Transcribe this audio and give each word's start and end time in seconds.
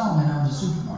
sound 0.00 0.18
I'm 0.30 0.44
the 0.44 0.50
super 0.50 0.89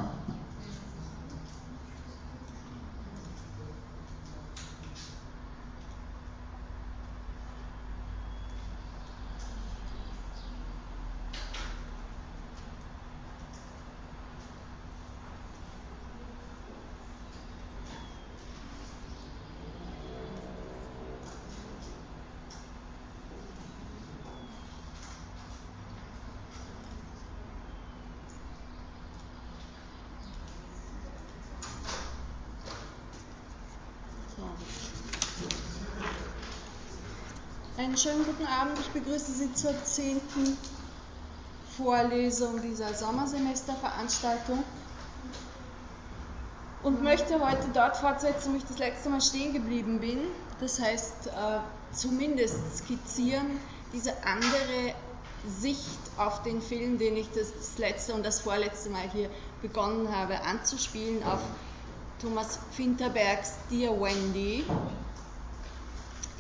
Einen 37.93 37.99
schönen 37.99 38.25
guten 38.25 38.47
Abend. 38.47 38.79
Ich 38.79 38.89
begrüße 38.89 39.33
Sie 39.33 39.53
zur 39.53 39.75
zehnten 39.85 40.57
Vorlesung 41.77 42.63
dieser 42.63 42.95
Sommersemesterveranstaltung 42.95 44.65
und 46.83 47.03
möchte 47.03 47.39
heute 47.39 47.69
dort 47.75 47.99
fortsetzen, 47.99 48.55
wo 48.55 48.57
ich 48.57 48.65
das 48.65 48.79
letzte 48.79 49.11
Mal 49.11 49.21
stehen 49.21 49.53
geblieben 49.53 50.01
bin. 50.01 50.21
Das 50.59 50.81
heißt, 50.81 51.27
äh, 51.27 51.31
zumindest 51.93 52.79
skizzieren 52.79 53.61
diese 53.93 54.15
andere 54.25 54.95
Sicht 55.61 56.01
auf 56.17 56.43
den 56.45 56.63
Film, 56.63 56.97
den 56.97 57.15
ich 57.19 57.29
das 57.33 57.77
letzte 57.77 58.15
und 58.15 58.25
das 58.25 58.41
vorletzte 58.41 58.89
Mal 58.89 59.11
hier 59.13 59.29
begonnen 59.61 60.17
habe 60.17 60.41
anzuspielen, 60.41 61.23
auf 61.25 61.41
Thomas 62.23 62.59
Finterbergs 62.71 63.53
Dear 63.71 64.01
Wendy 64.01 64.65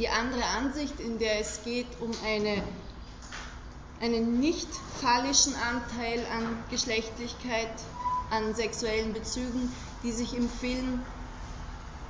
die 0.02 0.08
andere 0.08 0.44
Ansicht, 0.44 0.98
in 0.98 1.20
der 1.20 1.38
es 1.38 1.62
geht 1.62 1.86
um 2.00 2.10
eine, 2.26 2.60
einen 4.00 4.40
nicht 4.40 4.66
phallischen 5.00 5.54
Anteil 5.54 6.26
an 6.36 6.58
Geschlechtlichkeit, 6.70 7.70
an 8.30 8.52
sexuellen 8.52 9.12
Bezügen, 9.12 9.72
die 10.02 10.10
sich 10.10 10.36
im 10.36 10.48
Film 10.48 11.02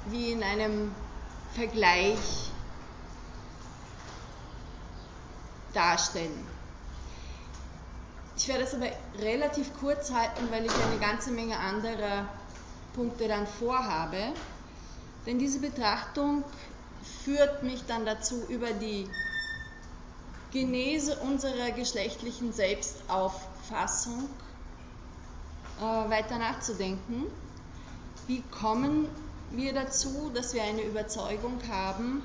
wie 0.06 0.32
in 0.32 0.42
einem 0.42 0.94
Vergleich 1.52 2.16
darstellen. 5.74 6.46
Ich 8.38 8.48
werde 8.48 8.64
es 8.64 8.74
aber 8.74 8.88
relativ 9.18 9.70
kurz 9.80 10.10
halten, 10.10 10.50
weil 10.50 10.64
ich 10.64 10.72
eine 10.72 10.98
ganze 10.98 11.30
Menge 11.30 11.58
anderer 11.58 12.26
Punkte 12.94 13.28
dann 13.28 13.46
vorhabe. 13.46 14.32
Denn 15.26 15.38
diese 15.38 15.60
Betrachtung 15.60 16.42
führt 17.02 17.62
mich 17.62 17.84
dann 17.86 18.04
dazu, 18.06 18.42
über 18.48 18.72
die 18.72 19.08
Genese 20.52 21.16
unserer 21.16 21.70
geschlechtlichen 21.70 22.52
Selbstauffassung 22.52 24.28
äh, 25.80 26.10
weiter 26.10 26.38
nachzudenken. 26.38 27.26
Wie 28.26 28.42
kommen 28.42 29.08
wir 29.50 29.72
dazu, 29.72 30.30
dass 30.34 30.52
wir 30.54 30.62
eine 30.62 30.82
Überzeugung 30.82 31.58
haben, 31.70 32.22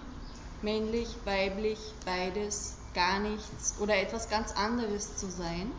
männlich, 0.61 1.07
weiblich, 1.25 1.79
beides, 2.05 2.75
gar 2.93 3.19
nichts 3.19 3.75
oder 3.79 3.95
etwas 3.95 4.29
ganz 4.29 4.51
anderes 4.51 5.15
zu 5.15 5.29
sein? 5.29 5.71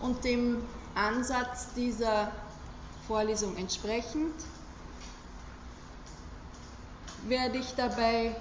Und 0.00 0.24
dem 0.24 0.64
Ansatz 0.94 1.72
dieser 1.74 2.32
Vorlesung 3.06 3.56
entsprechend 3.56 4.34
werde 7.28 7.58
ich 7.58 7.74
dabei 7.74 8.34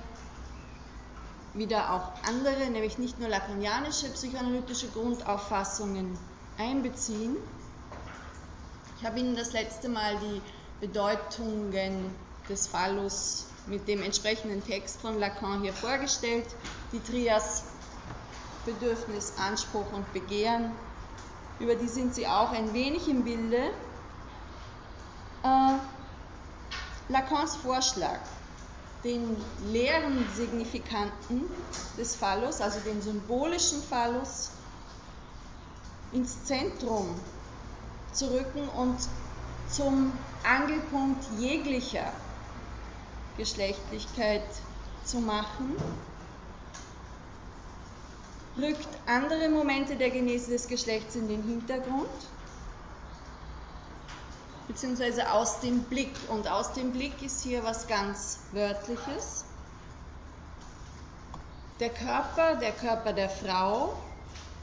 wieder 1.54 1.94
auch 1.94 2.28
andere, 2.28 2.70
nämlich 2.70 2.98
nicht 2.98 3.20
nur 3.20 3.30
lacanianische 3.30 4.10
psychoanalytische 4.10 4.88
Grundauffassungen 4.88 6.18
einbeziehen. 6.58 7.36
Ich 8.98 9.06
habe 9.06 9.20
Ihnen 9.20 9.36
das 9.36 9.54
letzte 9.54 9.90
Mal 9.90 10.18
die 10.20 10.42
Bedeutungen 10.80 12.14
des 12.48 12.68
Phallus 12.68 13.46
mit 13.68 13.88
dem 13.88 14.02
entsprechenden 14.02 14.64
Text 14.66 15.02
von 15.02 15.20
Lacan 15.20 15.62
hier 15.62 15.74
vorgestellt. 15.74 16.46
Die 16.92 17.00
Trias 17.00 17.64
Bedürfnis, 18.66 19.34
Anspruch 19.38 19.92
und 19.94 20.12
Begehren. 20.14 20.72
Über 21.60 21.76
die 21.76 21.88
sind 21.88 22.16
Sie 22.16 22.28
auch 22.28 22.52
ein 22.52 22.74
wenig 22.74 23.08
im 23.08 23.24
Bilde. 23.24 23.72
Äh, 25.44 25.78
Lacans 27.10 27.56
Vorschlag 27.56 28.20
den 29.04 29.36
leeren 29.60 30.28
Signifikanten 30.30 31.44
des 31.98 32.16
Phallus, 32.16 32.62
also 32.62 32.80
den 32.82 33.02
symbolischen 33.02 33.82
Phallus, 33.82 34.52
ins 36.12 36.44
Zentrum 36.46 37.20
zu 38.12 38.32
rücken 38.32 38.68
und 38.68 39.00
zum 39.68 40.20
Angelpunkt 40.44 41.24
jeglicher 41.40 42.14
Geschlechtlichkeit 43.38 44.44
zu 45.04 45.20
machen, 45.20 45.74
rückt 48.58 48.88
andere 49.06 49.50
Momente 49.50 49.96
der 49.96 50.10
Genese 50.10 50.52
des 50.52 50.68
Geschlechts 50.68 51.16
in 51.16 51.28
den 51.30 51.42
Hintergrund 51.42 52.10
beziehungsweise 54.72 55.32
aus 55.32 55.60
dem 55.60 55.84
Blick. 55.84 56.14
Und 56.30 56.48
aus 56.48 56.74
dem 56.74 56.92
Blick 56.92 57.22
ist 57.22 57.44
hier 57.44 57.64
was 57.64 57.88
ganz 57.88 58.40
Wörtliches. 58.54 59.44
Der 61.80 61.90
Körper, 61.90 62.56
der 62.56 62.72
Körper 62.72 63.12
der 63.12 63.30
Frau, 63.30 63.94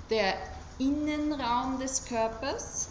der 0.09 0.35
Innenraum 0.79 1.79
des 1.79 2.07
Körpers, 2.07 2.89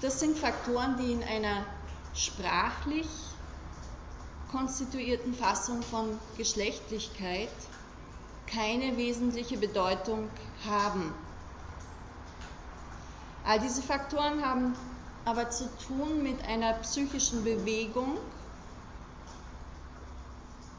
das 0.00 0.18
sind 0.18 0.36
Faktoren, 0.36 0.96
die 0.96 1.12
in 1.12 1.22
einer 1.22 1.64
sprachlich 2.14 3.06
konstituierten 4.50 5.34
Fassung 5.34 5.82
von 5.82 6.18
Geschlechtlichkeit 6.36 7.50
keine 8.46 8.96
wesentliche 8.96 9.56
Bedeutung 9.58 10.28
haben. 10.66 11.14
All 13.44 13.60
diese 13.60 13.82
Faktoren 13.82 14.44
haben 14.44 14.74
aber 15.24 15.50
zu 15.50 15.68
tun 15.86 16.22
mit 16.22 16.44
einer 16.44 16.74
psychischen 16.74 17.44
Bewegung, 17.44 18.18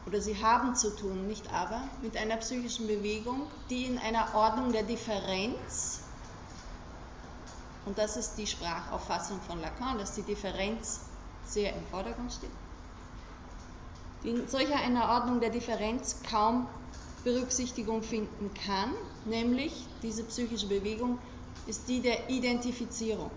oder 0.05 0.19
sie 0.21 0.43
haben 0.43 0.75
zu 0.75 0.95
tun, 0.95 1.27
nicht 1.27 1.51
aber, 1.53 1.81
mit 2.01 2.17
einer 2.17 2.37
psychischen 2.37 2.87
Bewegung, 2.87 3.47
die 3.69 3.85
in 3.85 3.97
einer 3.97 4.35
Ordnung 4.35 4.71
der 4.71 4.83
Differenz 4.83 6.03
und 7.85 7.97
das 7.97 8.15
ist 8.15 8.35
die 8.35 8.47
Sprachauffassung 8.47 9.41
von 9.41 9.59
Lacan, 9.59 9.97
dass 9.97 10.13
die 10.13 10.21
Differenz 10.21 11.01
sehr 11.45 11.75
im 11.75 11.85
Vordergrund 11.87 12.31
steht, 12.31 12.49
die 14.23 14.29
in 14.29 14.47
solcher 14.47 14.77
einer 14.77 15.09
Ordnung 15.09 15.41
der 15.41 15.49
Differenz 15.49 16.21
kaum 16.29 16.67
Berücksichtigung 17.23 18.01
finden 18.01 18.53
kann, 18.53 18.93
nämlich 19.25 19.85
diese 20.01 20.23
psychische 20.23 20.67
Bewegung 20.67 21.19
ist 21.67 21.87
die 21.87 22.01
der 22.01 22.29
Identifizierung. 22.29 23.31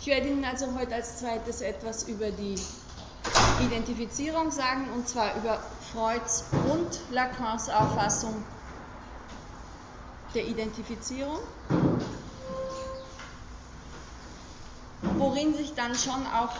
Ich 0.00 0.06
werde 0.06 0.28
Ihnen 0.28 0.44
also 0.44 0.74
heute 0.78 0.94
als 0.94 1.18
zweites 1.18 1.60
etwas 1.60 2.04
über 2.04 2.30
die 2.30 2.54
Identifizierung 3.64 4.50
sagen, 4.50 4.90
und 4.94 5.08
zwar 5.08 5.34
über 5.36 5.60
Freuds 5.92 6.44
und 6.72 6.98
Lacans 7.10 7.68
Auffassung 7.68 8.44
der 10.34 10.46
Identifizierung, 10.46 11.38
worin 15.16 15.54
sich 15.56 15.74
dann 15.74 15.94
schon 15.96 16.26
auch 16.26 16.52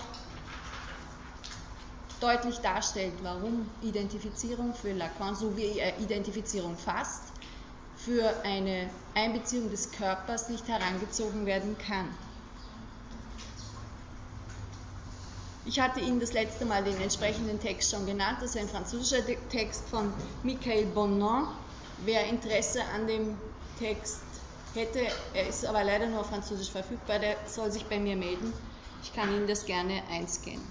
deutlich 2.20 2.58
darstellt, 2.58 3.14
warum 3.22 3.70
Identifizierung 3.82 4.74
für 4.74 4.92
Lacan, 4.92 5.36
so 5.36 5.56
wie 5.56 5.78
er 5.78 5.98
Identifizierung 6.00 6.76
fasst, 6.76 7.22
für 7.96 8.34
eine 8.44 8.90
Einbeziehung 9.14 9.70
des 9.70 9.92
Körpers 9.92 10.48
nicht 10.48 10.66
herangezogen 10.66 11.46
werden 11.46 11.76
kann. 11.78 12.08
Ich 15.68 15.78
hatte 15.78 16.00
Ihnen 16.00 16.18
das 16.18 16.32
letzte 16.32 16.64
Mal 16.64 16.82
den 16.82 16.98
entsprechenden 16.98 17.60
Text 17.60 17.90
schon 17.90 18.06
genannt. 18.06 18.38
Das 18.40 18.54
ist 18.54 18.56
ein 18.56 18.68
französischer 18.68 19.22
Text 19.50 19.86
von 19.90 20.14
Michael 20.42 20.86
Bonan. 20.86 21.46
Wer 22.06 22.26
Interesse 22.26 22.80
an 22.94 23.06
dem 23.06 23.36
Text 23.78 24.22
hätte, 24.72 25.00
er 25.34 25.46
ist 25.46 25.66
aber 25.66 25.84
leider 25.84 26.06
nur 26.06 26.24
Französisch 26.24 26.70
verfügbar, 26.70 27.18
der 27.18 27.36
soll 27.46 27.70
sich 27.70 27.84
bei 27.84 27.98
mir 27.98 28.16
melden. 28.16 28.54
Ich 29.02 29.12
kann 29.12 29.30
Ihnen 29.30 29.46
das 29.46 29.66
gerne 29.66 30.02
einscannen. 30.10 30.64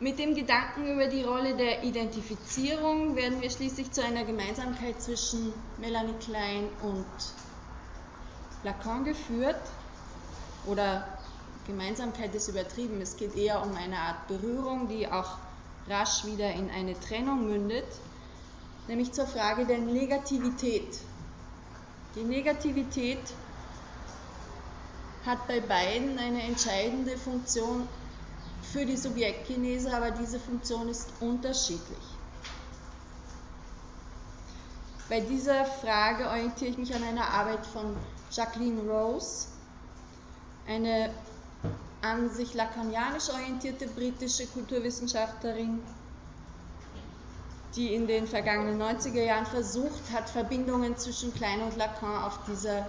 Mit 0.00 0.18
dem 0.18 0.34
Gedanken 0.34 0.94
über 0.94 1.06
die 1.06 1.22
Rolle 1.22 1.56
der 1.56 1.84
Identifizierung 1.84 3.14
werden 3.14 3.40
wir 3.40 3.50
schließlich 3.50 3.92
zu 3.92 4.02
einer 4.02 4.24
Gemeinsamkeit 4.24 5.00
zwischen 5.00 5.52
Melanie 5.78 6.18
Klein 6.18 6.68
und 6.82 7.06
Lacan 8.64 9.04
geführt 9.04 9.60
oder 10.66 11.06
Gemeinsamkeit 11.66 12.34
ist 12.34 12.48
übertrieben, 12.48 13.00
es 13.00 13.16
geht 13.16 13.36
eher 13.36 13.62
um 13.62 13.74
eine 13.74 13.98
Art 13.98 14.26
Berührung, 14.28 14.88
die 14.88 15.06
auch 15.06 15.36
rasch 15.88 16.24
wieder 16.24 16.50
in 16.52 16.70
eine 16.70 16.98
Trennung 16.98 17.46
mündet, 17.46 17.86
nämlich 18.88 19.12
zur 19.12 19.26
Frage 19.26 19.66
der 19.66 19.78
Negativität. 19.78 20.98
Die 22.16 22.24
Negativität 22.24 23.22
hat 25.24 25.46
bei 25.46 25.60
beiden 25.60 26.18
eine 26.18 26.42
entscheidende 26.42 27.16
Funktion 27.16 27.86
für 28.72 28.84
die 28.86 28.96
Subjektgenese, 28.96 29.94
aber 29.94 30.10
diese 30.10 30.40
Funktion 30.40 30.88
ist 30.88 31.08
unterschiedlich. 31.20 31.98
Bei 35.08 35.20
dieser 35.20 35.64
Frage 35.64 36.28
orientiere 36.28 36.70
ich 36.70 36.78
mich 36.78 36.94
an 36.94 37.02
einer 37.02 37.28
Arbeit 37.28 37.66
von 37.66 37.96
Jacqueline 38.30 38.88
Rose, 38.88 39.48
eine 40.70 41.10
an 42.00 42.30
sich 42.30 42.54
lacanianisch 42.54 43.28
orientierte 43.28 43.88
britische 43.88 44.46
Kulturwissenschaftlerin, 44.46 45.80
die 47.74 47.94
in 47.94 48.06
den 48.06 48.26
vergangenen 48.26 48.80
90er 48.80 49.22
Jahren 49.22 49.46
versucht 49.46 50.10
hat, 50.12 50.30
Verbindungen 50.30 50.96
zwischen 50.96 51.34
Klein 51.34 51.60
und 51.62 51.76
Lacan 51.76 52.24
auf 52.24 52.38
dieser 52.46 52.88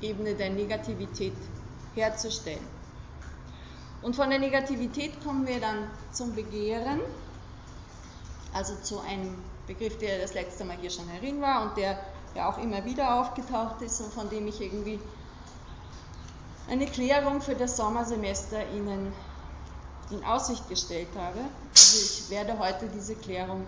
Ebene 0.00 0.34
der 0.34 0.50
Negativität 0.50 1.36
herzustellen. 1.94 2.66
Und 4.02 4.16
von 4.16 4.28
der 4.28 4.38
Negativität 4.38 5.24
kommen 5.24 5.46
wir 5.46 5.60
dann 5.60 5.88
zum 6.12 6.34
Begehren, 6.34 7.00
also 8.52 8.74
zu 8.82 9.00
einem 9.00 9.38
Begriff, 9.66 9.96
der 9.98 10.20
das 10.20 10.34
letzte 10.34 10.64
Mal 10.64 10.76
hier 10.76 10.90
schon 10.90 11.08
herin 11.08 11.40
war 11.40 11.62
und 11.62 11.76
der 11.78 11.98
ja 12.34 12.50
auch 12.50 12.58
immer 12.58 12.84
wieder 12.84 13.20
aufgetaucht 13.20 13.80
ist 13.80 14.00
und 14.00 14.12
von 14.12 14.28
dem 14.28 14.46
ich 14.46 14.60
irgendwie 14.60 15.00
eine 16.68 16.86
Klärung 16.86 17.40
für 17.40 17.54
das 17.54 17.76
Sommersemester 17.76 18.70
Ihnen 18.70 19.12
in 20.10 20.24
Aussicht 20.24 20.68
gestellt 20.68 21.08
habe. 21.16 21.40
Also 21.70 21.98
ich 21.98 22.30
werde 22.30 22.58
heute 22.58 22.88
diese 22.88 23.14
Klärung 23.14 23.66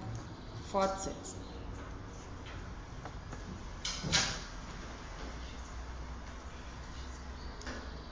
fortsetzen. 0.71 1.37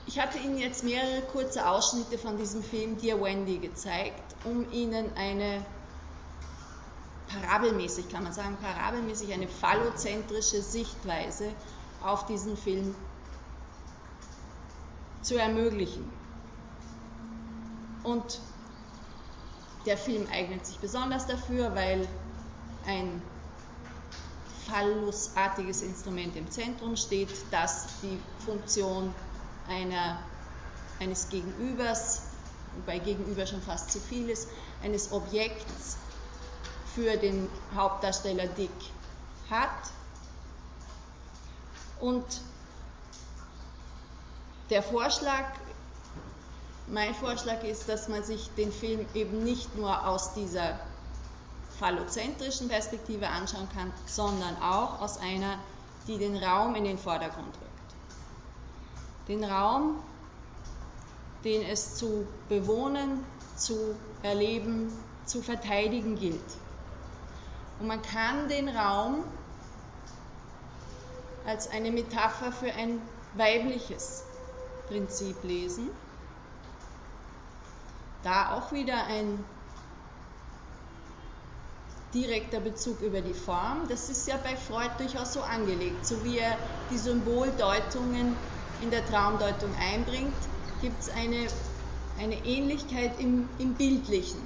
Ich 0.07 0.19
hatte 0.21 0.37
Ihnen 0.37 0.57
jetzt 0.57 0.83
mehrere 0.83 1.23
kurze 1.23 1.67
Ausschnitte 1.67 2.17
von 2.17 2.37
diesem 2.37 2.63
Film 2.63 2.97
Dear 2.97 3.21
Wendy 3.21 3.57
gezeigt, 3.57 4.35
um 4.45 4.71
Ihnen 4.71 5.11
eine 5.17 5.65
parabelmäßig, 7.27 8.07
kann 8.09 8.23
man 8.23 8.31
sagen, 8.31 8.57
parabelmäßig 8.61 9.33
eine 9.33 9.49
phallozentrische 9.49 10.61
Sichtweise 10.61 11.51
auf 12.01 12.25
diesen 12.27 12.55
Film 12.55 12.95
zu 15.25 15.37
ermöglichen. 15.37 16.09
Und 18.03 18.39
der 19.85 19.97
Film 19.97 20.27
eignet 20.31 20.65
sich 20.65 20.77
besonders 20.77 21.25
dafür, 21.25 21.75
weil 21.75 22.07
ein 22.85 23.21
phallusartiges 24.67 25.81
Instrument 25.81 26.35
im 26.35 26.49
Zentrum 26.49 26.95
steht, 26.95 27.29
das 27.51 27.87
die 28.01 28.19
Funktion 28.45 29.13
einer, 29.67 30.19
eines 30.99 31.29
Gegenübers, 31.29 32.23
wobei 32.77 32.99
Gegenüber 32.99 33.45
schon 33.45 33.61
fast 33.61 33.91
zu 33.91 33.99
viel 33.99 34.29
ist, 34.29 34.47
eines 34.83 35.11
Objekts 35.11 35.97
für 36.93 37.17
den 37.17 37.47
Hauptdarsteller 37.75 38.47
Dick 38.47 38.69
hat. 39.49 39.69
Und 41.99 42.25
der 44.69 44.81
Vorschlag, 44.81 45.45
mein 46.87 47.13
Vorschlag 47.15 47.63
ist, 47.63 47.87
dass 47.89 48.07
man 48.07 48.23
sich 48.23 48.49
den 48.57 48.71
Film 48.71 49.05
eben 49.13 49.43
nicht 49.43 49.75
nur 49.75 50.07
aus 50.07 50.33
dieser 50.33 50.79
phallozentrischen 51.79 52.69
Perspektive 52.69 53.27
anschauen 53.27 53.67
kann, 53.73 53.91
sondern 54.05 54.55
auch 54.61 55.01
aus 55.01 55.17
einer, 55.17 55.59
die 56.07 56.17
den 56.17 56.37
Raum 56.37 56.75
in 56.75 56.85
den 56.85 56.97
Vordergrund 56.97 57.47
rückt. 57.47 59.27
Den 59.27 59.43
Raum, 59.43 59.99
den 61.43 61.63
es 61.63 61.95
zu 61.95 62.27
bewohnen, 62.49 63.25
zu 63.55 63.95
erleben, 64.23 64.91
zu 65.25 65.41
verteidigen 65.41 66.15
gilt. 66.15 66.39
Und 67.79 67.87
man 67.87 68.01
kann 68.01 68.47
den 68.47 68.69
Raum 68.69 69.23
als 71.45 71.69
eine 71.69 71.91
Metapher 71.91 72.51
für 72.51 72.71
ein 72.71 73.01
weibliches 73.33 74.23
Prinzip 74.87 75.43
lesen. 75.43 75.89
Da 78.23 78.55
auch 78.55 78.71
wieder 78.71 79.05
ein 79.05 79.43
direkter 82.13 82.59
Bezug 82.59 83.01
über 83.01 83.21
die 83.21 83.33
Form. 83.33 83.87
Das 83.89 84.09
ist 84.09 84.27
ja 84.27 84.37
bei 84.37 84.55
Freud 84.55 84.89
durchaus 84.97 85.33
so 85.33 85.41
angelegt. 85.41 86.05
So 86.05 86.23
wie 86.23 86.39
er 86.39 86.57
die 86.89 86.97
Symboldeutungen 86.97 88.35
in 88.81 88.89
der 88.89 89.05
Traumdeutung 89.05 89.73
einbringt, 89.79 90.33
gibt 90.81 91.01
es 91.01 91.09
eine, 91.09 91.47
eine 92.19 92.45
Ähnlichkeit 92.45 93.19
im, 93.19 93.49
im 93.59 93.73
Bildlichen. 93.73 94.41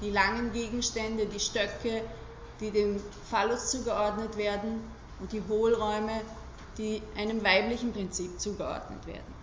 Die 0.00 0.10
langen 0.10 0.52
Gegenstände, 0.52 1.26
die 1.26 1.38
Stöcke, 1.38 2.02
die 2.60 2.70
dem 2.70 3.00
Phallus 3.30 3.70
zugeordnet 3.70 4.36
werden 4.36 4.82
und 5.20 5.32
die 5.32 5.42
Hohlräume, 5.48 6.20
die 6.78 7.02
einem 7.16 7.44
weiblichen 7.44 7.92
Prinzip 7.92 8.40
zugeordnet 8.40 9.06
werden. 9.06 9.41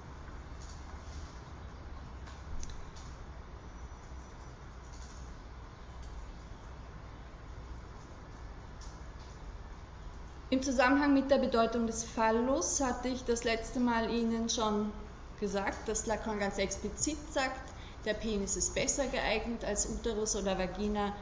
Im 10.52 10.64
Zusammenhang 10.64 11.14
mit 11.14 11.30
der 11.30 11.38
Bedeutung 11.38 11.86
des 11.86 12.04
Phallus 12.04 12.82
hatte 12.82 13.08
ich 13.08 13.24
das 13.24 13.44
letzte 13.44 13.80
Mal 13.80 14.10
Ihnen 14.10 14.50
schon 14.50 14.92
gesagt, 15.40 15.88
dass 15.88 16.08
Lacan 16.08 16.40
ganz 16.40 16.58
explizit 16.58 17.20
sagt, 17.32 17.72
der 18.04 18.16
Penis 18.16 18.56
ist 18.56 18.74
besser 18.74 19.06
geeignet 19.06 19.64
als 19.64 19.88
Uterus 19.88 20.36
oder 20.36 20.58
Vagina, 20.58 21.14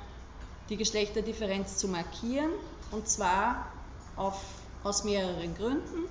die 0.69 0.77
Geschlechterdifferenz 0.77 1.77
zu 1.77 1.89
markieren, 1.89 2.51
und 2.91 3.09
zwar 3.09 3.67
auf, 4.15 4.41
aus 4.83 5.03
mehreren 5.03 5.53
Gründen. 5.55 6.05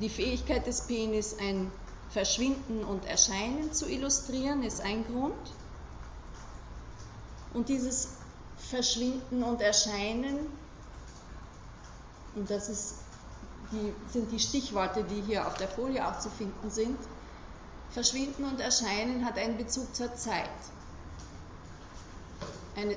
Die 0.00 0.08
Fähigkeit 0.08 0.66
des 0.66 0.82
Penis, 0.82 1.36
ein 1.38 1.70
Verschwinden 2.10 2.82
und 2.82 3.04
Erscheinen 3.04 3.72
zu 3.72 3.88
illustrieren, 3.88 4.64
ist 4.64 4.80
ein 4.80 5.04
Grund. 5.06 5.52
Und 7.54 7.68
dieses 7.68 8.08
verschwinden 8.56 9.44
und 9.44 9.60
erscheinen. 9.60 10.61
Und 12.34 12.50
das 12.50 12.68
ist 12.68 12.94
die, 13.72 13.92
sind 14.10 14.30
die 14.30 14.38
Stichworte, 14.38 15.04
die 15.04 15.22
hier 15.22 15.46
auf 15.46 15.54
der 15.54 15.68
Folie 15.68 16.06
auch 16.06 16.18
zu 16.18 16.30
finden 16.30 16.70
sind. 16.70 16.98
Verschwinden 17.90 18.44
und 18.44 18.60
Erscheinen 18.60 19.24
hat 19.24 19.38
einen 19.38 19.56
Bezug 19.56 19.94
zur 19.94 20.14
Zeit. 20.14 20.48
Eine 22.76 22.96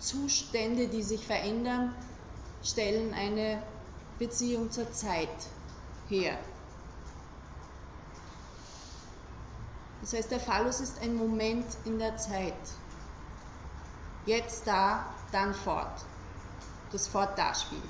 Zustände, 0.00 0.88
die 0.88 1.02
sich 1.02 1.24
verändern, 1.24 1.94
stellen 2.62 3.14
eine 3.14 3.62
Beziehung 4.18 4.70
zur 4.70 4.92
Zeit 4.92 5.28
her. 6.08 6.36
Das 10.00 10.12
heißt, 10.12 10.30
der 10.30 10.40
Phallus 10.40 10.80
ist 10.80 11.00
ein 11.00 11.14
Moment 11.14 11.64
in 11.84 11.98
der 11.98 12.16
Zeit. 12.16 12.54
Jetzt 14.26 14.66
da, 14.66 15.06
dann 15.32 15.54
fort. 15.54 16.04
Das 16.92 17.08
Fort-Da-Spiel. 17.08 17.82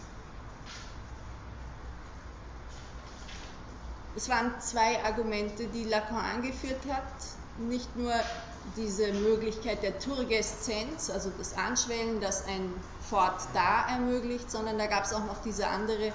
Es 4.16 4.28
waren 4.28 4.52
zwei 4.60 5.02
Argumente, 5.04 5.66
die 5.66 5.84
Lacan 5.84 6.16
angeführt 6.16 6.80
hat. 6.88 7.02
Nicht 7.58 7.96
nur 7.96 8.12
diese 8.76 9.12
Möglichkeit 9.12 9.82
der 9.82 9.98
Turgeszenz, 9.98 11.10
also 11.10 11.30
das 11.36 11.56
Anschwellen, 11.56 12.20
das 12.20 12.46
ein 12.46 12.72
Fort 13.08 13.40
da 13.52 13.86
ermöglicht, 13.88 14.50
sondern 14.50 14.78
da 14.78 14.86
gab 14.86 15.04
es 15.04 15.12
auch 15.12 15.24
noch 15.24 15.42
diese 15.42 15.66
andere 15.66 16.12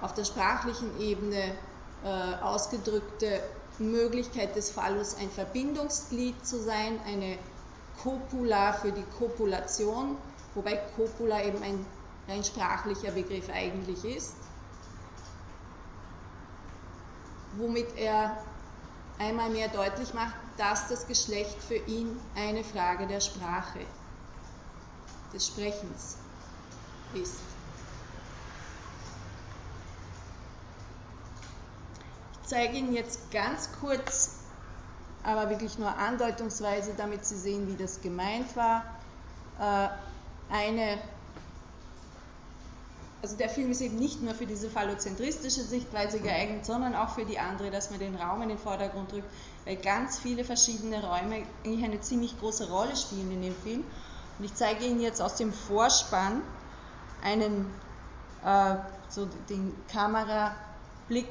auf 0.00 0.14
der 0.14 0.24
sprachlichen 0.24 0.98
Ebene 1.00 1.54
äh, 2.04 2.42
ausgedrückte 2.42 3.40
Möglichkeit 3.78 4.56
des 4.56 4.70
Phallus 4.70 5.16
ein 5.16 5.30
Verbindungsglied 5.30 6.46
zu 6.46 6.60
sein, 6.62 6.98
eine 7.06 7.38
Copula 8.02 8.72
für 8.72 8.92
die 8.92 9.04
Kopulation, 9.18 10.16
wobei 10.54 10.76
Copula 10.96 11.44
eben 11.44 11.62
ein 11.62 11.84
rein 12.28 12.44
sprachlicher 12.44 13.12
Begriff 13.12 13.48
eigentlich 13.50 14.04
ist, 14.04 14.34
womit 17.56 17.96
er 17.96 18.36
einmal 19.18 19.50
mehr 19.50 19.68
deutlich 19.68 20.14
macht, 20.14 20.34
dass 20.56 20.88
das 20.88 21.06
Geschlecht 21.06 21.62
für 21.62 21.76
ihn 21.76 22.18
eine 22.34 22.64
Frage 22.64 23.06
der 23.06 23.20
Sprache, 23.20 23.80
des 25.32 25.46
Sprechens 25.46 26.16
ist. 27.14 27.36
Ich 32.42 32.48
zeige 32.48 32.76
Ihnen 32.76 32.92
jetzt 32.94 33.30
ganz 33.30 33.70
kurz, 33.80 34.38
aber 35.22 35.50
wirklich 35.50 35.78
nur 35.78 35.96
andeutungsweise, 35.96 36.94
damit 36.96 37.24
Sie 37.24 37.36
sehen, 37.36 37.68
wie 37.68 37.80
das 37.80 38.00
gemeint 38.00 38.56
war, 38.56 38.82
äh, 39.60 39.88
eine 40.52 40.98
also 43.22 43.36
der 43.36 43.50
Film 43.50 43.70
ist 43.70 43.80
eben 43.80 43.96
nicht 43.96 44.22
nur 44.22 44.34
für 44.34 44.46
diese 44.46 44.70
phallozentristische 44.70 45.62
Sichtweise 45.62 46.20
geeignet, 46.20 46.64
sondern 46.64 46.94
auch 46.94 47.10
für 47.10 47.24
die 47.24 47.38
andere, 47.38 47.70
dass 47.70 47.90
man 47.90 47.98
den 47.98 48.14
Raum 48.14 48.40
in 48.42 48.48
den 48.48 48.58
Vordergrund 48.58 49.12
rückt, 49.12 49.28
weil 49.66 49.76
ganz 49.76 50.18
viele 50.18 50.44
verschiedene 50.44 51.02
Räume 51.02 51.44
eigentlich 51.64 51.84
eine 51.84 52.00
ziemlich 52.00 52.38
große 52.40 52.70
Rolle 52.70 52.96
spielen 52.96 53.30
in 53.30 53.42
dem 53.42 53.54
Film. 53.54 53.84
Und 54.38 54.44
ich 54.44 54.54
zeige 54.54 54.86
Ihnen 54.86 55.00
jetzt 55.00 55.20
aus 55.20 55.34
dem 55.34 55.52
Vorspann 55.52 56.40
einen, 57.22 57.66
äh, 58.42 58.76
so 59.10 59.28
den 59.50 59.74
Kamerablick, 59.88 61.28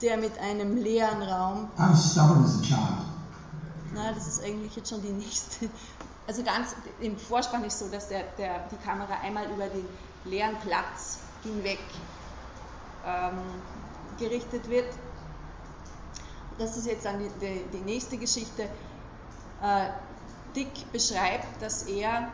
der 0.00 0.16
mit 0.16 0.38
einem 0.38 0.76
leeren 0.76 1.22
Raum. 1.22 1.70
I 1.76 1.90
was 1.90 2.12
stubborn 2.12 2.44
as 2.44 2.60
a 2.60 2.62
child. 2.62 3.08
Na, 3.94 4.12
das 4.12 4.28
ist 4.28 4.44
eigentlich 4.44 4.76
jetzt 4.76 4.90
schon 4.90 5.02
die 5.02 5.10
nächste 5.10 5.68
also 6.28 6.42
ganz 6.42 6.76
im 7.00 7.16
Vorspann 7.16 7.64
ist 7.64 7.78
so, 7.78 7.88
dass 7.88 8.08
der, 8.08 8.22
der, 8.36 8.68
die 8.68 8.76
Kamera 8.76 9.18
einmal 9.22 9.50
über 9.50 9.66
den 9.66 9.88
leeren 10.26 10.56
Platz 10.60 11.18
hinweg 11.42 11.78
ähm, 13.06 13.38
gerichtet 14.18 14.68
wird. 14.68 14.92
Das 16.58 16.76
ist 16.76 16.86
jetzt 16.86 17.06
dann 17.06 17.18
die, 17.18 17.30
die, 17.40 17.64
die 17.72 17.82
nächste 17.82 18.18
Geschichte. 18.18 18.64
Äh, 19.62 19.88
Dick 20.54 20.92
beschreibt, 20.92 21.62
dass 21.62 21.84
er 21.84 22.28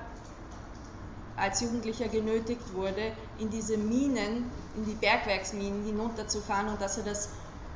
als 1.37 1.61
Jugendlicher 1.61 2.09
genötigt 2.09 2.75
wurde, 2.75 3.13
in 3.39 3.51
diese 3.51 3.77
Minen, 3.77 4.51
in 4.77 4.85
die 4.87 4.95
Bergwerksminen 4.95 5.85
hinunterzufahren 5.85 6.69
und 6.69 6.81
dass 6.81 6.99
er 6.99 7.05
das 7.05 7.29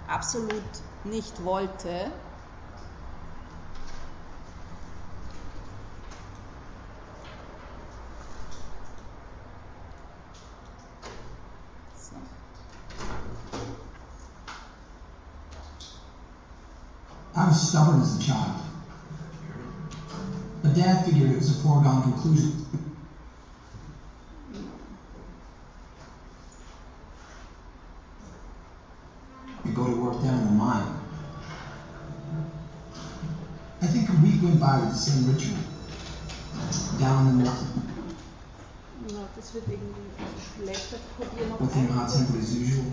absolut 0.09 0.63
nicht 1.05 1.45
wollte. 1.45 2.11
Was 17.49 17.69
stubborn 17.69 18.01
as 18.01 18.19
a 18.19 18.27
child. 18.27 18.61
But 20.63 20.75
Dad 20.75 21.07
figured 21.07 21.31
it 21.31 21.37
was 21.37 21.59
a 21.59 21.63
foregone 21.63 22.03
conclusion. 22.03 22.67
You 29.65 29.73
go 29.73 29.87
to 29.87 29.97
work 29.97 30.23
down 30.23 30.41
in 30.41 30.45
the 30.45 30.53
mine. 30.53 30.95
I 33.81 33.87
think 33.87 34.09
a 34.09 34.13
week 34.23 34.43
went 34.43 34.61
by 34.61 34.81
with 34.81 34.91
the 34.91 34.97
same 34.97 35.33
ritual. 35.33 35.57
Down 36.99 37.29
in 37.29 37.39
the 37.39 37.45
mine. 37.45 37.79
das 39.37 39.55
wird 39.55 39.65
irgendwie 39.69 40.03
schlechter. 40.55 40.97
Probier 41.17 41.49
noch 41.49 41.61
within 41.61 41.89
hot 41.95 42.13
tempered 42.13 42.43
as 42.43 42.55
usual. 42.55 42.93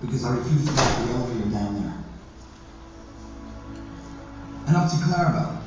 Because 0.00 0.24
I 0.24 0.36
refused 0.36 0.68
to 0.68 0.74
get 0.74 1.06
the 1.06 1.12
elevator 1.14 1.50
down 1.50 1.82
there. 1.82 1.94
And 4.66 4.76
up 4.76 4.90
to 4.90 4.96
Clarabelle, 4.96 5.60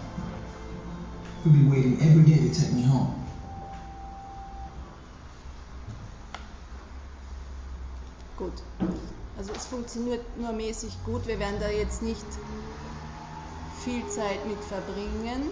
who'd 1.44 1.54
be 1.54 1.66
waiting 1.70 2.02
every 2.02 2.24
day 2.24 2.48
to 2.48 2.54
take 2.54 2.72
me 2.74 2.84
home. 2.84 3.16
Gut. 8.38 8.62
Also 9.38 9.54
es 9.54 9.66
funktioniert 9.66 10.24
nur 10.38 10.52
mäßig 10.52 11.04
gut. 11.04 11.26
Wir 11.28 11.40
werden 11.40 11.60
da 11.60 11.70
jetzt 11.70 12.02
nicht 12.02 12.26
viel 13.84 14.08
Zeit 14.08 14.46
mit 14.46 14.64
verbringen. 14.64 15.50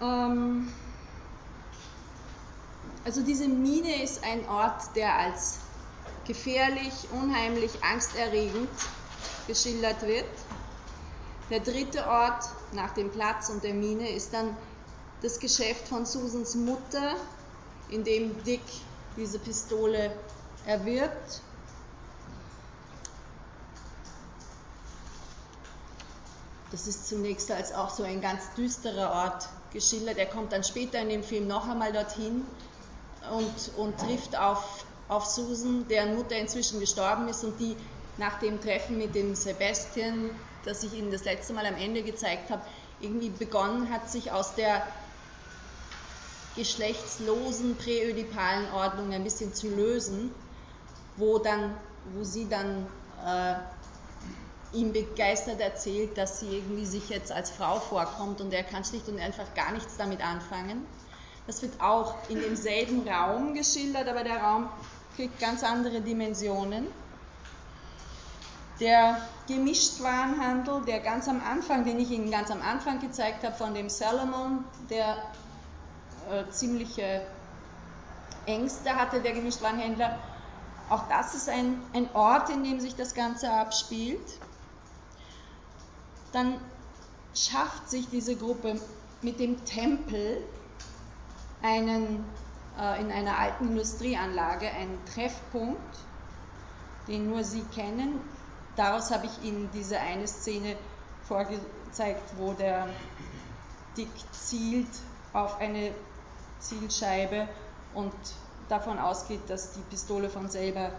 Ähm, 0.00 0.68
also 3.08 3.22
diese 3.22 3.48
Mine 3.48 4.02
ist 4.02 4.22
ein 4.22 4.46
Ort, 4.50 4.94
der 4.94 5.16
als 5.16 5.60
gefährlich, 6.26 6.92
unheimlich, 7.10 7.82
angsterregend 7.82 8.68
geschildert 9.46 10.02
wird. 10.02 10.28
Der 11.48 11.60
dritte 11.60 12.06
Ort 12.06 12.44
nach 12.72 12.92
dem 12.92 13.10
Platz 13.10 13.48
und 13.48 13.64
der 13.64 13.72
Mine 13.72 14.10
ist 14.10 14.34
dann 14.34 14.54
das 15.22 15.40
Geschäft 15.40 15.88
von 15.88 16.04
Susans 16.04 16.54
Mutter, 16.54 17.16
in 17.88 18.04
dem 18.04 18.44
Dick 18.44 18.60
diese 19.16 19.38
Pistole 19.38 20.12
erwirbt. 20.66 21.40
Das 26.70 26.86
ist 26.86 27.08
zunächst 27.08 27.50
als 27.50 27.72
auch 27.72 27.88
so 27.88 28.02
ein 28.02 28.20
ganz 28.20 28.52
düsterer 28.54 29.10
Ort 29.12 29.48
geschildert. 29.72 30.18
Er 30.18 30.26
kommt 30.26 30.52
dann 30.52 30.62
später 30.62 31.00
in 31.00 31.08
dem 31.08 31.22
Film 31.22 31.46
noch 31.46 31.66
einmal 31.66 31.94
dorthin 31.94 32.44
und, 33.30 33.76
und 33.76 33.98
trifft 33.98 34.36
auf, 34.38 34.84
auf 35.08 35.24
Susan, 35.26 35.86
deren 35.88 36.16
Mutter 36.16 36.36
inzwischen 36.36 36.80
gestorben 36.80 37.28
ist 37.28 37.44
und 37.44 37.58
die 37.60 37.76
nach 38.16 38.38
dem 38.40 38.60
Treffen 38.60 38.98
mit 38.98 39.14
dem 39.14 39.34
Sebastian, 39.34 40.30
das 40.64 40.82
ich 40.82 40.92
Ihnen 40.92 41.10
das 41.10 41.24
letzte 41.24 41.52
Mal 41.52 41.66
am 41.66 41.76
Ende 41.76 42.02
gezeigt 42.02 42.50
habe, 42.50 42.62
irgendwie 43.00 43.30
begonnen 43.30 43.90
hat, 43.90 44.10
sich 44.10 44.32
aus 44.32 44.54
der 44.54 44.86
geschlechtslosen 46.56 47.76
präödipalen 47.76 48.72
Ordnung 48.72 49.12
ein 49.12 49.22
bisschen 49.22 49.54
zu 49.54 49.68
lösen, 49.68 50.32
wo, 51.16 51.38
dann, 51.38 51.74
wo 52.14 52.24
sie 52.24 52.48
dann 52.48 52.86
äh, 53.24 54.76
ihm 54.76 54.92
begeistert 54.92 55.60
erzählt, 55.60 56.18
dass 56.18 56.40
sie 56.40 56.56
irgendwie 56.56 56.84
sich 56.84 57.08
jetzt 57.08 57.30
als 57.30 57.50
Frau 57.50 57.78
vorkommt 57.78 58.40
und 58.40 58.52
er 58.52 58.64
kann 58.64 58.84
schlicht 58.84 59.08
und 59.08 59.20
einfach 59.20 59.54
gar 59.54 59.72
nichts 59.72 59.96
damit 59.96 60.20
anfangen. 60.20 60.84
Das 61.48 61.62
wird 61.62 61.80
auch 61.80 62.14
in 62.28 62.42
demselben 62.42 63.08
Raum 63.08 63.54
geschildert, 63.54 64.06
aber 64.06 64.22
der 64.22 64.36
Raum 64.36 64.68
kriegt 65.16 65.40
ganz 65.40 65.64
andere 65.64 66.02
Dimensionen. 66.02 66.86
Der 68.80 69.16
Gemischtwarenhandel, 69.46 70.82
der 70.84 71.00
ganz 71.00 71.26
am 71.26 71.42
Anfang, 71.42 71.84
den 71.84 71.98
ich 71.98 72.10
Ihnen 72.10 72.30
ganz 72.30 72.50
am 72.50 72.60
Anfang 72.60 73.00
gezeigt 73.00 73.44
habe, 73.44 73.56
von 73.56 73.72
dem 73.72 73.88
Salomon, 73.88 74.62
der 74.90 75.16
äh, 76.30 76.50
ziemliche 76.50 77.22
Ängste 78.44 78.94
hatte, 78.94 79.22
der 79.22 79.32
Gemischtwarenhändler, 79.32 80.18
auch 80.90 81.08
das 81.08 81.34
ist 81.34 81.48
ein, 81.48 81.80
ein 81.94 82.14
Ort, 82.14 82.50
in 82.50 82.62
dem 82.62 82.78
sich 82.78 82.94
das 82.94 83.14
Ganze 83.14 83.50
abspielt. 83.50 84.20
Dann 86.32 86.60
schafft 87.34 87.88
sich 87.88 88.06
diese 88.10 88.36
Gruppe 88.36 88.78
mit 89.22 89.40
dem 89.40 89.64
Tempel 89.64 90.44
einen, 91.62 92.24
äh, 92.78 93.00
in 93.00 93.10
einer 93.10 93.38
alten 93.38 93.68
Industrieanlage 93.68 94.70
einen 94.70 94.98
Treffpunkt, 95.14 95.98
den 97.06 97.28
nur 97.28 97.44
sie 97.44 97.62
kennen. 97.74 98.20
Daraus 98.76 99.10
habe 99.10 99.26
ich 99.26 99.42
Ihnen 99.42 99.68
diese 99.72 99.98
eine 99.98 100.28
Szene 100.28 100.76
vorgezeigt, 101.24 102.22
wo 102.36 102.52
der 102.52 102.88
Dick 103.96 104.10
zielt 104.32 104.88
auf 105.32 105.58
eine 105.58 105.92
Zielscheibe 106.60 107.48
und 107.94 108.12
davon 108.68 108.98
ausgeht, 108.98 109.40
dass 109.48 109.72
die 109.72 109.80
Pistole 109.80 110.28
von 110.28 110.48
selber 110.48 110.92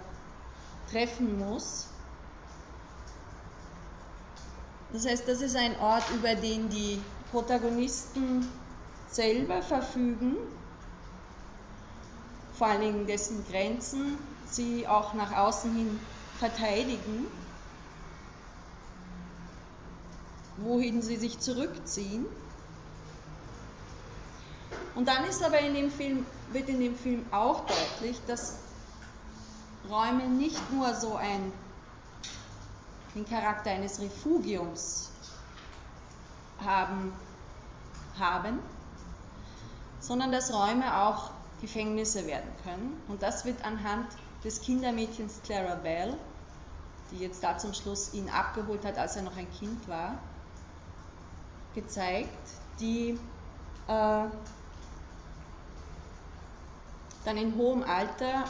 treffen 0.92 1.38
muss. 1.38 1.88
Das 4.92 5.06
heißt, 5.06 5.28
das 5.28 5.42
ist 5.42 5.56
ein 5.56 5.80
Ort, 5.80 6.04
über 6.12 6.36
den 6.36 6.70
die 6.70 7.00
Protagonisten 7.32 8.48
selber 9.12 9.62
verfügen, 9.62 10.38
vor 12.54 12.68
allen 12.68 12.82
Dingen 12.82 13.08
dessen 13.08 13.46
Grenzen 13.50 14.18
sie 14.46 14.88
auch 14.88 15.13
nach 15.13 15.36
außen 15.36 15.74
hin 15.74 16.00
verteidigen, 16.38 17.28
wohin 20.58 21.01
sie 21.01 21.18
sich 21.18 21.39
zurückziehen. 21.39 22.25
Und 24.96 25.08
dann 25.08 25.24
ist 25.25 25.44
aber 25.44 25.60
in 25.60 25.74
dem 25.74 25.89
Film, 25.89 26.25
wird 26.51 26.68
in 26.68 26.80
dem 26.80 26.96
Film 26.96 27.25
auch 27.32 27.66
deutlich, 27.66 28.20
dass 28.28 28.58
Räume 29.89 30.28
nicht 30.28 30.72
nur 30.72 30.94
so 30.94 31.16
ein, 31.16 31.51
den 33.16 33.25
Charakter 33.28 33.72
eines 33.72 34.01
Refugiums 34.01 35.10
haben, 36.63 37.13
haben, 38.20 38.60
sondern 40.00 40.32
dass 40.32 40.53
Räume 40.53 41.03
auch 41.03 41.32
Gefängnisse 41.62 42.25
werden 42.25 42.50
können. 42.63 43.01
Und 43.08 43.22
das 43.22 43.46
wird 43.46 43.63
anhand 43.65 44.08
des 44.44 44.62
Kindermädchens 44.62 45.41
Clara 45.44 45.75
Bell, 45.75 46.15
die 47.12 47.18
jetzt 47.18 47.44
da 47.44 47.58
zum 47.58 47.74
Schluss 47.74 48.13
ihn 48.13 48.29
abgeholt 48.29 48.86
hat, 48.86 48.98
als 48.98 49.15
er 49.15 49.24
noch 49.24 49.36
ein 49.36 49.51
Kind 49.51 49.88
war, 49.88 50.18
gezeigt, 51.75 52.29
die 52.79 53.20
äh, 53.88 54.25
dann 57.25 57.38
in 57.38 57.56
hohem 57.56 57.84
Alter, 57.84 58.46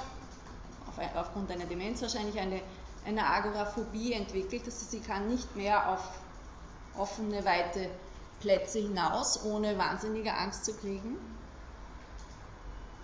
auf, 0.87 1.15
aufgrund 1.15 1.51
einer 1.51 1.65
Demenz 1.65 2.01
wahrscheinlich, 2.01 2.39
eine, 2.39 2.61
eine 3.05 3.25
Agoraphobie 3.25 4.13
entwickelt. 4.13 4.65
Heißt, 4.65 4.91
sie 4.91 4.99
kann 4.99 5.27
nicht 5.27 5.55
mehr 5.55 5.89
auf 5.89 6.01
offene, 6.97 7.43
weite 7.45 7.89
Plätze 8.39 8.79
hinaus, 8.79 9.43
ohne 9.43 9.77
wahnsinnige 9.77 10.33
Angst 10.33 10.65
zu 10.65 10.73
kriegen. 10.73 11.17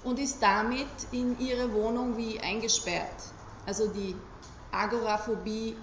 Und 0.06 0.20
ist 0.20 0.42
damit 0.42 0.88
in 1.12 1.38
ihre 1.40 1.74
Wohnung 1.74 2.16
wie 2.16 2.40
eingesperrt. 2.40 3.34
Also 3.66 3.88
die 3.88 4.16
Agoraphobie 4.72 5.76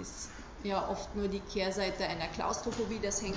ist 0.00 0.30
ja 0.64 0.88
oft 0.88 1.14
nur 1.14 1.28
die 1.28 1.40
Kehrseite 1.40 2.04
einer 2.04 2.28
Klaustrophobie, 2.28 2.98
das 2.98 3.20
hängt, 3.20 3.36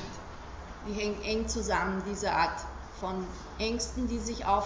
die 0.88 0.94
hängt 0.94 1.24
eng 1.26 1.48
zusammen, 1.50 2.02
diese 2.08 2.32
Art 2.32 2.60
von 3.00 3.28
Ängsten, 3.60 4.08
die 4.08 4.20
sich 4.20 4.46
auf 4.46 4.66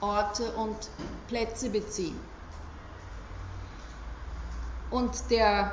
Orte 0.00 0.52
und 0.52 0.76
Plätze 1.28 1.70
beziehen. 1.70 2.20
Und 4.90 5.30
der 5.30 5.72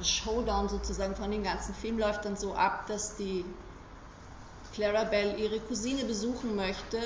Showdown 0.00 0.68
sozusagen 0.68 1.16
von 1.16 1.30
dem 1.30 1.42
ganzen 1.42 1.74
Film 1.74 1.98
läuft 1.98 2.24
dann 2.24 2.36
so 2.36 2.54
ab, 2.54 2.86
dass 2.86 3.16
die 3.16 3.44
Clara 4.72 5.04
Bell 5.04 5.38
ihre 5.38 5.60
Cousine 5.60 6.04
besuchen 6.04 6.54
möchte, 6.56 7.00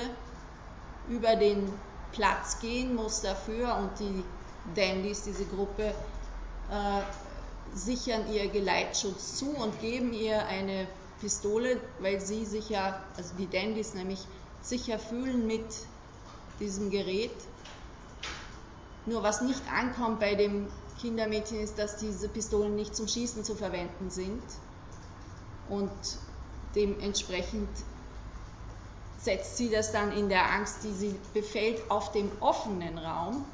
über 1.09 1.35
den 1.35 1.71
Platz 2.11 2.59
gehen 2.59 2.95
muss 2.95 3.21
dafür 3.21 3.75
und 3.77 3.99
die 3.99 4.23
Dandys, 4.75 5.23
diese 5.23 5.45
Gruppe, 5.45 5.93
äh, 6.71 7.01
sichern 7.73 8.31
ihr 8.31 8.47
Geleitschutz 8.49 9.37
zu 9.37 9.49
und 9.49 9.79
geben 9.81 10.13
ihr 10.13 10.45
eine 10.47 10.87
Pistole, 11.19 11.79
weil 11.99 12.21
sie 12.21 12.45
sich 12.45 12.69
ja, 12.69 13.03
also 13.17 13.35
die 13.37 13.47
Dandys 13.47 13.93
nämlich 13.93 14.19
sicher 14.61 14.99
fühlen 14.99 15.45
mit 15.47 15.65
diesem 16.59 16.89
Gerät. 16.89 17.35
Nur 19.05 19.23
was 19.23 19.41
nicht 19.41 19.61
ankommt 19.71 20.19
bei 20.19 20.35
dem 20.35 20.67
Kindermädchen 21.01 21.59
ist, 21.59 21.77
dass 21.77 21.97
diese 21.97 22.27
Pistolen 22.27 22.75
nicht 22.75 22.95
zum 22.95 23.07
Schießen 23.07 23.43
zu 23.43 23.55
verwenden 23.55 24.09
sind 24.09 24.43
und 25.69 25.91
dementsprechend 26.75 27.69
setzt 29.21 29.57
sie 29.57 29.69
das 29.69 29.91
dann 29.91 30.11
in 30.11 30.29
der 30.29 30.51
Angst, 30.51 30.83
die 30.83 30.93
sie 30.93 31.15
befällt, 31.33 31.89
auf 31.91 32.11
dem 32.11 32.31
offenen 32.39 32.97
Raum 32.97 33.45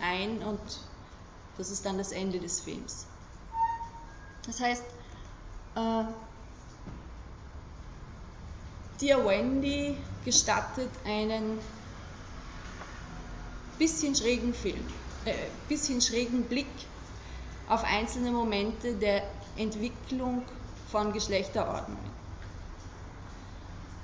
ein 0.00 0.42
und 0.42 0.60
das 1.56 1.70
ist 1.70 1.86
dann 1.86 1.98
das 1.98 2.12
Ende 2.12 2.40
des 2.40 2.60
Films. 2.60 3.06
Das 4.46 4.60
heißt, 4.60 4.82
äh, 5.76 6.04
Dear 9.00 9.24
Wendy 9.26 9.96
gestattet 10.24 10.90
einen 11.04 11.58
bisschen 13.78 14.14
schrägen 14.14 14.54
Film, 14.54 14.84
äh, 15.24 15.34
bisschen 15.68 16.00
schrägen 16.00 16.44
Blick 16.44 16.66
auf 17.68 17.84
einzelne 17.84 18.30
Momente 18.30 18.94
der 18.94 19.22
Entwicklung 19.56 20.42
von 20.90 21.12
Geschlechterordnungen. 21.12 22.11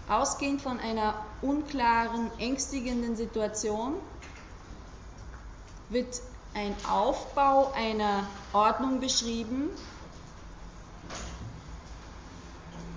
Ausgehend 0.08 0.62
von 0.62 0.80
einer 0.80 1.14
unklaren, 1.42 2.30
ängstigenden 2.38 3.14
Situation 3.14 3.94
wird 5.90 6.20
ein 6.54 6.74
Aufbau 6.88 7.72
einer 7.72 8.26
Ordnung 8.52 9.00
beschrieben, 9.00 9.68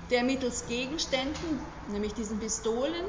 der 0.09 0.23
mittels 0.23 0.67
Gegenständen, 0.67 1.59
nämlich 1.87 2.13
diesen 2.13 2.39
Pistolen, 2.39 3.05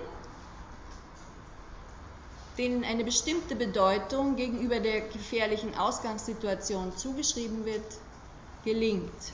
denen 2.58 2.84
eine 2.84 3.04
bestimmte 3.04 3.56
Bedeutung 3.56 4.36
gegenüber 4.36 4.80
der 4.80 5.00
gefährlichen 5.08 5.74
Ausgangssituation 5.76 6.96
zugeschrieben 6.96 7.64
wird, 7.64 7.86
gelingt. 8.64 9.32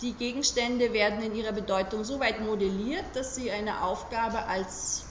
Die 0.00 0.14
Gegenstände 0.14 0.92
werden 0.92 1.22
in 1.22 1.34
ihrer 1.34 1.52
Bedeutung 1.52 2.04
so 2.04 2.20
weit 2.20 2.40
modelliert, 2.40 3.04
dass 3.14 3.34
sie 3.34 3.50
eine 3.50 3.84
Aufgabe 3.84 4.44
als 4.46 5.06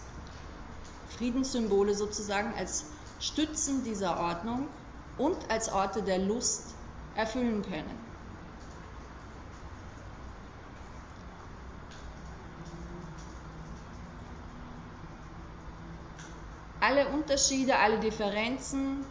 Friedenssymbole 1.10 1.96
sozusagen, 1.96 2.54
als 2.58 2.86
Stützen 3.20 3.84
dieser 3.84 4.20
Ordnung 4.20 4.68
und 5.18 5.50
als 5.50 5.72
Orte 5.72 6.04
der 6.04 6.20
Lust 6.20 6.76
erfüllen 7.16 7.62
können. 7.62 7.98
Alle 16.80 17.08
Unterschiede, 17.08 17.78
alle 17.78 18.00
Differenzen 18.00 19.06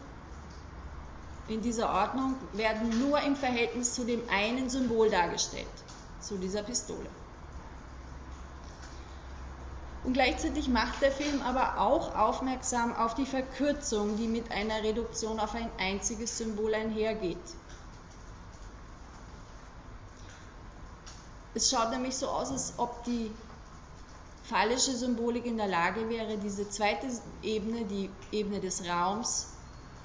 in 1.47 1.61
dieser 1.61 1.89
Ordnung 1.89 2.35
werden 2.53 2.99
nur 2.99 3.19
im 3.21 3.35
Verhältnis 3.35 3.93
zu 3.93 4.05
dem 4.05 4.21
einen 4.29 4.69
Symbol 4.69 5.09
dargestellt, 5.09 5.67
zu 6.21 6.37
dieser 6.37 6.63
Pistole. 6.63 7.09
Und 10.03 10.13
gleichzeitig 10.13 10.67
macht 10.67 11.01
der 11.01 11.11
Film 11.11 11.41
aber 11.41 11.79
auch 11.79 12.15
aufmerksam 12.15 12.93
auf 12.95 13.15
die 13.15 13.25
Verkürzung, 13.25 14.17
die 14.17 14.27
mit 14.27 14.51
einer 14.51 14.83
Reduktion 14.83 15.39
auf 15.39 15.55
ein 15.55 15.69
einziges 15.79 16.37
Symbol 16.37 16.73
einhergeht. 16.73 17.37
Es 21.55 21.69
schaut 21.69 21.91
nämlich 21.91 22.17
so 22.17 22.27
aus, 22.27 22.51
als 22.51 22.73
ob 22.77 23.03
die 23.05 23.31
phallische 24.43 24.91
Symbolik 24.91 25.45
in 25.45 25.55
der 25.55 25.67
Lage 25.67 26.09
wäre, 26.09 26.37
diese 26.37 26.69
zweite 26.69 27.07
Ebene, 27.41 27.85
die 27.85 28.09
Ebene 28.31 28.59
des 28.59 28.85
Raums, 28.85 29.52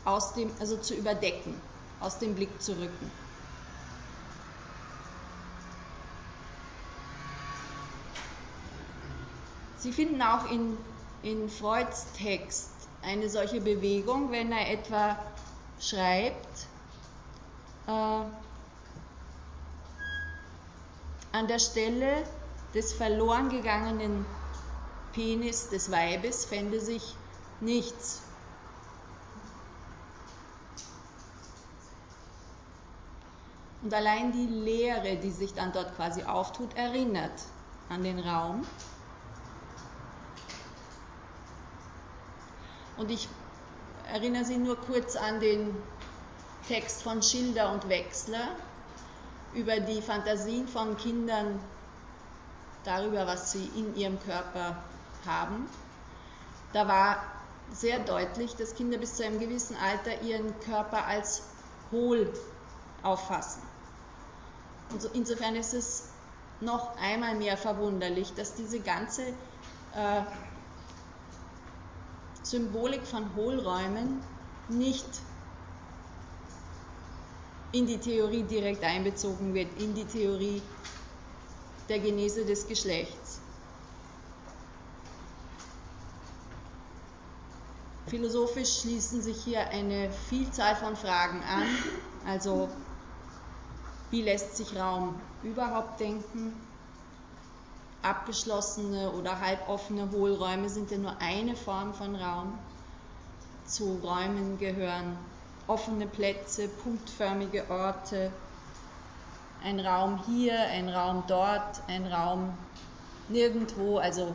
aus 0.04 0.34
dem, 0.34 0.50
also 0.60 0.76
zu 0.76 0.94
überdecken, 0.94 1.54
aus 2.00 2.18
dem 2.18 2.34
Blick 2.34 2.62
zu 2.62 2.72
rücken. 2.72 3.10
Sie 9.78 9.92
finden 9.92 10.20
auch 10.22 10.50
in, 10.50 10.76
in 11.22 11.48
Freuds 11.48 12.06
Text 12.16 12.70
eine 13.02 13.28
solche 13.28 13.60
Bewegung, 13.60 14.32
wenn 14.32 14.50
er 14.50 14.72
etwa 14.72 15.16
schreibt, 15.80 16.66
äh, 17.86 17.90
an 17.90 18.32
der 21.46 21.58
Stelle 21.58 22.24
des 22.74 22.92
verloren 22.92 23.48
gegangenen 23.50 24.26
Penis 25.12 25.68
des 25.68 25.90
Weibes 25.90 26.44
fände 26.44 26.80
sich 26.80 27.14
nichts. 27.60 28.22
Und 33.82 33.94
allein 33.94 34.32
die 34.32 34.46
Leere, 34.46 35.16
die 35.16 35.30
sich 35.30 35.54
dann 35.54 35.72
dort 35.72 35.94
quasi 35.94 36.24
auftut, 36.24 36.74
erinnert 36.76 37.42
an 37.88 38.02
den 38.02 38.18
Raum. 38.18 38.66
Und 42.96 43.10
ich 43.10 43.28
erinnere 44.12 44.44
Sie 44.44 44.58
nur 44.58 44.76
kurz 44.76 45.14
an 45.14 45.38
den 45.38 45.76
Text 46.66 47.02
von 47.02 47.22
Schilder 47.22 47.72
und 47.72 47.88
Wechsler 47.88 48.48
über 49.54 49.78
die 49.80 50.02
Fantasien 50.02 50.66
von 50.66 50.96
Kindern 50.96 51.60
darüber, 52.84 53.26
was 53.26 53.52
sie 53.52 53.70
in 53.76 53.94
ihrem 53.96 54.20
Körper 54.20 54.82
haben. 55.26 55.68
Da 56.72 56.86
war 56.88 57.22
sehr 57.72 57.98
deutlich, 58.00 58.56
dass 58.56 58.74
Kinder 58.74 58.98
bis 58.98 59.14
zu 59.14 59.24
einem 59.24 59.38
gewissen 59.38 59.76
Alter 59.76 60.22
ihren 60.22 60.58
Körper 60.60 61.06
als 61.06 61.42
hohl 61.90 62.32
auffassen. 63.02 63.67
Insofern 65.12 65.56
ist 65.56 65.74
es 65.74 66.04
noch 66.60 66.96
einmal 66.96 67.34
mehr 67.36 67.56
verwunderlich, 67.56 68.34
dass 68.34 68.54
diese 68.54 68.80
ganze 68.80 69.22
äh, 69.94 70.22
Symbolik 72.42 73.06
von 73.06 73.34
Hohlräumen 73.36 74.22
nicht 74.68 75.06
in 77.72 77.86
die 77.86 77.98
Theorie 77.98 78.42
direkt 78.44 78.82
einbezogen 78.82 79.52
wird, 79.54 79.78
in 79.78 79.94
die 79.94 80.06
Theorie 80.06 80.62
der 81.88 81.98
Genese 81.98 82.44
des 82.44 82.66
Geschlechts. 82.66 83.40
Philosophisch 88.06 88.80
schließen 88.80 89.20
sich 89.20 89.44
hier 89.44 89.68
eine 89.68 90.10
Vielzahl 90.10 90.74
von 90.76 90.96
Fragen 90.96 91.42
an, 91.42 91.66
also 92.26 92.70
wie 94.10 94.22
lässt 94.22 94.56
sich 94.56 94.76
Raum 94.76 95.20
überhaupt 95.42 96.00
denken? 96.00 96.54
Abgeschlossene 98.02 99.10
oder 99.10 99.40
halboffene 99.40 100.10
Hohlräume 100.10 100.68
sind 100.68 100.90
ja 100.90 100.98
nur 100.98 101.20
eine 101.20 101.56
Form 101.56 101.92
von 101.94 102.14
Raum. 102.14 102.58
Zu 103.66 103.98
Räumen 104.02 104.58
gehören 104.58 105.18
offene 105.66 106.06
Plätze, 106.06 106.68
punktförmige 106.68 107.68
Orte, 107.68 108.32
ein 109.62 109.80
Raum 109.80 110.22
hier, 110.26 110.58
ein 110.58 110.88
Raum 110.88 111.24
dort, 111.26 111.82
ein 111.88 112.06
Raum 112.06 112.54
nirgendwo, 113.28 113.98
also 113.98 114.34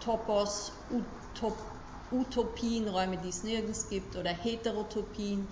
Topos, 0.00 0.72
Utop, 0.90 1.56
Utopien, 2.12 2.88
Räume, 2.88 3.16
die 3.18 3.30
es 3.30 3.42
nirgends 3.42 3.88
gibt, 3.88 4.16
oder 4.16 4.30
Heterotopien, 4.30 5.46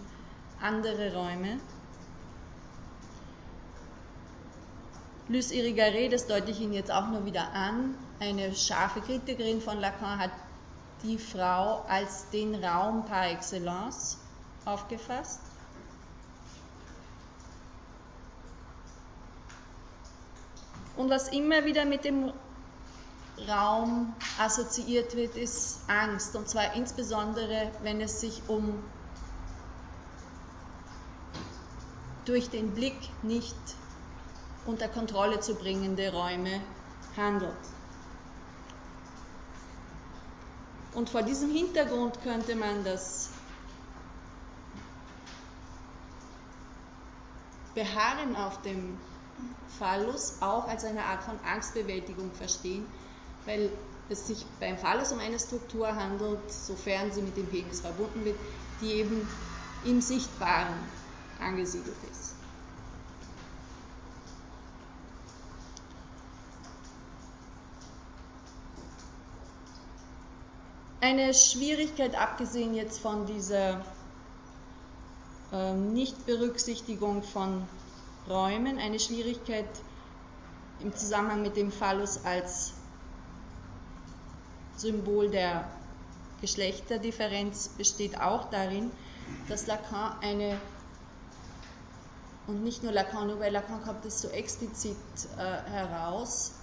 andere 0.60 1.14
Räume. 1.14 1.58
Luce 5.30 5.52
Irigaray, 5.52 6.08
das 6.08 6.26
deute 6.26 6.50
ich 6.52 6.60
Ihnen 6.60 6.72
jetzt 6.72 6.90
auch 6.90 7.06
nur 7.08 7.26
wieder 7.26 7.52
an, 7.52 7.94
eine 8.18 8.54
scharfe 8.54 9.02
Kritikerin 9.02 9.60
von 9.60 9.78
Lacan 9.78 10.18
hat 10.18 10.30
die 11.02 11.18
Frau 11.18 11.84
als 11.86 12.30
den 12.30 12.54
Raum 12.64 13.04
par 13.04 13.28
excellence 13.28 14.16
aufgefasst. 14.64 15.40
Und 20.96 21.10
was 21.10 21.28
immer 21.28 21.66
wieder 21.66 21.84
mit 21.84 22.04
dem 22.04 22.32
Raum 23.46 24.14
assoziiert 24.38 25.14
wird, 25.14 25.36
ist 25.36 25.80
Angst. 25.88 26.34
Und 26.36 26.48
zwar 26.48 26.72
insbesondere, 26.74 27.70
wenn 27.82 28.00
es 28.00 28.20
sich 28.20 28.42
um 28.48 28.82
durch 32.24 32.48
den 32.48 32.74
Blick 32.74 33.10
nicht 33.22 33.54
unter 34.68 34.86
Kontrolle 34.86 35.40
zu 35.40 35.54
bringende 35.54 36.12
Räume 36.12 36.60
handelt. 37.16 37.56
Und 40.94 41.08
vor 41.08 41.22
diesem 41.22 41.50
Hintergrund 41.50 42.22
könnte 42.22 42.54
man 42.54 42.84
das 42.84 43.30
Beharren 47.74 48.36
auf 48.36 48.60
dem 48.62 48.98
Phallus 49.78 50.36
auch 50.40 50.68
als 50.68 50.84
eine 50.84 51.02
Art 51.04 51.22
von 51.22 51.38
Angstbewältigung 51.50 52.30
verstehen, 52.32 52.84
weil 53.46 53.70
es 54.10 54.26
sich 54.26 54.44
beim 54.60 54.76
Phallus 54.76 55.12
um 55.12 55.18
eine 55.18 55.38
Struktur 55.38 55.94
handelt, 55.94 56.52
sofern 56.52 57.10
sie 57.10 57.22
mit 57.22 57.36
dem 57.36 57.46
Penis 57.46 57.80
verbunden 57.80 58.24
wird, 58.24 58.38
die 58.80 58.92
eben 58.92 59.26
im 59.84 60.02
Sichtbaren 60.02 60.74
angesiedelt 61.40 61.96
ist. 62.10 62.27
Eine 71.00 71.32
Schwierigkeit, 71.32 72.16
abgesehen 72.16 72.74
jetzt 72.74 72.98
von 72.98 73.24
dieser 73.24 73.84
äh, 75.52 75.72
Nichtberücksichtigung 75.72 77.22
von 77.22 77.68
Räumen, 78.28 78.78
eine 78.78 78.98
Schwierigkeit 78.98 79.68
im 80.80 80.92
Zusammenhang 80.96 81.42
mit 81.42 81.56
dem 81.56 81.70
Phallus 81.70 82.24
als 82.24 82.72
Symbol 84.76 85.30
der 85.30 85.70
Geschlechterdifferenz 86.40 87.68
besteht 87.68 88.20
auch 88.20 88.50
darin, 88.50 88.90
dass 89.48 89.68
Lacan 89.68 90.18
eine, 90.20 90.60
und 92.48 92.64
nicht 92.64 92.82
nur 92.82 92.90
Lacan, 92.90 93.28
nur 93.28 93.36
bei 93.36 93.50
Lacan 93.50 93.84
kommt 93.84 94.04
es 94.04 94.20
so 94.20 94.28
explizit 94.30 94.96
äh, 95.36 95.70
heraus, 95.70 96.57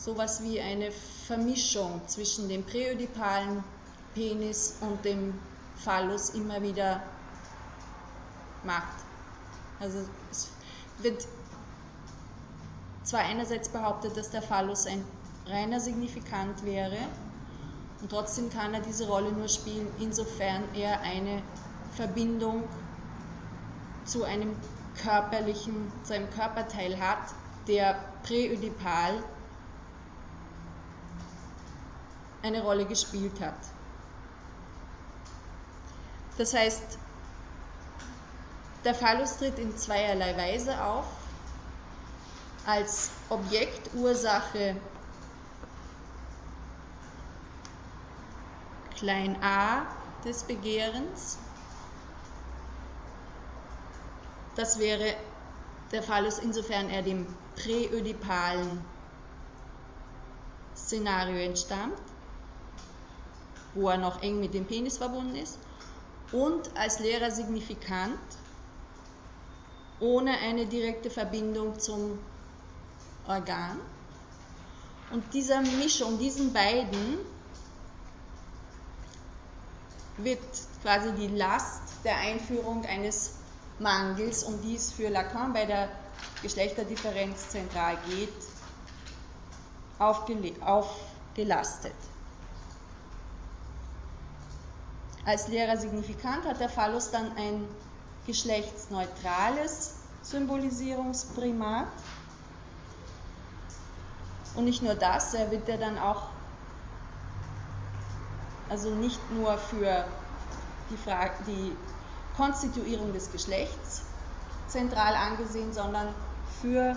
sowas 0.00 0.42
wie 0.42 0.60
eine 0.60 0.90
Vermischung 0.90 2.00
zwischen 2.06 2.48
dem 2.48 2.64
präödipalen 2.64 3.62
Penis 4.14 4.78
und 4.80 5.04
dem 5.04 5.34
Phallus 5.76 6.30
immer 6.30 6.62
wieder 6.62 7.02
macht. 8.64 9.04
Also 9.78 9.98
es 10.30 10.48
wird 10.98 11.26
zwar 13.04 13.20
einerseits 13.20 13.68
behauptet, 13.68 14.16
dass 14.16 14.30
der 14.30 14.42
Phallus 14.42 14.86
ein 14.86 15.04
reiner 15.46 15.80
Signifikant 15.80 16.64
wäre, 16.64 16.96
und 18.00 18.10
trotzdem 18.10 18.48
kann 18.48 18.72
er 18.72 18.80
diese 18.80 19.06
Rolle 19.06 19.30
nur 19.30 19.48
spielen, 19.48 19.86
insofern 19.98 20.64
er 20.74 21.02
eine 21.02 21.42
Verbindung 21.94 22.64
zu 24.06 24.24
einem 24.24 24.56
körperlichen, 25.02 25.92
zu 26.04 26.14
einem 26.14 26.30
Körperteil 26.30 26.98
hat, 26.98 27.18
der 27.66 28.02
präödipal 28.22 29.22
eine 32.42 32.62
Rolle 32.62 32.86
gespielt 32.86 33.40
hat. 33.40 33.54
Das 36.38 36.54
heißt, 36.54 36.98
der 38.84 38.94
Phallus 38.94 39.36
tritt 39.36 39.58
in 39.58 39.76
zweierlei 39.76 40.36
Weise 40.36 40.82
auf. 40.82 41.04
Als 42.64 43.10
Objekt, 43.28 43.94
Ursache 43.94 44.76
klein 48.96 49.36
a 49.42 49.82
des 50.24 50.42
Begehrens. 50.44 51.38
Das 54.56 54.78
wäre 54.78 55.14
der 55.92 56.02
Phallus, 56.02 56.38
insofern 56.38 56.90
er 56.90 57.02
dem 57.02 57.26
präödipalen 57.56 58.84
Szenario 60.76 61.38
entstammt 61.38 62.09
wo 63.74 63.88
er 63.88 63.98
noch 63.98 64.22
eng 64.22 64.40
mit 64.40 64.54
dem 64.54 64.66
Penis 64.66 64.98
verbunden 64.98 65.36
ist, 65.36 65.58
und 66.32 66.70
als 66.76 67.00
leerer 67.00 67.30
Signifikant 67.30 68.18
ohne 69.98 70.38
eine 70.38 70.66
direkte 70.66 71.10
Verbindung 71.10 71.78
zum 71.78 72.18
Organ. 73.26 73.78
Und 75.10 75.34
dieser 75.34 75.60
Mischung, 75.60 76.18
diesen 76.18 76.52
beiden, 76.52 77.18
wird 80.16 80.38
quasi 80.82 81.12
die 81.12 81.28
Last 81.28 81.82
der 82.04 82.16
Einführung 82.18 82.84
eines 82.84 83.34
Mangels, 83.78 84.44
um 84.44 84.60
die 84.62 84.76
es 84.76 84.92
für 84.92 85.08
Lacan 85.08 85.52
bei 85.52 85.64
der 85.64 85.88
Geschlechterdifferenz 86.42 87.48
zentral 87.48 87.98
geht, 88.08 88.28
aufgelastet. 89.98 91.94
Als 95.30 95.46
leerer 95.46 95.76
Signifikant 95.76 96.44
hat 96.44 96.58
der 96.58 96.68
Phallus 96.68 97.12
dann 97.12 97.36
ein 97.36 97.68
geschlechtsneutrales 98.26 99.94
Symbolisierungsprimat. 100.22 101.86
Und 104.56 104.64
nicht 104.64 104.82
nur 104.82 104.96
das, 104.96 105.32
er 105.34 105.52
wird 105.52 105.68
ja 105.68 105.76
dann 105.76 105.98
auch, 105.98 106.24
also 108.68 108.90
nicht 108.90 109.20
nur 109.30 109.56
für 109.56 110.04
die, 110.90 110.96
Frage, 110.96 111.30
die 111.46 111.76
Konstituierung 112.36 113.12
des 113.12 113.30
Geschlechts 113.30 114.02
zentral 114.66 115.14
angesehen, 115.14 115.72
sondern 115.72 116.08
für 116.60 116.96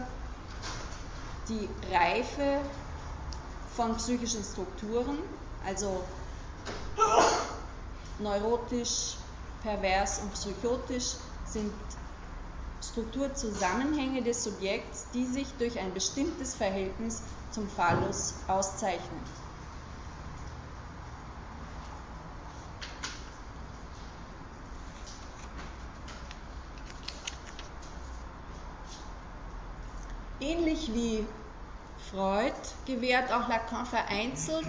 die 1.50 1.70
Reife 1.92 2.62
von 3.76 3.96
psychischen 3.98 4.44
Strukturen, 4.44 5.20
also 5.68 6.04
neurotisch, 8.20 9.18
pervers 9.62 10.20
und 10.20 10.34
psychotisch 10.34 11.16
sind 11.46 11.74
Strukturzusammenhänge 12.82 14.24
des 14.24 14.44
Subjekts, 14.44 15.10
die 15.14 15.26
sich 15.26 15.58
durch 15.58 15.80
ein 15.80 15.94
bestimmtes 15.94 16.56
Verhältnis 16.56 17.24
zum 17.52 17.70
Phallus 17.70 18.36
auszeichnen. 18.48 19.22
Ähnlich 30.40 30.94
wie 30.94 31.26
Freud 32.12 32.54
gewährt 32.86 33.32
auch 33.32 33.48
Lacan 33.48 33.86
vereinzelt 33.86 34.68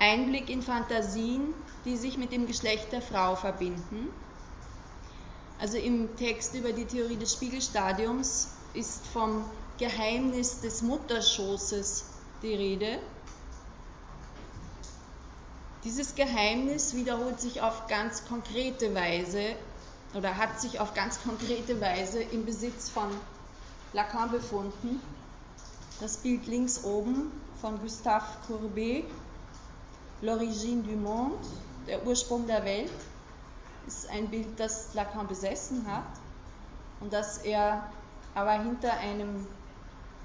Einblick 0.00 0.48
in 0.48 0.62
Fantasien, 0.62 1.54
die 1.84 1.96
sich 1.96 2.16
mit 2.18 2.32
dem 2.32 2.46
Geschlecht 2.46 2.90
der 2.90 3.02
Frau 3.02 3.36
verbinden. 3.36 4.08
Also 5.58 5.76
im 5.76 6.16
Text 6.16 6.54
über 6.54 6.72
die 6.72 6.86
Theorie 6.86 7.16
des 7.16 7.34
Spiegelstadiums 7.34 8.48
ist 8.72 9.06
vom 9.06 9.44
Geheimnis 9.78 10.60
des 10.60 10.80
Mutterschoßes 10.82 12.04
die 12.42 12.54
Rede. 12.54 12.98
Dieses 15.84 16.14
Geheimnis 16.14 16.94
wiederholt 16.94 17.38
sich 17.38 17.60
auf 17.60 17.86
ganz 17.86 18.24
konkrete 18.26 18.94
Weise 18.94 19.54
oder 20.14 20.36
hat 20.38 20.60
sich 20.60 20.80
auf 20.80 20.94
ganz 20.94 21.22
konkrete 21.22 21.80
Weise 21.80 22.22
im 22.22 22.46
Besitz 22.46 22.88
von 22.88 23.08
Lacan 23.92 24.30
befunden. 24.30 25.00
Das 26.00 26.18
Bild 26.18 26.46
links 26.46 26.84
oben 26.84 27.30
von 27.60 27.78
Gustave 27.80 28.26
Courbet, 28.46 29.04
L'origine 30.22 30.82
du 30.82 30.96
monde, 30.96 31.38
der 31.86 32.06
Ursprung 32.06 32.46
der 32.46 32.64
Welt, 32.64 32.92
ist 33.86 34.08
ein 34.10 34.28
Bild, 34.28 34.60
das 34.60 34.92
Lacan 34.92 35.26
besessen 35.26 35.86
hat 35.90 36.04
und 37.00 37.12
das 37.12 37.38
er 37.38 37.86
aber 38.34 38.52
hinter, 38.52 38.92
einem, 38.92 39.46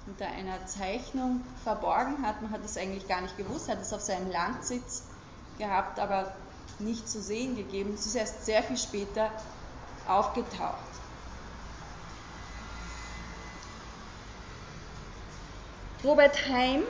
hinter 0.06 0.28
einer 0.28 0.66
Zeichnung 0.66 1.42
verborgen 1.64 2.22
hat. 2.26 2.42
Man 2.42 2.52
hat 2.52 2.64
es 2.66 2.78
eigentlich 2.78 3.08
gar 3.08 3.22
nicht 3.22 3.38
gewusst, 3.38 3.70
hat 3.70 3.82
es 3.82 3.94
auf 3.94 4.02
seinem 4.02 4.30
Landsitz 4.30 5.04
gehabt, 5.58 6.00
aber 6.00 6.36
nicht 6.80 7.10
zu 7.10 7.22
sehen 7.22 7.56
gegeben. 7.56 7.94
Es 7.94 8.06
ist 8.06 8.16
erst 8.16 8.46
sehr 8.46 8.62
viel 8.64 8.78
später 8.78 9.32
aufgetaucht. 10.08 10.76
Robert 16.04 16.48
Heim 16.50 16.84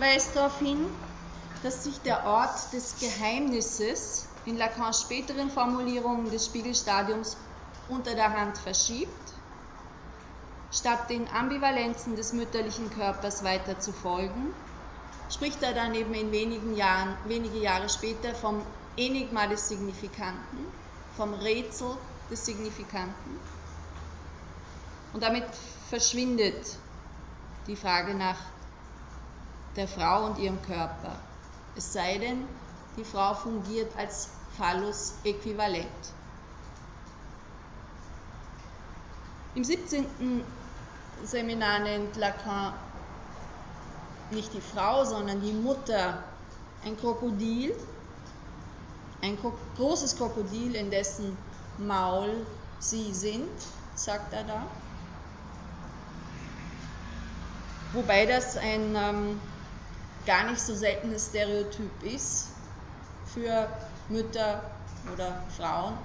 weist 0.00 0.34
darauf 0.34 0.58
hin, 0.58 0.86
dass 1.62 1.84
sich 1.84 2.00
der 2.00 2.26
Ort 2.26 2.72
des 2.72 2.98
Geheimnisses 2.98 4.26
in 4.44 4.56
Lacans 4.56 5.02
späteren 5.02 5.50
Formulierungen 5.50 6.30
des 6.30 6.46
Spiegelstadiums 6.46 7.36
unter 7.88 8.14
der 8.14 8.32
Hand 8.32 8.58
verschiebt, 8.58 9.32
statt 10.72 11.08
den 11.10 11.28
Ambivalenzen 11.28 12.16
des 12.16 12.32
mütterlichen 12.32 12.90
Körpers 12.90 13.44
weiter 13.44 13.78
zu 13.78 13.92
folgen, 13.92 14.48
spricht 15.30 15.62
er 15.62 15.72
dann 15.72 15.94
eben 15.94 16.14
in 16.14 16.32
wenigen 16.32 16.74
Jahren, 16.74 17.16
wenige 17.26 17.58
Jahre 17.58 17.88
später 17.88 18.34
vom 18.34 18.60
Enigma 18.96 19.46
des 19.46 19.68
Signifikanten, 19.68 20.66
vom 21.16 21.32
Rätsel 21.34 21.96
des 22.30 22.44
Signifikanten. 22.44 23.38
Und 25.12 25.22
damit 25.22 25.44
verschwindet 25.88 26.66
die 27.66 27.76
Frage 27.76 28.14
nach 28.14 28.38
der 29.76 29.86
Frau 29.86 30.26
und 30.26 30.38
ihrem 30.38 30.60
Körper. 30.62 31.31
Es 31.76 31.92
sei 31.92 32.18
denn, 32.18 32.46
die 32.96 33.04
Frau 33.04 33.34
fungiert 33.34 33.96
als 33.96 34.28
Phallus-Äquivalent. 34.56 35.86
Im 39.54 39.64
17. 39.64 40.44
Seminar 41.24 41.80
nennt 41.80 42.16
Lacan 42.16 42.74
nicht 44.30 44.52
die 44.54 44.60
Frau, 44.60 45.04
sondern 45.04 45.40
die 45.40 45.52
Mutter 45.52 46.22
ein 46.84 46.96
Krokodil, 46.96 47.74
ein 49.20 49.38
großes 49.76 50.16
Krokodil, 50.16 50.74
in 50.74 50.90
dessen 50.90 51.36
Maul 51.78 52.46
sie 52.80 53.14
sind, 53.14 53.48
sagt 53.94 54.32
er 54.32 54.44
da. 54.44 54.66
Wobei 57.92 58.26
das 58.26 58.56
ein 58.56 58.96
ähm, 58.96 59.40
gar 60.26 60.50
nicht 60.50 60.60
so 60.60 60.74
seltenes 60.74 61.28
Stereotyp 61.28 62.02
ist 62.02 62.48
für 63.26 63.68
Mütter 64.08 64.62
oder 65.12 65.44
Frauen, 65.56 65.96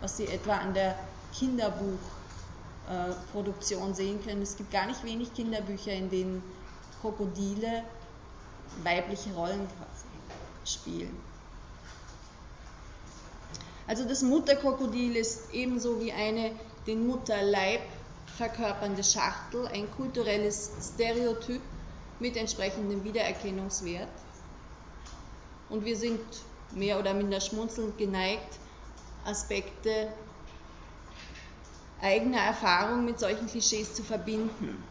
was 0.00 0.16
Sie 0.16 0.26
etwa 0.26 0.56
an 0.56 0.74
der 0.74 0.96
Kinderbuchproduktion 1.34 3.94
sehen 3.94 4.24
können. 4.24 4.42
Es 4.42 4.56
gibt 4.56 4.72
gar 4.72 4.86
nicht 4.86 5.04
wenig 5.04 5.32
Kinderbücher, 5.34 5.92
in 5.92 6.10
denen 6.10 6.42
Krokodile 7.00 7.84
weibliche 8.82 9.32
Rollen 9.34 9.68
spielen. 10.64 11.16
Also 13.86 14.04
das 14.04 14.22
Mutterkrokodil 14.22 15.16
ist 15.16 15.52
ebenso 15.52 16.00
wie 16.00 16.12
eine 16.12 16.52
den 16.86 17.06
Mutterleib 17.06 17.82
verkörpernde 18.38 19.04
Schachtel 19.04 19.66
ein 19.66 19.90
kulturelles 19.90 20.70
Stereotyp 20.94 21.60
mit 22.22 22.36
entsprechendem 22.36 23.04
Wiedererkennungswert. 23.04 24.08
Und 25.68 25.84
wir 25.84 25.96
sind 25.96 26.20
mehr 26.70 26.98
oder 26.98 27.12
minder 27.12 27.40
schmunzelnd 27.40 27.98
geneigt, 27.98 28.58
Aspekte 29.24 30.12
eigener 32.00 32.40
Erfahrung 32.40 33.04
mit 33.04 33.20
solchen 33.20 33.46
Klischees 33.46 33.94
zu 33.94 34.02
verbinden. 34.02 34.82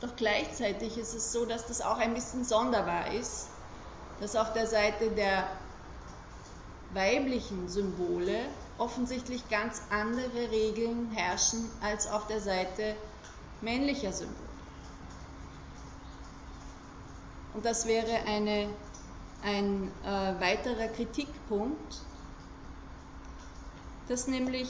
Doch 0.00 0.16
gleichzeitig 0.16 0.96
ist 0.96 1.14
es 1.14 1.32
so, 1.32 1.44
dass 1.44 1.66
das 1.66 1.80
auch 1.80 1.98
ein 1.98 2.14
bisschen 2.14 2.44
sonderbar 2.44 3.12
ist, 3.12 3.48
dass 4.20 4.36
auf 4.36 4.52
der 4.52 4.66
Seite 4.66 5.10
der 5.10 5.46
weiblichen 6.92 7.68
Symbole 7.68 8.46
offensichtlich 8.78 9.48
ganz 9.48 9.82
andere 9.90 10.50
Regeln 10.50 11.10
herrschen 11.12 11.70
als 11.82 12.06
auf 12.06 12.26
der 12.26 12.40
Seite 12.40 12.96
männlicher 13.60 14.12
Symbole. 14.12 14.49
Und 17.54 17.64
das 17.64 17.86
wäre 17.86 18.24
eine, 18.26 18.68
ein 19.42 19.90
äh, 20.04 20.40
weiterer 20.40 20.88
Kritikpunkt, 20.88 21.98
dass 24.08 24.26
nämlich 24.26 24.68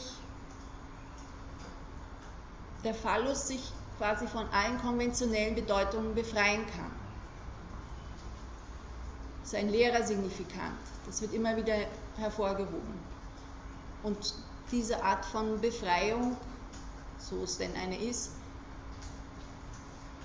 der 2.85 2.95
Phallus 2.95 3.49
sich 3.49 3.73
quasi 3.99 4.27
von 4.27 4.49
allen 4.51 4.79
konventionellen 4.79 5.55
Bedeutungen 5.55 6.15
befreien 6.15 6.65
kann. 6.67 6.91
Das 9.43 9.53
ist 9.53 9.59
ein 9.59 9.69
leerer 9.69 10.03
Signifikant. 10.03 10.79
Das 11.07 11.21
wird 11.21 11.35
immer 11.35 11.57
wieder 11.57 11.75
hervorgehoben. 12.17 13.01
Und 14.03 14.35
diese 14.71 15.03
Art 15.03 15.25
von 15.27 15.61
Befreiung, 15.61 16.37
so 17.19 17.43
es 17.43 17.59
denn 17.59 17.75
eine 17.77 18.01
ist, 18.03 18.31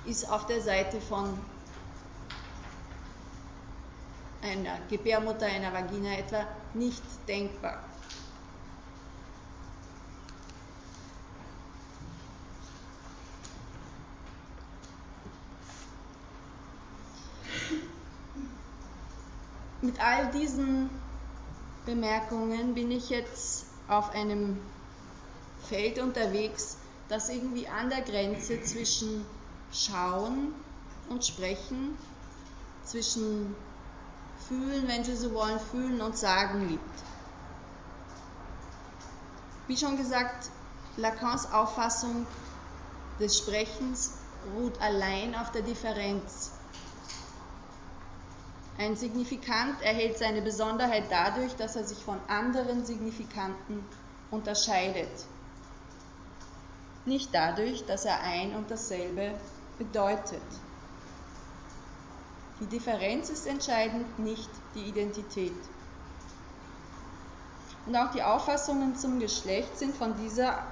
ist 0.06 0.30
auf 0.30 0.46
der 0.46 0.62
Seite 0.62 1.02
von 1.02 1.38
einer 4.46 4.78
Gebärmutter, 4.90 5.48
einer 5.48 5.74
Vagina 5.74 6.18
etwa 6.18 6.46
nicht 6.74 7.04
denkbar. 7.28 7.84
Mit 19.82 20.00
all 20.00 20.32
diesen 20.32 20.90
Bemerkungen 21.86 22.74
bin 22.74 22.90
ich 22.90 23.10
jetzt 23.10 23.66
auf 23.88 24.10
einem 24.16 24.60
Feld 25.70 26.00
unterwegs, 26.00 26.78
das 27.08 27.30
irgendwie 27.30 27.68
an 27.68 27.90
der 27.90 28.02
Grenze 28.02 28.62
zwischen 28.64 29.26
Schauen 29.72 30.54
und 31.10 31.24
Sprechen, 31.24 31.98
zwischen 32.84 33.56
fühlen, 34.48 34.88
wenn 34.88 35.04
Sie 35.04 35.16
so 35.16 35.34
wollen, 35.34 35.60
fühlen 35.60 36.02
und 36.02 36.18
sagen 36.18 36.68
liebt. 36.68 37.04
Wie 39.68 39.78
schon 39.78 39.98
gesagt, 39.98 40.50
Lacans 40.98 41.52
Auffassung 41.52 42.26
des 43.20 43.38
Sprechens 43.38 44.14
ruht 44.56 44.80
allein 44.80 45.36
auf 45.36 45.52
der 45.52 45.64
Differenz. 45.64 46.52
Ein 48.78 48.96
Signifikant 48.96 49.82
erhält 49.82 50.18
seine 50.18 50.42
Besonderheit 50.42 51.06
dadurch, 51.10 51.56
dass 51.56 51.76
er 51.76 51.86
sich 51.86 51.98
von 51.98 52.20
anderen 52.28 52.86
Signifikanten 52.86 53.84
unterscheidet. 54.32 55.10
Nicht 57.06 57.34
dadurch, 57.34 57.86
dass 57.86 58.06
er 58.06 58.22
ein 58.22 58.54
und 58.54 58.70
dasselbe 58.70 59.34
bedeutet. 59.78 60.42
Die 62.60 62.68
Differenz 62.68 63.30
ist 63.30 63.48
entscheidend, 63.48 64.18
nicht 64.20 64.50
die 64.76 64.86
Identität. 64.86 65.58
Und 67.86 67.96
auch 67.96 68.12
die 68.12 68.24
Auffassungen 68.24 68.96
zum 68.96 69.20
Geschlecht 69.20 69.78
sind 69.78 69.96
von 69.96 70.16
dieser 70.18 70.64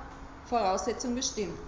Voraussetzung 0.45 1.13
bestimmt. 1.13 1.59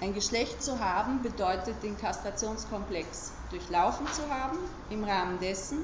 Ein 0.00 0.14
Geschlecht 0.14 0.62
zu 0.62 0.80
haben 0.80 1.22
bedeutet, 1.22 1.80
den 1.82 1.96
Kastrationskomplex 1.96 3.32
durchlaufen 3.50 4.06
zu 4.08 4.28
haben, 4.28 4.58
im 4.90 5.04
Rahmen 5.04 5.38
dessen 5.38 5.78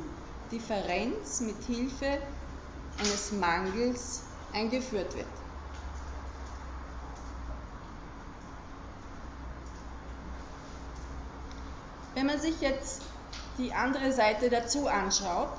Differenz 0.51 1.41
mit 1.41 1.63
Hilfe 1.65 2.19
eines 2.99 3.31
Mangels 3.33 4.23
eingeführt 4.53 5.15
wird. 5.15 5.27
Wenn 12.19 12.27
man 12.27 12.41
sich 12.41 12.61
jetzt 12.61 13.03
die 13.59 13.73
andere 13.73 14.11
Seite 14.11 14.51
dazu 14.51 14.89
anschaut, 14.89 15.57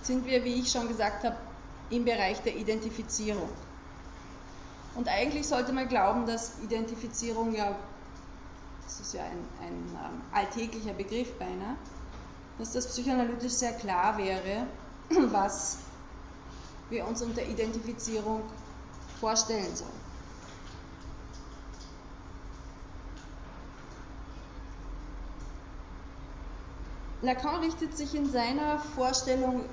sind 0.00 0.24
wir, 0.24 0.42
wie 0.42 0.54
ich 0.54 0.72
schon 0.72 0.88
gesagt 0.88 1.22
habe, 1.22 1.36
im 1.90 2.06
Bereich 2.06 2.40
der 2.40 2.56
Identifizierung. 2.56 3.50
Und 4.94 5.06
eigentlich 5.06 5.46
sollte 5.46 5.74
man 5.74 5.86
glauben, 5.86 6.24
dass 6.24 6.58
Identifizierung 6.62 7.54
ja, 7.54 7.76
das 8.84 9.00
ist 9.00 9.12
ja 9.12 9.20
ein, 9.24 9.44
ein 9.60 9.74
ähm, 9.74 10.22
alltäglicher 10.32 10.94
Begriff 10.94 11.30
beinahe, 11.38 11.76
dass 12.58 12.72
das 12.72 12.86
psychoanalytisch 12.86 13.52
sehr 13.52 13.74
klar 13.74 14.16
wäre, 14.16 14.66
was 15.30 15.76
wir 16.88 17.06
uns 17.06 17.20
unter 17.20 17.42
Identifizierung 17.42 18.44
vorstellen 19.20 19.76
sollen. 19.76 20.05
Lacan 27.26 27.60
richtet 27.60 27.96
sich 27.96 28.14
in 28.14 28.30
seiner 28.30 28.78
Vorstellung 28.78 29.64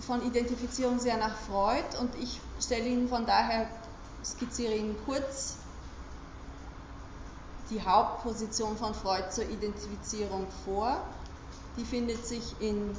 von 0.00 0.26
Identifizierung 0.26 0.98
sehr 0.98 1.16
nach 1.16 1.36
Freud 1.36 1.84
und 2.00 2.14
ich 2.16 2.40
stelle 2.60 2.86
Ihnen 2.86 3.08
von 3.08 3.24
daher 3.24 3.68
skizziere 4.24 4.74
Ihnen 4.74 4.96
kurz 5.06 5.56
die 7.70 7.80
Hauptposition 7.82 8.76
von 8.76 8.94
Freud 8.94 9.30
zur 9.30 9.48
Identifizierung 9.48 10.46
vor. 10.64 11.00
Die 11.76 11.84
findet 11.84 12.26
sich 12.26 12.60
in 12.60 12.96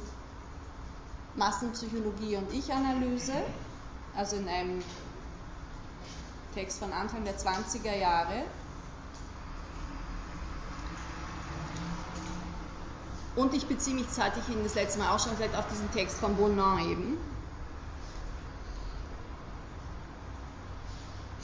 Massenpsychologie 1.36 2.36
und 2.36 2.52
Ich-Analyse, 2.52 3.34
also 4.16 4.36
in 4.36 4.48
einem 4.48 4.82
Text 6.54 6.78
von 6.78 6.92
Anfang 6.92 7.24
der 7.24 7.36
20er 7.36 7.96
Jahre. 7.96 8.44
Und 13.36 13.54
ich 13.54 13.66
beziehe 13.66 13.94
mich, 13.94 14.06
das 14.06 14.18
hatte 14.18 14.40
ich 14.40 14.52
Ihnen 14.52 14.64
das 14.64 14.74
letzte 14.74 14.98
Mal 14.98 15.14
auch 15.14 15.20
schon 15.20 15.32
gesagt, 15.32 15.56
auf 15.56 15.68
diesen 15.68 15.90
Text 15.92 16.18
von 16.18 16.36
Bonan 16.36 16.90
eben. 16.90 17.18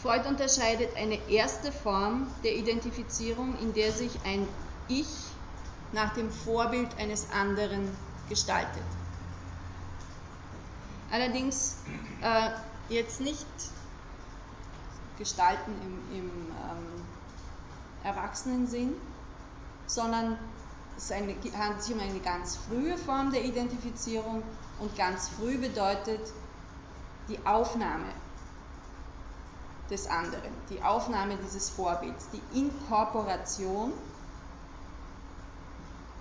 Freud 0.02 0.28
unterscheidet 0.28 0.96
eine 0.96 1.16
erste 1.28 1.72
Form 1.72 2.26
der 2.44 2.54
Identifizierung, 2.54 3.58
in 3.60 3.72
der 3.72 3.92
sich 3.92 4.12
ein 4.24 4.46
Ich 4.88 5.08
nach 5.92 6.14
dem 6.14 6.30
Vorbild 6.30 6.88
eines 6.98 7.30
anderen 7.32 7.88
gestaltet. 8.28 8.82
Allerdings 11.10 11.78
äh, 12.20 12.50
jetzt 12.88 13.20
nicht 13.20 13.46
gestalten 15.18 15.72
im, 15.82 16.18
im 16.18 16.26
ähm, 16.30 17.04
Erwachsenensinn, 18.04 18.92
sondern 19.86 20.38
es 20.96 21.12
eine, 21.12 21.34
handelt 21.56 21.82
sich 21.82 21.94
um 21.94 22.00
eine 22.00 22.20
ganz 22.20 22.56
frühe 22.56 22.96
Form 22.96 23.30
der 23.32 23.44
Identifizierung 23.44 24.42
und 24.78 24.96
ganz 24.96 25.28
früh 25.28 25.58
bedeutet 25.58 26.20
die 27.28 27.44
Aufnahme 27.44 28.06
des 29.90 30.08
anderen, 30.08 30.52
die 30.70 30.82
Aufnahme 30.82 31.36
dieses 31.44 31.70
Vorbilds, 31.70 32.28
die 32.32 32.58
Inkorporation 32.58 33.92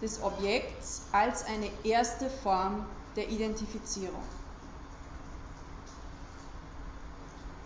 des 0.02 0.22
Objekts 0.22 1.04
als 1.12 1.46
eine 1.46 1.70
erste 1.84 2.30
Form 2.30 2.86
der 3.16 3.30
Identifizierung. 3.30 4.22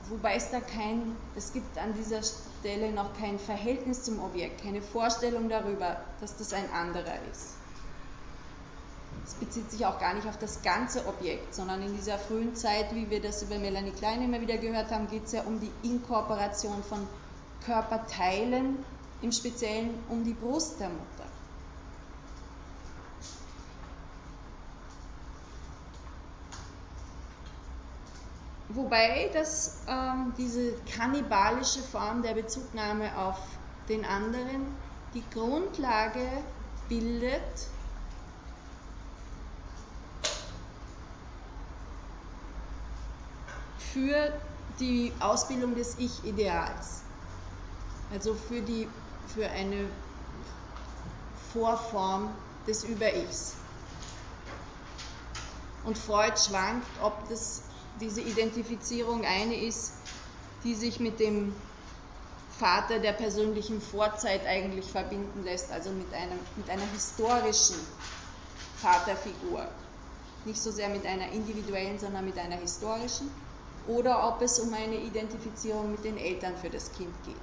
Wobei 0.10 0.36
es 0.36 0.50
da 0.50 0.60
kein, 0.60 1.16
es 1.36 1.54
gibt 1.54 1.78
an 1.78 1.94
dieser 1.94 2.22
Stelle 2.24 2.92
noch 2.92 3.16
kein 3.18 3.38
Verhältnis 3.38 4.04
zum 4.04 4.20
Objekt, 4.24 4.64
keine 4.64 4.82
Vorstellung 4.82 5.50
darüber, 5.50 5.98
dass 6.20 6.36
das 6.36 6.52
ein 6.54 6.70
anderer 6.72 7.16
ist. 7.32 7.54
Es 9.26 9.36
bezieht 9.36 9.70
sich 9.70 9.86
auch 9.86 10.00
gar 10.00 10.16
nicht 10.16 10.28
auf 10.28 10.40
das 10.40 10.64
ganze 10.64 11.06
Objekt, 11.08 11.54
sondern 11.54 11.84
in 11.84 11.96
dieser 11.96 12.18
frühen 12.18 12.56
Zeit, 12.56 12.96
wie 12.96 13.12
wir 13.12 13.22
das 13.22 13.44
über 13.44 13.60
Melanie 13.60 13.92
Klein 13.92 14.24
immer 14.24 14.42
wieder 14.42 14.58
gehört 14.58 14.90
haben, 14.90 15.08
geht 15.08 15.26
es 15.26 15.34
ja 15.34 15.44
um 15.44 15.60
die 15.60 15.72
Inkorporation 15.88 16.84
von 16.84 17.08
Körperteilen, 17.64 18.84
im 19.22 19.32
Speziellen 19.32 19.94
um 20.10 20.24
die 20.24 20.34
Brust 20.34 20.80
der 20.80 20.90
Mutter. 20.90 21.29
Wobei 28.70 29.30
das, 29.34 29.80
ähm, 29.88 30.34
diese 30.38 30.74
kannibalische 30.96 31.80
Form 31.80 32.22
der 32.22 32.36
Bezugnahme 32.36 33.16
auf 33.18 33.40
den 33.88 34.06
anderen 34.06 34.68
die 35.14 35.24
Grundlage 35.34 36.28
bildet 36.88 37.42
für 43.92 44.32
die 44.80 45.12
Ausbildung 45.20 45.76
des 45.76 45.98
Ich-Ideals. 45.98 47.02
Also 48.12 48.34
für, 48.34 48.62
die, 48.62 48.88
für 49.34 49.50
eine 49.50 49.86
Vorform 51.54 52.30
des 52.68 52.84
Über-Ichs. 52.84 53.56
Und 55.86 55.98
Freud 55.98 56.38
schwankt, 56.38 56.88
ob 57.02 57.28
das, 57.30 57.64
diese 58.00 58.22
Identifizierung 58.22 59.24
eine 59.26 59.56
ist, 59.56 59.94
die 60.64 60.76
sich 60.76 61.00
mit 61.00 61.20
dem 61.20 61.54
Vater 62.58 63.00
der 63.00 63.14
persönlichen 63.14 63.80
Vorzeit 63.80 64.46
eigentlich 64.46 64.86
verbinden 64.86 65.44
lässt, 65.44 65.72
also 65.72 65.92
mit, 65.92 66.14
einem, 66.14 66.40
mit 66.58 66.70
einer 66.70 66.86
historischen 66.86 67.78
Vaterfigur. 68.82 69.68
Nicht 70.46 70.62
so 70.62 70.72
sehr 70.72 70.90
mit 70.90 71.06
einer 71.06 71.32
individuellen, 71.32 72.00
sondern 72.00 72.26
mit 72.26 72.38
einer 72.38 72.58
historischen 72.58 73.30
oder 73.88 74.28
ob 74.28 74.42
es 74.42 74.60
um 74.60 74.74
eine 74.74 74.98
Identifizierung 74.98 75.92
mit 75.92 76.04
den 76.04 76.18
Eltern 76.18 76.56
für 76.58 76.70
das 76.70 76.92
Kind 76.92 77.14
geht. 77.24 77.36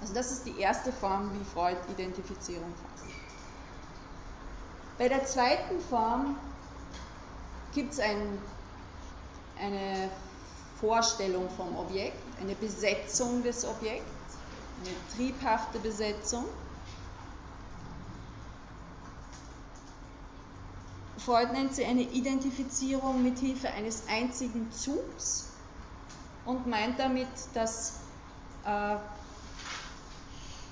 Also 0.00 0.14
das 0.14 0.30
ist 0.30 0.44
die 0.46 0.58
erste 0.58 0.92
Form, 0.92 1.32
wie 1.38 1.44
Freud 1.44 1.76
Identifizierung 1.90 2.72
fasst. 2.76 3.04
Bei 4.96 5.08
der 5.08 5.24
zweiten 5.24 5.80
Form 5.80 6.36
gibt 7.72 7.92
es 7.92 8.00
ein, 8.00 8.38
eine 9.60 10.10
Vorstellung 10.80 11.48
vom 11.50 11.76
Objekt, 11.76 12.16
eine 12.40 12.54
Besetzung 12.54 13.42
des 13.42 13.64
Objekts, 13.64 14.04
eine 14.80 14.94
triebhafte 15.16 15.78
Besetzung. 15.80 16.44
Freud 21.18 21.52
nennt 21.52 21.74
sie 21.74 21.84
eine 21.84 22.02
Identifizierung 22.02 23.22
mit 23.22 23.38
Hilfe 23.38 23.68
eines 23.70 24.04
einzigen 24.08 24.70
Zugs 24.72 25.48
und 26.46 26.66
meint 26.66 26.98
damit, 26.98 27.28
dass 27.54 28.00
äh, 28.64 28.96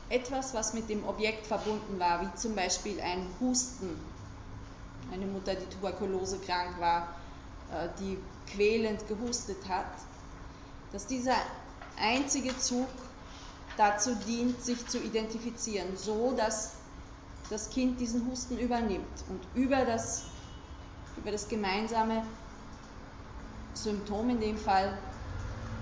etwas, 0.09 0.55
was 0.55 0.72
mit 0.72 0.89
dem 0.89 1.07
Objekt 1.07 1.47
verbunden 1.47 1.99
war, 1.99 2.22
wie 2.22 2.34
zum 2.37 2.55
Beispiel 2.55 3.01
ein 3.01 3.26
Husten, 3.41 3.99
eine 5.12 5.26
Mutter, 5.26 5.55
die 5.55 5.66
Tuberkulose 5.66 6.39
krank 6.39 6.80
war, 6.80 7.09
äh, 7.72 7.89
die 7.99 8.18
quälend 8.47 9.07
gehustet 9.09 9.68
hat, 9.68 9.90
dass 10.92 11.07
dieser 11.07 11.36
einzige 11.97 12.57
Zug 12.59 12.88
dazu 13.76 14.14
dient, 14.14 14.62
sich 14.62 14.86
zu 14.88 14.99
identifizieren, 14.99 15.97
so 15.97 16.32
dass 16.32 16.76
das 17.51 17.70
Kind 17.70 18.01
diesen 18.01 18.26
Husten 18.26 18.59
übernimmt 18.59 19.24
und 19.28 19.47
über 19.55 19.84
das, 19.84 20.24
über 21.16 21.30
das 21.30 21.49
gemeinsame 21.49 22.26
Symptom 23.74 24.30
in 24.30 24.40
dem 24.40 24.57
Fall, 24.57 24.99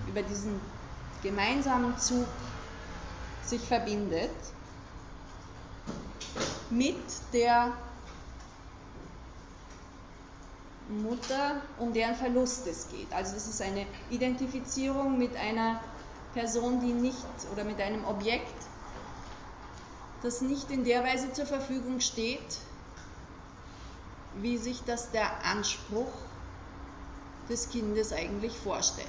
über 0.06 0.22
diesen 0.22 0.60
gemeinsamen 1.22 1.96
Zug 1.96 2.28
sich 3.40 3.66
verbindet 3.66 4.30
mit 6.70 7.32
der 7.32 7.72
Mutter, 10.88 11.62
um 11.78 11.92
deren 11.92 12.14
Verlust 12.14 12.66
es 12.66 12.88
geht. 12.88 13.12
Also 13.12 13.36
es 13.36 13.46
ist 13.46 13.62
eine 13.62 13.86
Identifizierung 14.10 15.18
mit 15.18 15.34
einer 15.36 15.80
Person, 16.34 16.80
die 16.80 16.92
nicht 16.92 17.26
oder 17.52 17.64
mit 17.64 17.80
einem 17.80 18.04
Objekt, 18.04 18.54
das 20.22 20.40
nicht 20.40 20.70
in 20.70 20.84
der 20.84 21.04
Weise 21.04 21.32
zur 21.32 21.46
Verfügung 21.46 22.00
steht, 22.00 22.58
wie 24.36 24.58
sich 24.58 24.82
das 24.84 25.10
der 25.12 25.44
Anspruch 25.44 26.12
des 27.48 27.68
Kindes 27.70 28.12
eigentlich 28.12 28.58
vorstellt. 28.58 29.08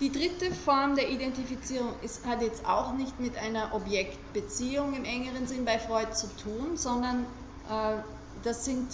Die 0.00 0.10
dritte 0.10 0.50
Form 0.54 0.96
der 0.96 1.10
Identifizierung 1.10 1.92
ist, 2.00 2.24
hat 2.24 2.40
jetzt 2.40 2.64
auch 2.64 2.94
nicht 2.94 3.20
mit 3.20 3.36
einer 3.36 3.74
Objektbeziehung 3.74 4.94
im 4.94 5.04
engeren 5.04 5.46
Sinn 5.46 5.66
bei 5.66 5.78
Freud 5.78 6.12
zu 6.14 6.26
tun, 6.36 6.78
sondern 6.78 7.26
äh, 7.68 7.98
das 8.42 8.64
sind, 8.64 8.88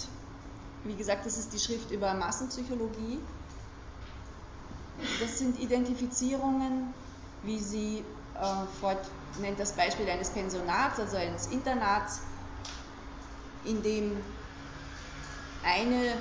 wie 0.83 0.95
gesagt, 0.95 1.25
das 1.25 1.37
ist 1.37 1.53
die 1.53 1.59
Schrift 1.59 1.91
über 1.91 2.13
Massenpsychologie. 2.13 3.19
Das 5.21 5.37
sind 5.37 5.57
Identifizierungen, 5.59 6.93
wie 7.43 7.59
sie, 7.59 8.03
äh, 8.35 8.79
Freud 8.81 8.99
nennt 9.39 9.61
das 9.61 9.71
Beispiel 9.73 10.09
eines 10.09 10.29
Pensionats, 10.31 10.99
also 10.99 11.15
eines 11.15 11.47
Internats, 11.47 12.19
in 13.63 13.81
dem 13.81 14.17
eine 15.63 16.17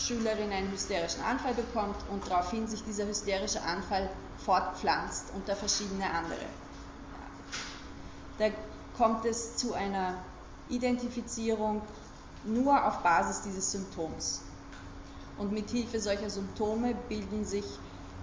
Schülerin 0.00 0.52
einen 0.52 0.72
hysterischen 0.72 1.22
Anfall 1.22 1.54
bekommt 1.54 1.96
und 2.10 2.28
daraufhin 2.28 2.66
sich 2.66 2.82
dieser 2.84 3.06
hysterische 3.06 3.62
Anfall 3.62 4.10
fortpflanzt 4.44 5.26
unter 5.34 5.54
verschiedene 5.54 6.10
andere. 6.10 6.46
Da 8.38 8.48
kommt 8.96 9.26
es 9.26 9.56
zu 9.56 9.74
einer 9.74 10.14
Identifizierung 10.68 11.82
nur 12.44 12.86
auf 12.86 13.02
Basis 13.02 13.42
dieses 13.42 13.70
Symptoms. 13.70 14.40
Und 15.36 15.52
mit 15.52 15.68
Hilfe 15.70 16.00
solcher 16.00 16.30
Symptome 16.30 16.94
bilden 17.08 17.44
sich 17.44 17.64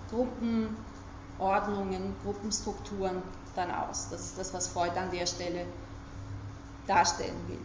Gruppenordnungen, 0.09 2.15
Gruppenstrukturen 2.23 3.21
dann 3.55 3.71
aus. 3.71 4.09
Das 4.09 4.21
ist 4.21 4.37
das, 4.37 4.53
was 4.53 4.67
Freud 4.67 4.97
an 4.97 5.11
der 5.11 5.25
Stelle 5.25 5.65
darstellen 6.87 7.47
will. 7.47 7.59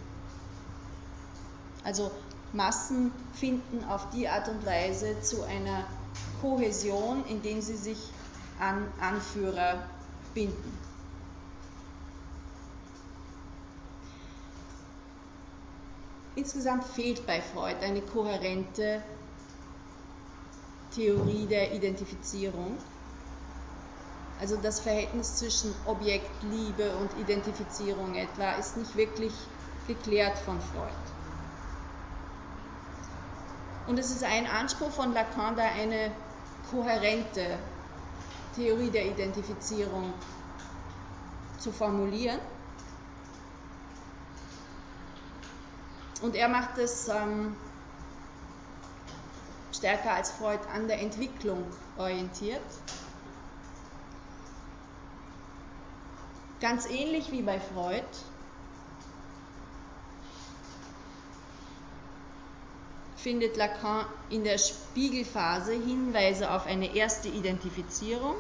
Also 1.85 2.11
Massen 2.53 3.12
finden 3.34 3.84
auf 3.84 4.11
die 4.11 4.28
Art 4.28 4.48
und 4.48 4.64
Weise 4.66 5.20
zu 5.20 5.42
einer 5.42 5.86
Kohäsion, 6.40 7.24
indem 7.26 7.62
sie 7.62 7.76
sich 7.76 8.11
an 8.59 8.86
Anführer 9.00 9.82
binden. 10.34 10.78
Insgesamt 16.34 16.84
fehlt 16.84 17.26
bei 17.26 17.40
Freud 17.40 17.76
eine 17.82 18.00
kohärente 18.00 19.03
Theorie 20.94 21.46
der 21.46 21.72
Identifizierung. 21.72 22.78
Also 24.40 24.57
das 24.57 24.80
Verhältnis 24.80 25.36
zwischen 25.36 25.74
Objektliebe 25.84 26.96
und 26.96 27.16
Identifizierung 27.18 28.14
etwa 28.14 28.53
ist 28.53 28.76
nicht 28.76 28.96
wirklich 28.96 29.34
geklärt 29.86 30.38
von 30.38 30.61
Freud. 30.61 31.12
Und 33.87 33.99
es 33.99 34.11
ist 34.11 34.22
ein 34.22 34.47
Anspruch 34.47 34.91
von 34.91 35.12
Lacan, 35.12 35.57
da 35.57 35.64
eine 35.64 36.12
kohärente 36.70 37.59
Theorie 38.55 38.91
der 38.91 39.07
Identifizierung 39.07 40.12
zu 41.59 41.72
formulieren. 41.72 42.39
Und 46.20 46.37
er 46.37 46.49
macht 46.49 46.78
es 46.78 47.09
ähm, 47.09 47.57
stärker 49.72 50.12
als 50.12 50.30
Freud 50.30 50.61
an 50.72 50.87
der 50.87 51.01
Entwicklung 51.01 51.64
orientiert. 51.99 52.62
Ganz 56.61 56.87
ähnlich 56.89 57.33
wie 57.33 57.43
bei 57.43 57.59
Freud 57.59 58.05
findet 63.23 63.57
Lacan 63.57 64.05
in 64.31 64.43
der 64.43 64.59
Spiegelphase 64.59 65.73
Hinweise 65.73 66.51
auf 66.51 66.66
eine 66.66 66.95
erste 66.95 67.29
Identifizierung, 67.29 68.35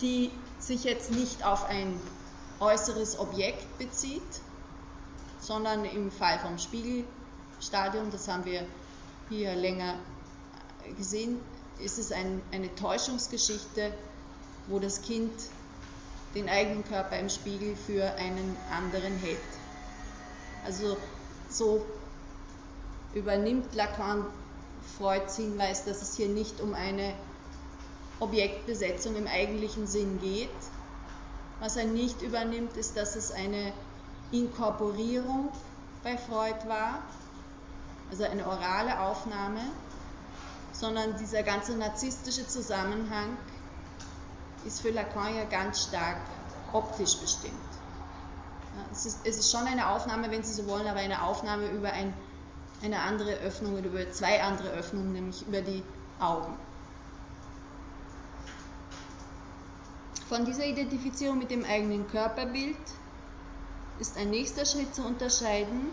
die 0.00 0.30
sich 0.58 0.84
jetzt 0.84 1.10
nicht 1.10 1.44
auf 1.44 1.66
ein 1.66 2.00
äußeres 2.60 3.18
Objekt 3.18 3.78
bezieht, 3.78 4.22
sondern 5.40 5.84
im 5.84 6.10
Fall 6.10 6.38
vom 6.38 6.58
Spiegelstadium, 6.58 8.10
das 8.10 8.26
haben 8.26 8.46
wir 8.46 8.66
hier 9.28 9.54
länger 9.54 9.98
gesehen, 10.96 11.38
ist 11.78 11.98
es 11.98 12.12
ein, 12.12 12.40
eine 12.52 12.74
Täuschungsgeschichte, 12.74 13.92
wo 14.68 14.78
das 14.78 15.02
Kind 15.02 15.32
den 16.34 16.48
eigenen 16.48 16.84
Körper 16.84 17.18
im 17.18 17.28
Spiegel 17.28 17.76
für 17.76 18.14
einen 18.14 18.56
anderen 18.70 19.16
hält. 19.18 19.55
Also 20.66 20.96
so 21.48 21.86
übernimmt 23.14 23.72
Lacan 23.74 24.26
Freuds 24.98 25.36
Hinweis, 25.36 25.84
dass 25.84 26.02
es 26.02 26.16
hier 26.16 26.28
nicht 26.28 26.60
um 26.60 26.74
eine 26.74 27.14
Objektbesetzung 28.18 29.14
im 29.14 29.28
eigentlichen 29.28 29.86
Sinn 29.86 30.18
geht. 30.20 30.50
Was 31.60 31.76
er 31.76 31.84
nicht 31.84 32.20
übernimmt, 32.20 32.76
ist, 32.76 32.96
dass 32.96 33.14
es 33.14 33.30
eine 33.30 33.72
Inkorporierung 34.32 35.50
bei 36.02 36.18
Freud 36.18 36.58
war, 36.66 37.02
also 38.10 38.24
eine 38.24 38.46
orale 38.46 39.00
Aufnahme, 39.00 39.60
sondern 40.72 41.16
dieser 41.16 41.42
ganze 41.42 41.76
narzisstische 41.76 42.46
Zusammenhang 42.46 43.36
ist 44.64 44.80
für 44.80 44.90
Lacan 44.90 45.36
ja 45.36 45.44
ganz 45.44 45.84
stark 45.84 46.18
optisch 46.72 47.16
bestimmt. 47.18 47.65
Es 48.96 49.04
ist, 49.04 49.18
es 49.24 49.36
ist 49.36 49.52
schon 49.52 49.66
eine 49.66 49.90
Aufnahme, 49.90 50.30
wenn 50.30 50.42
Sie 50.42 50.54
so 50.54 50.66
wollen, 50.66 50.86
aber 50.86 51.00
eine 51.00 51.22
Aufnahme 51.22 51.68
über 51.68 51.92
ein, 51.92 52.14
eine 52.82 53.00
andere 53.00 53.34
Öffnung 53.34 53.74
oder 53.74 53.84
über 53.84 54.10
zwei 54.10 54.42
andere 54.42 54.70
Öffnungen, 54.70 55.12
nämlich 55.12 55.46
über 55.46 55.60
die 55.60 55.82
Augen. 56.18 56.56
Von 60.30 60.46
dieser 60.46 60.64
Identifizierung 60.64 61.38
mit 61.38 61.50
dem 61.50 61.66
eigenen 61.66 62.08
Körperbild 62.08 62.78
ist 64.00 64.16
ein 64.16 64.30
nächster 64.30 64.64
Schritt 64.64 64.94
zu 64.94 65.04
unterscheiden, 65.04 65.92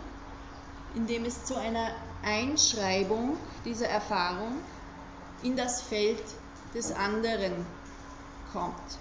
indem 0.94 1.26
es 1.26 1.44
zu 1.44 1.56
einer 1.56 1.90
Einschreibung 2.24 3.36
dieser 3.66 3.88
Erfahrung 3.88 4.56
in 5.42 5.56
das 5.56 5.82
Feld 5.82 6.24
des 6.72 6.90
anderen 6.92 7.66
kommt. 8.50 8.98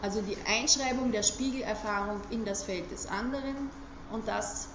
Also 0.00 0.22
die 0.22 0.36
Einschreibung 0.46 1.10
der 1.10 1.22
Spiegelerfahrung 1.22 2.20
in 2.30 2.44
das 2.44 2.62
Feld 2.62 2.90
des 2.90 3.06
anderen 3.06 3.70
und 4.10 4.28
das 4.28 4.68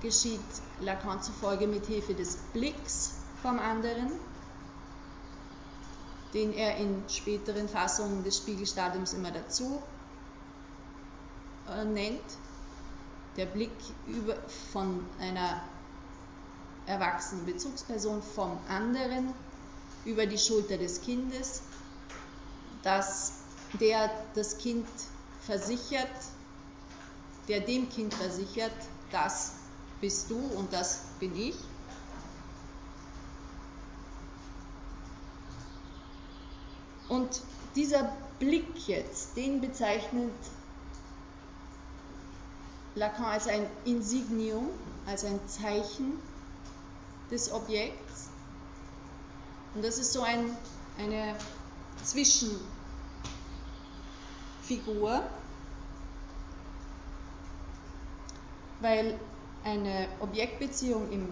geschieht 0.00 0.40
Lacan 0.80 1.20
zufolge 1.22 1.66
mit 1.66 1.86
Hilfe 1.86 2.14
des 2.14 2.36
Blicks 2.52 3.14
vom 3.42 3.58
anderen, 3.58 4.12
den 6.32 6.52
er 6.52 6.76
in 6.76 7.02
späteren 7.08 7.68
Fassungen 7.68 8.22
des 8.22 8.36
Spiegelstadiums 8.36 9.12
immer 9.12 9.32
dazu 9.32 9.82
äh, 11.68 11.84
nennt. 11.84 12.20
Der 13.36 13.46
Blick 13.46 13.70
über, 14.06 14.36
von 14.72 15.04
einer 15.20 15.62
erwachsenen 16.86 17.46
Bezugsperson 17.46 18.22
vom 18.22 18.58
anderen 18.68 19.32
über 20.04 20.26
die 20.26 20.38
Schulter 20.38 20.78
des 20.78 21.00
Kindes, 21.02 21.62
das 22.82 23.39
der 23.74 24.10
das 24.34 24.58
Kind 24.58 24.86
versichert, 25.42 26.08
der 27.48 27.60
dem 27.60 27.88
Kind 27.88 28.14
versichert, 28.14 28.72
das 29.10 29.52
bist 30.00 30.30
du 30.30 30.38
und 30.38 30.72
das 30.72 31.02
bin 31.18 31.36
ich. 31.36 31.56
Und 37.08 37.42
dieser 37.74 38.12
Blick 38.38 38.86
jetzt, 38.86 39.36
den 39.36 39.60
bezeichnet 39.60 40.32
Lacan 42.94 43.24
als 43.24 43.46
ein 43.46 43.66
Insignium, 43.84 44.68
als 45.06 45.24
ein 45.24 45.40
Zeichen 45.48 46.18
des 47.30 47.52
Objekts. 47.52 48.28
Und 49.74 49.84
das 49.84 49.98
ist 49.98 50.12
so 50.12 50.22
ein, 50.22 50.56
eine 50.98 51.36
Zwischenfigur, 54.70 55.22
weil 58.80 59.18
eine 59.64 60.08
Objektbeziehung 60.20 61.10
im 61.10 61.28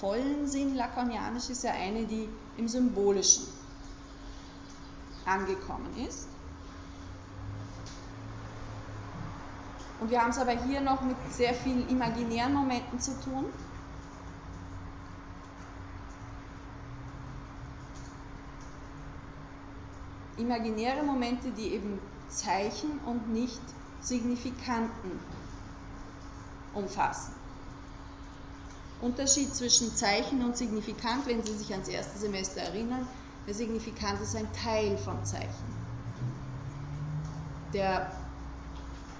vollen 0.00 0.48
Sinn 0.48 0.74
lacanianisch 0.74 1.50
ist 1.50 1.64
ja 1.64 1.72
eine, 1.72 2.06
die 2.06 2.28
im 2.56 2.66
Symbolischen 2.66 3.44
angekommen 5.26 5.94
ist. 6.08 6.28
Und 10.00 10.10
wir 10.10 10.20
haben 10.20 10.30
es 10.30 10.38
aber 10.38 10.52
hier 10.52 10.80
noch 10.80 11.02
mit 11.02 11.16
sehr 11.30 11.54
vielen 11.54 11.88
imaginären 11.88 12.54
Momenten 12.54 13.00
zu 13.00 13.18
tun. 13.20 13.46
Imaginäre 20.36 21.02
Momente, 21.02 21.50
die 21.50 21.72
eben 21.72 21.98
Zeichen 22.28 22.98
und 23.06 23.32
nicht 23.32 23.60
Signifikanten 24.00 25.20
umfassen. 26.74 27.34
Unterschied 29.00 29.54
zwischen 29.54 29.94
Zeichen 29.94 30.44
und 30.44 30.56
Signifikant, 30.56 31.26
wenn 31.26 31.44
Sie 31.44 31.56
sich 31.56 31.72
ans 31.72 31.88
erste 31.88 32.18
Semester 32.18 32.60
erinnern, 32.60 33.06
der 33.46 33.54
Signifikant 33.54 34.20
ist 34.20 34.34
ein 34.36 34.52
Teil 34.52 34.96
von 34.96 35.24
Zeichen. 35.24 35.76
Der 37.72 38.10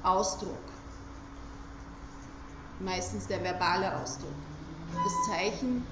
Ausdruck, 0.02 0.56
meistens 2.80 3.26
der 3.26 3.42
verbale 3.42 3.96
Ausdruck. 3.96 4.34
Das 4.92 5.36
Zeichen 5.36 5.84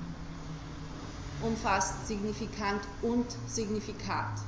umfasst 1.42 2.06
Signifikant 2.06 2.80
und 3.02 3.26
Signifikat. 3.48 4.40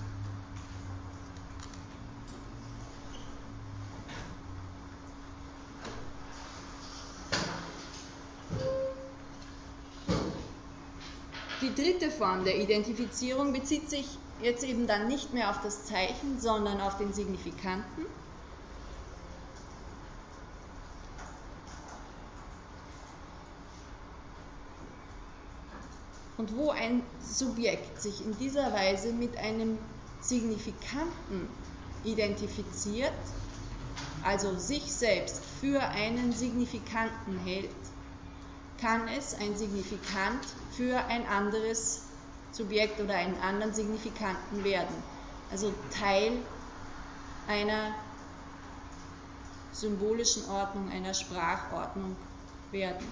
Die 11.62 11.74
dritte 11.74 12.11
Form 12.11 12.44
der 12.44 12.59
Identifizierung 12.61 13.54
bezieht 13.54 13.88
sich 13.88 14.18
jetzt 14.42 14.62
eben 14.62 14.86
dann 14.86 15.09
nicht 15.09 15.32
mehr 15.32 15.48
auf 15.48 15.62
das 15.62 15.86
Zeichen, 15.86 16.38
sondern 16.38 16.80
auf 16.82 16.98
den 16.98 17.14
Signifikanten. 17.14 18.04
Und 26.36 26.54
wo 26.54 26.70
ein 26.70 27.02
Subjekt 27.22 28.02
sich 28.02 28.22
in 28.22 28.36
dieser 28.36 28.74
Weise 28.74 29.12
mit 29.12 29.38
einem 29.38 29.78
Signifikanten 30.20 31.48
identifiziert, 32.04 33.12
also 34.22 34.59
sich 34.59 34.92
selbst 34.92 35.40
für 35.61 35.80
einen 35.80 36.32
Signifikanten 36.32 37.38
hält, 37.38 37.70
kann 38.80 39.08
es 39.08 39.34
ein 39.34 39.56
Signifikant 39.56 40.44
für 40.72 40.98
ein 41.06 41.26
anderes 41.26 42.02
Subjekt 42.52 43.00
oder 43.00 43.14
einen 43.14 43.38
anderen 43.40 43.74
Signifikanten 43.74 44.64
werden. 44.64 45.02
Also 45.50 45.72
Teil 45.90 46.32
einer 47.46 47.94
symbolischen 49.72 50.48
Ordnung, 50.48 50.90
einer 50.90 51.14
Sprachordnung 51.14 52.16
werden. 52.70 53.06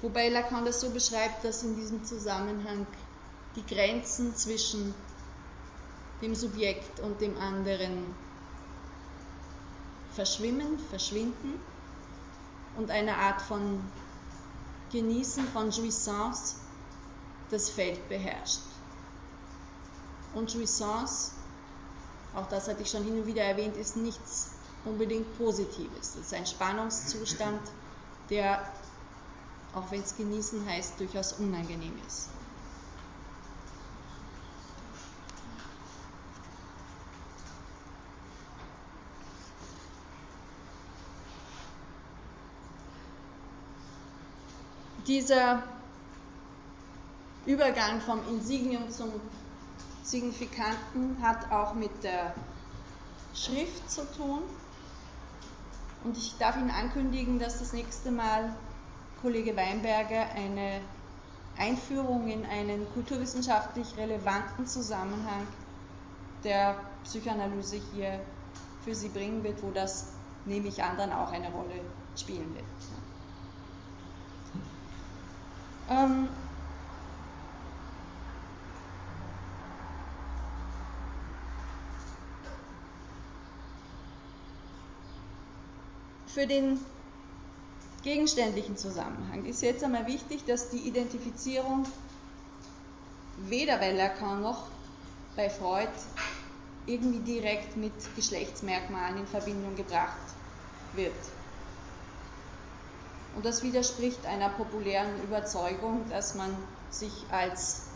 Wobei 0.00 0.30
Lacan 0.30 0.64
das 0.64 0.80
so 0.80 0.90
beschreibt, 0.90 1.44
dass 1.44 1.62
in 1.62 1.76
diesem 1.76 2.04
Zusammenhang 2.04 2.86
die 3.54 3.64
Grenzen 3.66 4.34
zwischen 4.34 4.94
dem 6.20 6.34
Subjekt 6.34 6.98
und 7.00 7.20
dem 7.20 7.36
anderen 7.38 8.14
verschwimmen, 10.14 10.78
verschwinden 10.90 11.60
und 12.76 12.90
eine 12.90 13.16
Art 13.16 13.42
von 13.42 13.80
Genießen, 14.90 15.46
von 15.48 15.70
Jouissance 15.70 16.56
das 17.50 17.70
Feld 17.70 18.08
beherrscht. 18.08 18.60
Und 20.34 20.52
Jouissance, 20.52 21.32
auch 22.34 22.46
das 22.48 22.68
hatte 22.68 22.82
ich 22.82 22.90
schon 22.90 23.04
hin 23.04 23.20
und 23.20 23.26
wieder 23.26 23.42
erwähnt, 23.42 23.76
ist 23.76 23.96
nichts 23.96 24.52
unbedingt 24.84 25.36
Positives. 25.38 26.14
Es 26.14 26.26
ist 26.26 26.34
ein 26.34 26.46
Spannungszustand, 26.46 27.60
der, 28.30 28.66
auch 29.74 29.90
wenn 29.90 30.02
es 30.02 30.16
genießen 30.16 30.66
heißt, 30.66 30.98
durchaus 30.98 31.34
unangenehm 31.34 31.94
ist. 32.06 32.28
Dieser 45.06 45.62
Übergang 47.46 48.00
vom 48.00 48.20
Insignium 48.28 48.90
zum 48.90 49.10
Signifikanten 50.02 51.16
hat 51.22 51.50
auch 51.50 51.74
mit 51.74 52.04
der 52.04 52.34
Schrift 53.34 53.90
zu 53.90 54.02
tun. 54.16 54.40
Und 56.04 56.16
ich 56.16 56.36
darf 56.38 56.56
Ihnen 56.56 56.70
ankündigen, 56.70 57.38
dass 57.38 57.58
das 57.58 57.72
nächste 57.72 58.10
Mal 58.10 58.54
Kollege 59.20 59.56
Weinberger 59.56 60.26
eine 60.34 60.80
Einführung 61.56 62.28
in 62.28 62.44
einen 62.46 62.86
kulturwissenschaftlich 62.92 63.96
relevanten 63.96 64.66
Zusammenhang 64.66 65.46
der 66.44 66.76
Psychoanalyse 67.04 67.80
hier 67.92 68.20
für 68.84 68.94
Sie 68.94 69.08
bringen 69.08 69.44
wird, 69.44 69.62
wo 69.62 69.70
das, 69.70 70.08
nehme 70.44 70.68
ich 70.68 70.82
an, 70.82 70.96
dann 70.96 71.12
auch 71.12 71.30
eine 71.30 71.50
Rolle 71.50 71.80
spielen 72.16 72.52
wird. 72.54 73.01
Ähm, 75.92 76.28
für 86.26 86.46
den 86.46 86.80
gegenständlichen 88.02 88.76
Zusammenhang 88.76 89.44
ist 89.44 89.60
jetzt 89.60 89.84
einmal 89.84 90.06
wichtig, 90.06 90.46
dass 90.46 90.70
die 90.70 90.88
Identifizierung 90.88 91.84
weder 93.36 93.76
bei 93.76 93.92
Lacan 93.92 94.40
noch 94.40 94.68
bei 95.36 95.50
Freud 95.50 95.88
irgendwie 96.86 97.20
direkt 97.20 97.76
mit 97.76 97.92
Geschlechtsmerkmalen 98.16 99.18
in 99.18 99.26
Verbindung 99.26 99.76
gebracht 99.76 100.16
wird. 100.94 101.14
Und 103.34 103.46
das 103.46 103.62
widerspricht 103.62 104.26
einer 104.26 104.50
populären 104.50 105.22
Überzeugung, 105.24 106.08
dass 106.10 106.34
man 106.34 106.56
sich 106.90 107.12
als 107.30 107.86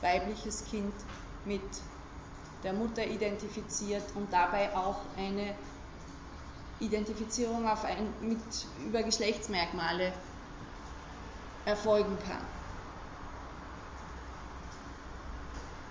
weibliches 0.00 0.64
Kind 0.66 0.92
mit 1.44 1.62
der 2.62 2.72
Mutter 2.72 3.06
identifiziert 3.06 4.02
und 4.14 4.32
dabei 4.32 4.74
auch 4.76 5.00
eine 5.16 5.54
Identifizierung 6.80 7.66
auf 7.66 7.84
ein, 7.84 8.12
mit, 8.20 8.38
über 8.86 9.02
Geschlechtsmerkmale 9.02 10.12
erfolgen 11.64 12.18
kann. 12.26 12.44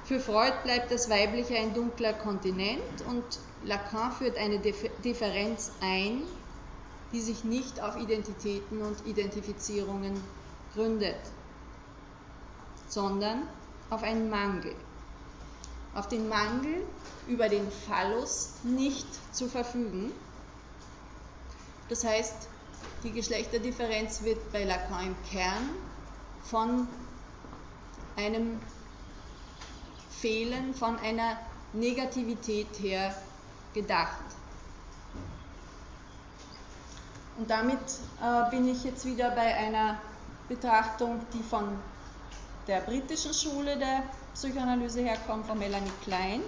Für 0.03 0.19
Freud 0.19 0.53
bleibt 0.63 0.91
das 0.91 1.09
Weibliche 1.09 1.57
ein 1.57 1.73
dunkler 1.73 2.13
Kontinent 2.13 3.01
und 3.07 3.23
Lacan 3.63 4.11
führt 4.11 4.37
eine 4.37 4.59
Differenz 4.59 5.71
ein 5.81 6.21
die 7.15 7.21
sich 7.21 7.45
nicht 7.45 7.81
auf 7.81 7.95
Identitäten 7.95 8.81
und 8.81 9.07
Identifizierungen 9.07 10.21
gründet, 10.73 11.15
sondern 12.89 13.43
auf 13.89 14.03
einen 14.03 14.29
Mangel. 14.29 14.75
Auf 15.93 16.09
den 16.09 16.27
Mangel, 16.27 16.83
über 17.29 17.47
den 17.47 17.71
Phallus 17.71 18.49
nicht 18.63 19.07
zu 19.33 19.47
verfügen. 19.47 20.11
Das 21.87 22.03
heißt, 22.03 22.49
die 23.03 23.13
Geschlechterdifferenz 23.13 24.23
wird 24.23 24.51
bei 24.51 24.65
Lacan 24.65 25.07
im 25.07 25.15
Kern 25.31 25.69
von 26.43 26.85
einem 28.17 28.59
Fehlen, 30.09 30.73
von 30.73 30.99
einer 30.99 31.39
Negativität 31.71 32.77
her 32.81 33.15
gedacht. 33.73 34.19
Und 37.37 37.49
damit 37.49 37.79
äh, 38.21 38.49
bin 38.49 38.67
ich 38.67 38.83
jetzt 38.83 39.05
wieder 39.05 39.31
bei 39.31 39.55
einer 39.55 39.97
Betrachtung, 40.47 41.19
die 41.33 41.43
von 41.43 41.67
der 42.67 42.79
britischen 42.81 43.33
Schule 43.33 43.77
der 43.77 44.03
Psychoanalyse 44.33 45.01
herkommt, 45.01 45.45
von 45.45 45.59
Melanie 45.59 45.91
Klein. 46.03 46.41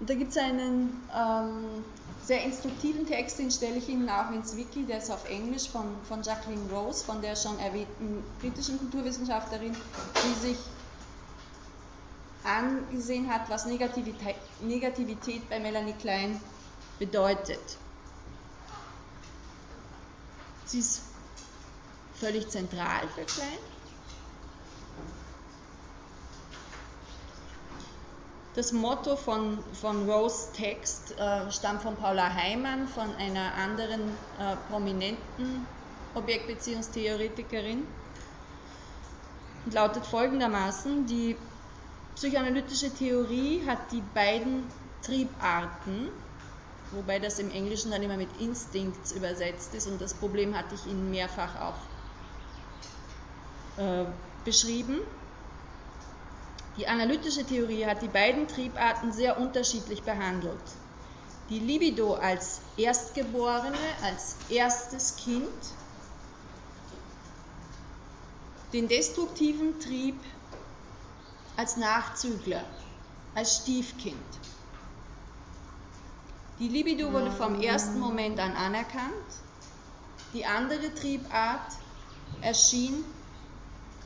Und 0.00 0.08
da 0.08 0.14
gibt 0.14 0.30
es 0.30 0.36
einen 0.36 1.02
ähm, 1.14 1.84
sehr 2.22 2.44
instruktiven 2.44 3.04
Text, 3.06 3.38
den 3.38 3.50
stelle 3.50 3.76
ich 3.76 3.88
Ihnen 3.88 4.08
auch 4.08 4.30
ins 4.30 4.56
Wiki, 4.56 4.84
der 4.84 4.98
ist 4.98 5.10
auf 5.10 5.28
Englisch 5.28 5.68
von, 5.68 5.86
von 6.04 6.22
Jacqueline 6.22 6.70
Rose, 6.70 7.04
von 7.04 7.20
der 7.20 7.34
schon 7.34 7.58
erwähnten 7.58 8.22
britischen 8.40 8.78
Kulturwissenschaftlerin, 8.78 9.74
die 9.74 10.46
sich 10.46 10.58
angesehen 12.44 13.32
hat, 13.32 13.48
was 13.48 13.66
Negativität, 13.66 14.36
Negativität 14.60 15.48
bei 15.48 15.60
Melanie 15.60 15.94
Klein 15.94 16.40
bedeutet. 16.98 17.60
Sie 20.64 20.80
ist 20.80 21.02
völlig 22.14 22.48
zentral 22.48 23.08
für 23.14 23.24
Klein. 23.24 23.58
Das 28.54 28.72
Motto 28.72 29.14
von, 29.14 29.58
von 29.72 30.10
Rose 30.10 30.48
Text 30.52 31.14
äh, 31.16 31.50
stammt 31.52 31.82
von 31.82 31.94
Paula 31.94 32.34
Heimann, 32.34 32.88
von 32.88 33.14
einer 33.14 33.54
anderen 33.54 34.00
äh, 34.38 34.56
prominenten 34.68 35.64
Objektbeziehungstheoretikerin 36.14 37.86
und 39.64 39.74
lautet 39.74 40.04
folgendermaßen, 40.04 41.06
die 41.06 41.36
psychoanalytische 42.18 42.90
Theorie 42.90 43.62
hat 43.64 43.92
die 43.92 44.02
beiden 44.12 44.64
Triebarten, 45.02 46.08
wobei 46.90 47.20
das 47.20 47.38
im 47.38 47.48
Englischen 47.52 47.92
dann 47.92 48.02
immer 48.02 48.16
mit 48.16 48.28
Instincts 48.40 49.12
übersetzt 49.12 49.72
ist 49.74 49.86
und 49.86 50.00
das 50.00 50.14
Problem 50.14 50.56
hatte 50.56 50.74
ich 50.74 50.84
Ihnen 50.86 51.12
mehrfach 51.12 51.54
auch 51.60 51.76
äh, 53.80 54.06
beschrieben. 54.44 54.98
Die 56.76 56.88
analytische 56.88 57.44
Theorie 57.44 57.86
hat 57.86 58.02
die 58.02 58.08
beiden 58.08 58.48
Triebarten 58.48 59.12
sehr 59.12 59.38
unterschiedlich 59.38 60.02
behandelt. 60.02 60.58
Die 61.50 61.60
Libido 61.60 62.14
als 62.14 62.60
Erstgeborene, 62.76 63.78
als 64.02 64.34
erstes 64.48 65.14
Kind, 65.16 65.48
den 68.72 68.88
destruktiven 68.88 69.78
Trieb 69.78 70.16
als 71.58 71.76
Nachzügler, 71.76 72.64
als 73.34 73.56
Stiefkind. 73.56 74.16
Die 76.60 76.68
Libido 76.68 77.12
wurde 77.12 77.32
vom 77.32 77.60
ersten 77.60 77.98
Moment 77.98 78.38
an 78.38 78.52
anerkannt. 78.54 79.12
Die 80.32 80.46
andere 80.46 80.94
Triebart 80.94 81.72
erschien 82.42 83.04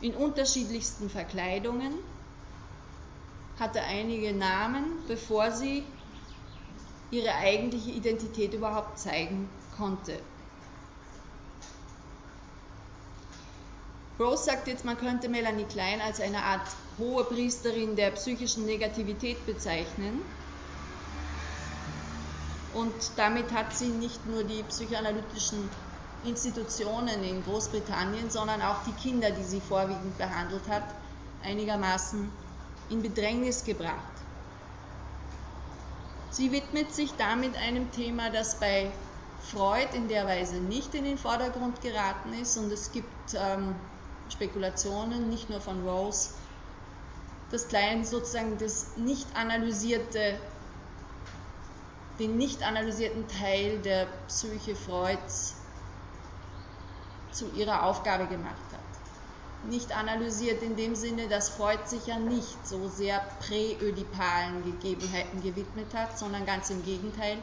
in 0.01 0.15
unterschiedlichsten 0.15 1.11
Verkleidungen 1.11 1.93
hatte 3.61 3.83
einige 3.83 4.33
Namen, 4.33 4.85
bevor 5.07 5.53
sie 5.53 5.85
ihre 7.11 7.35
eigentliche 7.35 7.91
Identität 7.91 8.55
überhaupt 8.55 8.99
zeigen 8.99 9.49
konnte. 9.77 10.19
Rose 14.19 14.45
sagt 14.45 14.69
jetzt, 14.69 14.85
man 14.85 14.97
könnte 14.97 15.29
Melanie 15.29 15.65
Klein 15.65 16.01
als 16.01 16.21
eine 16.21 16.43
Art 16.43 16.67
hohe 16.99 17.25
Priesterin 17.25 17.97
der 17.97 18.11
psychischen 18.13 18.67
Negativität 18.67 19.47
bezeichnen. 19.47 20.21
Und 22.75 22.95
damit 23.17 23.53
hat 23.53 23.75
sie 23.75 23.89
nicht 23.89 24.27
nur 24.27 24.45
die 24.45 24.63
psychoanalytischen 24.63 25.69
Institutionen 26.25 27.23
in 27.23 27.43
Großbritannien, 27.43 28.31
sondern 28.31 28.63
auch 28.63 28.83
die 28.85 28.93
Kinder, 28.93 29.31
die 29.31 29.43
sie 29.43 29.61
vorwiegend 29.61 30.17
behandelt 30.17 30.67
hat, 30.69 30.85
einigermaßen 31.43 32.31
in 32.89 33.03
Bedrängnis 33.03 33.65
gebracht. 33.65 34.13
Sie 36.31 36.51
widmet 36.51 36.95
sich 36.95 37.13
damit 37.19 37.57
einem 37.57 37.91
Thema, 37.91 38.31
das 38.31 38.59
bei 38.59 38.91
Freud 39.51 39.89
in 39.95 40.09
der 40.09 40.27
Weise 40.27 40.57
nicht 40.57 40.95
in 40.95 41.05
den 41.05 41.19
Vordergrund 41.19 41.83
geraten 41.83 42.33
ist 42.41 42.57
und 42.57 42.73
es 42.73 42.93
gibt 42.93 43.35
ähm, 43.35 43.75
Spekulationen, 44.31 45.29
nicht 45.29 45.51
nur 45.51 45.61
von 45.61 45.87
Rose, 45.87 46.31
dass 47.53 47.69
Klein 47.69 48.05
sozusagen 48.05 48.59
das 48.59 48.97
nicht 48.97 49.37
analysierte, 49.37 50.41
den 52.19 52.37
nicht 52.37 52.67
analysierten 52.67 53.29
Teil 53.29 53.79
der 53.79 54.07
Psyche 54.27 54.75
Freuds 54.75 55.55
zu 57.31 57.49
ihrer 57.53 57.85
Aufgabe 57.85 58.27
gemacht 58.27 58.57
hat 58.73 58.93
nicht 59.65 59.97
analysiert 59.97 60.63
in 60.63 60.77
dem 60.77 60.95
Sinne, 60.95 61.29
dass 61.29 61.51
Freud 61.51 61.87
sich 61.87 62.07
ja 62.07 62.19
nicht 62.19 62.67
so 62.67 62.89
sehr 62.89 63.21
präödipalen 63.41 64.65
Gegebenheiten 64.65 65.41
gewidmet 65.41 65.95
hat, 65.95 66.19
sondern 66.19 66.45
ganz 66.45 66.71
im 66.71 66.83
Gegenteil 66.83 67.39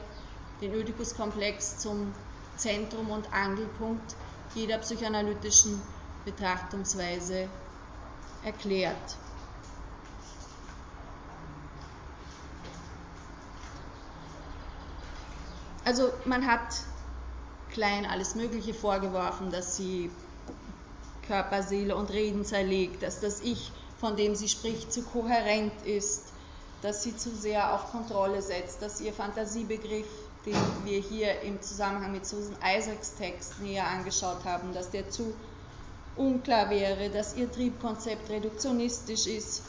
den 0.61 0.73
Ödipus-Komplex 0.73 1.79
zum 1.79 2.13
Zentrum 2.57 3.09
und 3.09 3.31
Angelpunkt 3.33 4.15
jeder 4.53 4.79
psychoanalytischen 4.79 5.81
Betrachtungsweise 6.25 7.47
erklärt. 8.43 9.17
Also 15.89 16.11
man 16.25 16.45
hat 16.45 16.83
Klein 17.71 18.05
alles 18.05 18.35
Mögliche 18.35 18.75
vorgeworfen, 18.75 19.49
dass 19.49 19.75
sie 19.75 20.11
Körper, 21.25 21.63
Seele 21.63 21.95
und 21.95 22.11
Reden 22.11 22.45
zerlegt, 22.45 23.01
dass 23.01 23.21
das 23.21 23.41
Ich, 23.41 23.71
von 23.99 24.15
dem 24.15 24.35
sie 24.35 24.49
spricht, 24.49 24.93
zu 24.93 25.01
kohärent 25.01 25.73
ist, 25.85 26.25
dass 26.83 27.01
sie 27.01 27.17
zu 27.17 27.35
sehr 27.35 27.73
auf 27.73 27.89
Kontrolle 27.89 28.43
setzt, 28.43 28.83
dass 28.83 29.01
ihr 29.01 29.13
Fantasiebegriff, 29.13 30.05
den 30.45 30.55
wir 30.83 30.99
hier 30.99 31.41
im 31.41 31.59
Zusammenhang 31.59 32.11
mit 32.11 32.23
Susan 32.23 32.55
Isaacs 32.63 33.15
Text 33.15 33.59
näher 33.59 33.87
angeschaut 33.87 34.45
haben, 34.45 34.75
dass 34.75 34.91
der 34.91 35.09
zu 35.09 35.33
unklar 36.15 36.69
wäre, 36.69 37.09
dass 37.09 37.35
ihr 37.35 37.51
Triebkonzept 37.51 38.29
reduktionistisch 38.29 39.25
ist, 39.25 39.63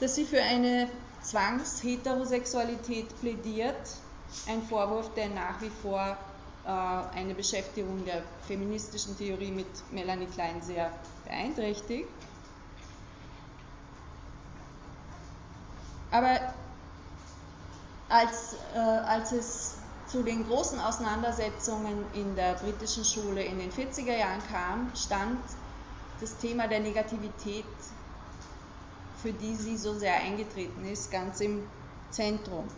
dass 0.00 0.14
sie 0.14 0.24
für 0.24 0.40
eine 0.40 0.88
Zwangsheterosexualität 1.22 3.20
plädiert, 3.20 3.76
ein 4.46 4.62
Vorwurf, 4.62 5.12
der 5.14 5.28
nach 5.28 5.60
wie 5.60 5.70
vor 5.70 6.16
äh, 6.64 6.68
eine 6.68 7.34
Beschäftigung 7.34 8.04
der 8.04 8.22
feministischen 8.46 9.16
Theorie 9.16 9.50
mit 9.50 9.66
Melanie 9.92 10.26
Klein 10.26 10.62
sehr 10.62 10.90
beeinträchtigt. 11.24 12.08
Aber 16.10 16.38
als, 18.08 18.56
äh, 18.74 18.78
als 18.78 19.32
es 19.32 19.74
zu 20.06 20.22
den 20.22 20.46
großen 20.46 20.78
Auseinandersetzungen 20.78 22.04
in 22.12 22.36
der 22.36 22.54
britischen 22.54 23.04
Schule 23.04 23.42
in 23.42 23.58
den 23.58 23.72
40er 23.72 24.16
Jahren 24.16 24.40
kam, 24.52 24.92
stand 24.94 25.40
das 26.20 26.36
Thema 26.36 26.68
der 26.68 26.80
Negativität, 26.80 27.64
für 29.20 29.32
die 29.32 29.56
sie 29.56 29.76
so 29.76 29.98
sehr 29.98 30.14
eingetreten 30.14 30.84
ist, 30.84 31.10
ganz 31.10 31.40
im 31.40 31.66
Zentrum. 32.10 32.68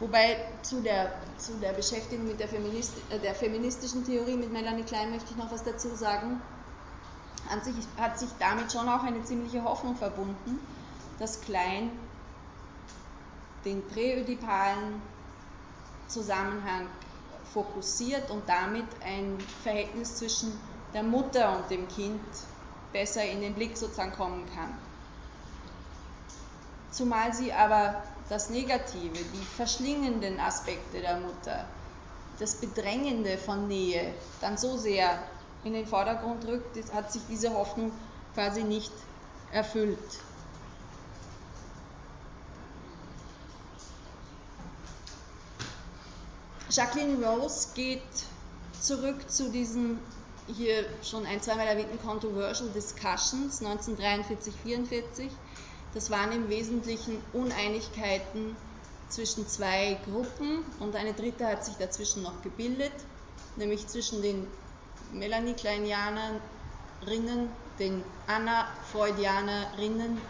Wobei 0.00 0.38
zu 0.62 0.80
der, 0.80 1.12
zu 1.36 1.58
der 1.58 1.74
Beschäftigung 1.74 2.26
mit 2.26 2.40
der, 2.40 2.48
Feminist, 2.48 2.94
äh, 3.10 3.18
der 3.18 3.34
feministischen 3.34 4.04
Theorie 4.04 4.36
mit 4.36 4.50
Melanie 4.50 4.82
Klein 4.82 5.10
möchte 5.10 5.30
ich 5.30 5.36
noch 5.36 5.52
was 5.52 5.62
dazu 5.62 5.94
sagen. 5.94 6.40
An 7.50 7.62
sich 7.62 7.74
hat 7.98 8.18
sich 8.18 8.30
damit 8.38 8.72
schon 8.72 8.88
auch 8.88 9.02
eine 9.02 9.22
ziemliche 9.24 9.62
Hoffnung 9.62 9.96
verbunden, 9.96 10.58
dass 11.18 11.42
Klein 11.42 11.90
den 13.66 13.86
präödipalen 13.88 15.02
Zusammenhang 16.08 16.86
fokussiert 17.52 18.30
und 18.30 18.48
damit 18.48 18.86
ein 19.04 19.38
Verhältnis 19.62 20.16
zwischen 20.16 20.58
der 20.94 21.02
Mutter 21.02 21.58
und 21.58 21.70
dem 21.70 21.86
Kind 21.88 22.20
besser 22.92 23.24
in 23.24 23.42
den 23.42 23.54
Blick 23.54 23.76
sozusagen 23.76 24.12
kommen 24.12 24.46
kann. 24.54 24.74
Zumal 26.90 27.34
sie 27.34 27.52
aber 27.52 28.02
das 28.30 28.48
Negative, 28.48 29.18
die 29.34 29.44
verschlingenden 29.56 30.38
Aspekte 30.38 31.00
der 31.00 31.18
Mutter, 31.18 31.68
das 32.38 32.54
Bedrängende 32.54 33.36
von 33.36 33.66
Nähe 33.66 34.14
dann 34.40 34.56
so 34.56 34.78
sehr 34.78 35.18
in 35.64 35.74
den 35.74 35.84
Vordergrund 35.84 36.46
rückt, 36.46 36.76
hat 36.94 37.12
sich 37.12 37.22
diese 37.28 37.52
Hoffnung 37.52 37.92
quasi 38.34 38.62
nicht 38.62 38.92
erfüllt. 39.52 39.98
Jacqueline 46.70 47.26
Rose 47.26 47.68
geht 47.74 48.00
zurück 48.80 49.28
zu 49.28 49.50
diesen 49.50 49.98
hier 50.46 50.84
schon 51.02 51.26
ein, 51.26 51.42
zweimal 51.42 51.66
erwähnten 51.66 51.98
Controversial 51.98 52.70
Discussions 52.70 53.60
1943-44. 53.60 55.30
Das 55.92 56.10
waren 56.10 56.32
im 56.32 56.48
Wesentlichen 56.48 57.20
Uneinigkeiten 57.32 58.56
zwischen 59.08 59.46
zwei 59.48 59.98
Gruppen 60.04 60.64
und 60.78 60.94
eine 60.94 61.12
dritte 61.12 61.46
hat 61.46 61.64
sich 61.64 61.74
dazwischen 61.74 62.22
noch 62.22 62.42
gebildet, 62.42 62.92
nämlich 63.56 63.88
zwischen 63.88 64.22
den 64.22 64.46
Melanie 65.12 65.54
Kleinianerinnen, 65.54 67.50
den 67.80 68.04
Anna 68.28 68.68
Freudianerinnen 68.92 70.20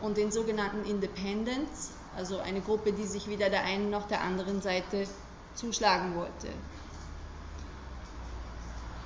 und 0.00 0.16
den 0.16 0.32
sogenannten 0.32 0.84
Independents, 0.88 1.90
also 2.16 2.38
eine 2.38 2.62
Gruppe, 2.62 2.92
die 2.92 3.06
sich 3.06 3.28
weder 3.28 3.50
der 3.50 3.64
einen 3.64 3.90
noch 3.90 4.08
der 4.08 4.22
anderen 4.22 4.62
Seite 4.62 5.06
zuschlagen 5.54 6.16
wollte. 6.16 6.48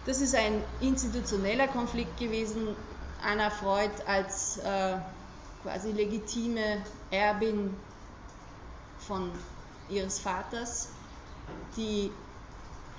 Das 0.07 0.21
ist 0.21 0.35
ein 0.35 0.63
institutioneller 0.81 1.69
Konflikt 1.69 2.19
gewesen. 2.19 2.77
Anna 3.23 3.51
Freud 3.51 3.91
als 4.07 4.59
äh, 4.59 4.97
quasi 5.63 5.93
legitime 5.93 6.85
Erbin 7.11 7.77
von 8.99 9.31
ihres 9.89 10.19
Vaters, 10.19 10.89
die 11.77 12.11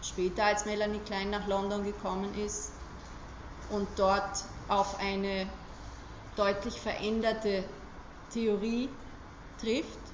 später 0.02 0.46
als 0.46 0.66
Melanie 0.66 1.00
Klein 1.00 1.30
nach 1.30 1.48
London 1.48 1.84
gekommen 1.84 2.34
ist 2.34 2.72
und 3.70 3.88
dort 3.98 4.44
auf 4.68 5.00
eine 5.00 5.48
deutlich 6.36 6.80
veränderte 6.80 7.64
Theorie 8.34 8.90
trifft. 9.60 10.09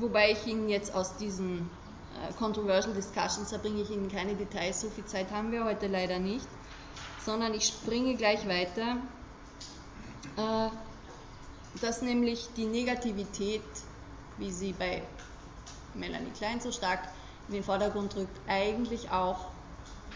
Wobei 0.00 0.32
ich 0.32 0.46
Ihnen 0.46 0.68
jetzt 0.68 0.92
aus 0.92 1.16
diesen 1.16 1.70
äh, 2.14 2.32
Controversial 2.34 2.94
Discussions, 2.94 3.50
da 3.50 3.58
bringe 3.58 3.80
ich 3.80 3.90
Ihnen 3.90 4.10
keine 4.10 4.34
Details, 4.34 4.80
so 4.80 4.90
viel 4.90 5.04
Zeit 5.04 5.30
haben 5.30 5.52
wir 5.52 5.64
heute 5.64 5.86
leider 5.86 6.18
nicht, 6.18 6.48
sondern 7.24 7.54
ich 7.54 7.66
springe 7.66 8.16
gleich 8.16 8.46
weiter, 8.48 8.96
äh, 10.36 10.68
dass 11.80 12.02
nämlich 12.02 12.48
die 12.56 12.66
Negativität, 12.66 13.62
wie 14.38 14.50
sie 14.50 14.72
bei 14.72 15.02
Melanie 15.94 16.30
Klein 16.36 16.60
so 16.60 16.72
stark 16.72 17.00
in 17.48 17.54
den 17.54 17.62
Vordergrund 17.62 18.16
rückt, 18.16 18.36
eigentlich 18.48 19.10
auch 19.10 19.46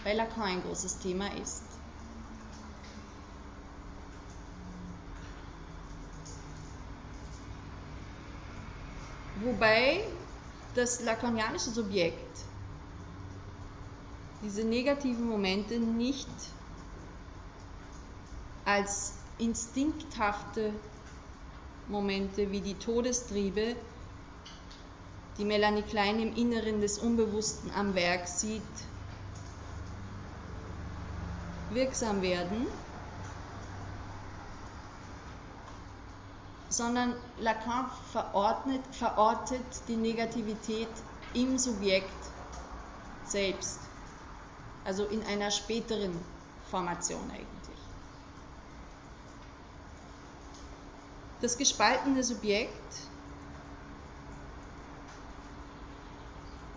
bei 0.02 0.12
Lacan 0.12 0.42
ein 0.42 0.62
großes 0.62 0.98
Thema 0.98 1.28
ist. 1.40 1.67
Wobei 9.40 10.00
das 10.74 11.00
lacanianische 11.00 11.70
Subjekt 11.70 12.44
diese 14.42 14.64
negativen 14.64 15.26
Momente 15.26 15.78
nicht 15.78 16.28
als 18.64 19.14
instinkthafte 19.38 20.72
Momente 21.88 22.50
wie 22.50 22.60
die 22.60 22.74
Todestriebe, 22.74 23.76
die 25.38 25.44
Melanie 25.44 25.82
Klein 25.82 26.20
im 26.20 26.34
Inneren 26.34 26.80
des 26.80 26.98
Unbewussten 26.98 27.70
am 27.70 27.94
Werk 27.94 28.26
sieht, 28.26 28.62
wirksam 31.70 32.22
werden, 32.22 32.66
sondern 36.68 37.14
Lacan 37.38 37.86
verortet 38.92 39.88
die 39.88 39.96
Negativität 39.96 40.90
im 41.34 41.58
Subjekt 41.58 42.30
selbst, 43.24 43.80
also 44.84 45.04
in 45.06 45.22
einer 45.24 45.50
späteren 45.50 46.18
Formation 46.70 47.30
eigentlich. 47.30 47.78
Das 51.40 51.56
gespaltene 51.56 52.24
Subjekt, 52.24 52.94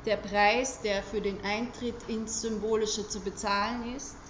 der 0.06 0.18
Preis, 0.18 0.82
der 0.82 1.04
für 1.04 1.22
den 1.22 1.44
Eintritt 1.44 2.08
ins 2.08 2.42
Symbolische 2.42 3.08
zu 3.08 3.20
bezahlen 3.22 3.96
ist, 3.96 4.21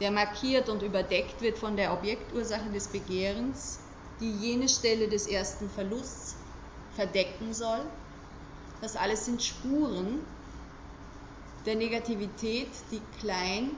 der 0.00 0.10
markiert 0.10 0.68
und 0.68 0.82
überdeckt 0.82 1.40
wird 1.40 1.58
von 1.58 1.76
der 1.76 1.92
Objektursache 1.92 2.70
des 2.70 2.88
Begehrens, 2.88 3.78
die 4.20 4.30
jene 4.30 4.68
Stelle 4.68 5.08
des 5.08 5.26
ersten 5.26 5.70
Verlusts 5.70 6.36
verdecken 6.94 7.54
soll. 7.54 7.80
Das 8.80 8.96
alles 8.96 9.24
sind 9.24 9.42
Spuren 9.42 10.20
der 11.64 11.76
Negativität, 11.76 12.68
die 12.90 13.00
Klein 13.18 13.70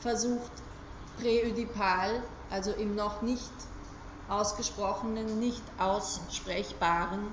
versucht 0.00 0.50
präödipal, 1.20 2.22
also 2.50 2.72
im 2.72 2.94
noch 2.94 3.22
nicht 3.22 3.50
ausgesprochenen, 4.28 5.38
nicht 5.38 5.62
aussprechbaren 5.78 7.32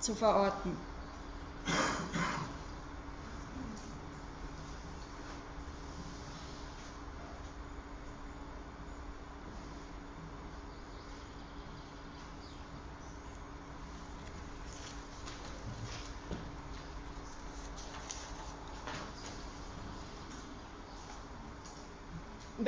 zu 0.00 0.14
verorten. 0.14 0.76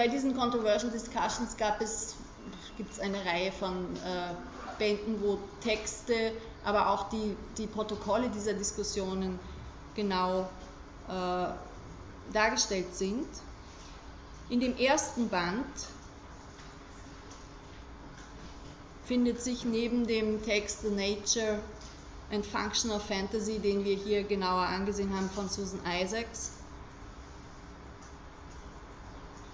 Bei 0.05 0.09
diesen 0.09 0.37
Controversial 0.37 0.93
Discussions 0.93 1.57
gab 1.57 1.81
es, 1.81 2.15
gibt 2.77 2.93
es 2.93 3.01
eine 3.01 3.25
Reihe 3.25 3.51
von 3.51 3.97
äh, 3.97 4.35
Bänden, 4.79 5.23
wo 5.23 5.39
Texte, 5.63 6.33
aber 6.63 6.91
auch 6.91 7.09
die, 7.09 7.35
die 7.57 7.67
Protokolle 7.67 8.29
dieser 8.29 8.53
Diskussionen 8.53 9.39
genau 9.95 10.47
äh, 11.09 11.47
dargestellt 12.35 12.95
sind. 12.95 13.27
In 14.51 14.61
dem 14.61 14.77
ersten 14.77 15.31
Band 15.31 15.65
findet 19.07 19.41
sich 19.41 19.65
neben 19.65 20.07
dem 20.07 20.45
Text 20.45 20.83
The 20.83 20.91
Nature 20.91 21.61
and 22.31 22.45
Function 22.45 22.91
of 22.91 23.03
Fantasy, 23.07 23.59
den 23.59 23.87
wir 23.87 23.97
hier 23.97 24.25
genauer 24.25 24.67
angesehen 24.67 25.17
haben 25.17 25.31
von 25.31 25.49
Susan 25.49 25.81
Isaacs, 25.87 26.51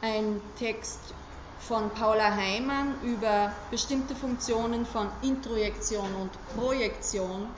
ein 0.03 0.41
Text 0.59 0.99
von 1.59 1.91
Paula 1.91 2.35
Heimann 2.35 3.01
über 3.03 3.53
bestimmte 3.71 4.15
Funktionen 4.15 4.87
von 4.87 5.09
Introjektion 5.23 6.15
und 6.15 6.31
Projektion 6.57 7.49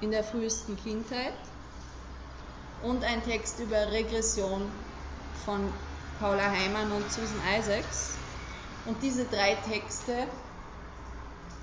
in 0.00 0.12
der 0.12 0.22
frühesten 0.22 0.76
Kindheit 0.76 1.34
und 2.82 3.02
ein 3.04 3.22
Text 3.24 3.58
über 3.58 3.90
Regression 3.90 4.70
von 5.44 5.72
Paula 6.20 6.50
Heimann 6.50 6.92
und 6.92 7.10
Susan 7.10 7.40
Isaacs. 7.58 8.16
Und 8.86 9.02
diese 9.02 9.24
drei 9.24 9.56
Texte, 9.68 10.28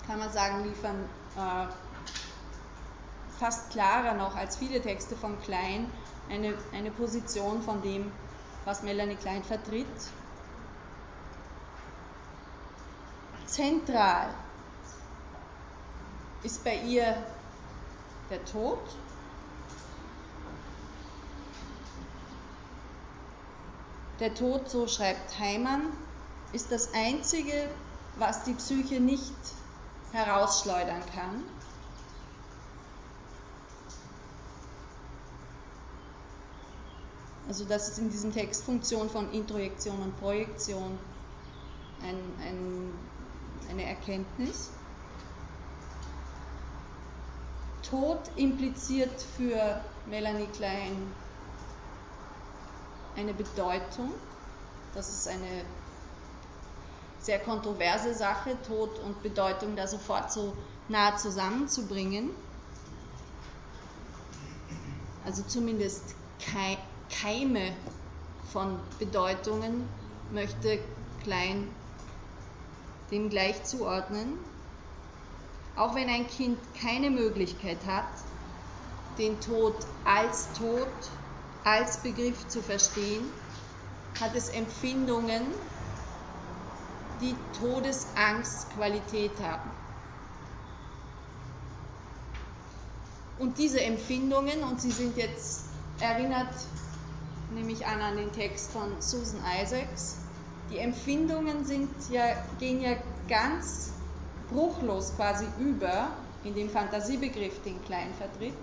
kann 0.05 0.19
man 0.19 0.31
sagen, 0.31 0.65
liefern 0.65 1.09
äh, 1.37 1.67
fast 3.39 3.71
klarer 3.71 4.13
noch 4.13 4.35
als 4.35 4.57
viele 4.57 4.81
Texte 4.81 5.15
von 5.15 5.41
Klein 5.41 5.89
eine, 6.29 6.55
eine 6.73 6.91
Position 6.91 7.61
von 7.61 7.81
dem, 7.81 8.11
was 8.65 8.81
Melanie 8.81 9.15
Klein 9.15 9.43
vertritt. 9.43 9.85
Zentral 13.45 14.33
ist 16.43 16.63
bei 16.63 16.75
ihr 16.75 17.15
der 18.29 18.43
Tod. 18.45 18.79
Der 24.19 24.33
Tod, 24.33 24.69
so 24.69 24.87
schreibt 24.87 25.39
Heimann, 25.39 25.91
ist 26.53 26.71
das 26.71 26.93
Einzige, 26.93 27.69
was 28.15 28.43
die 28.43 28.53
Psyche 28.53 28.99
nicht 28.99 29.33
herausschleudern 30.11 31.03
kann. 31.13 31.43
Also 37.47 37.63
das 37.65 37.89
ist 37.89 37.99
in 37.99 38.09
diesem 38.09 38.33
Text 38.33 38.63
Funktion 38.63 39.09
von 39.09 39.31
Introjektion 39.31 40.01
und 40.01 40.19
Projektion 40.19 40.97
ein, 42.01 42.17
ein, 42.43 42.93
eine 43.69 43.85
Erkenntnis. 43.85 44.71
Tod 47.89 48.19
impliziert 48.35 49.21
für 49.21 49.81
Melanie 50.07 50.47
Klein 50.47 51.13
eine 53.15 53.33
Bedeutung. 53.33 54.11
Das 54.95 55.09
ist 55.09 55.27
eine 55.27 55.63
sehr 57.19 57.39
kontroverse 57.39 58.13
Sache, 58.13 58.57
Tod 58.67 58.99
und 58.99 59.21
Bedeutung 59.21 59.75
da 59.75 59.87
sofort 59.87 60.31
so 60.31 60.53
nah 60.87 61.15
zusammenzubringen. 61.15 62.31
Also 65.23 65.43
zumindest 65.43 66.15
Keime 67.09 67.73
von 68.51 68.79
Bedeutungen 68.99 69.87
möchte 70.31 70.79
Klein 71.23 71.67
dem 73.11 73.29
gleich 73.29 73.63
zuordnen. 73.63 74.37
Auch 75.75 75.95
wenn 75.95 76.09
ein 76.09 76.27
Kind 76.27 76.57
keine 76.79 77.09
Möglichkeit 77.09 77.85
hat, 77.85 78.07
den 79.17 79.41
Tod 79.41 79.85
als 80.03 80.53
Tod, 80.53 80.87
als 81.63 82.01
Begriff 82.01 82.47
zu 82.47 82.61
verstehen, 82.61 83.25
hat 84.19 84.35
es 84.35 84.49
Empfindungen, 84.49 85.53
die 87.21 87.35
Todesangstqualität 87.57 89.39
haben. 89.41 89.71
Und 93.39 93.57
diese 93.57 93.81
Empfindungen, 93.81 94.63
und 94.63 94.79
Sie 94.79 94.91
sind 94.91 95.17
jetzt 95.17 95.65
erinnert, 95.99 96.55
nehme 97.55 97.71
ich 97.71 97.85
an, 97.87 98.01
an 98.01 98.17
den 98.17 98.31
Text 98.31 98.71
von 98.71 99.01
Susan 99.01 99.41
Isaacs, 99.61 100.17
die 100.69 100.77
Empfindungen 100.77 101.65
sind 101.65 101.89
ja, 102.09 102.23
gehen 102.59 102.81
ja 102.81 102.95
ganz 103.27 103.91
bruchlos 104.49 105.15
quasi 105.15 105.45
über 105.59 106.09
in 106.43 106.53
den 106.53 106.69
Fantasiebegriff, 106.69 107.63
den 107.63 107.83
Klein 107.85 108.13
vertritt, 108.17 108.53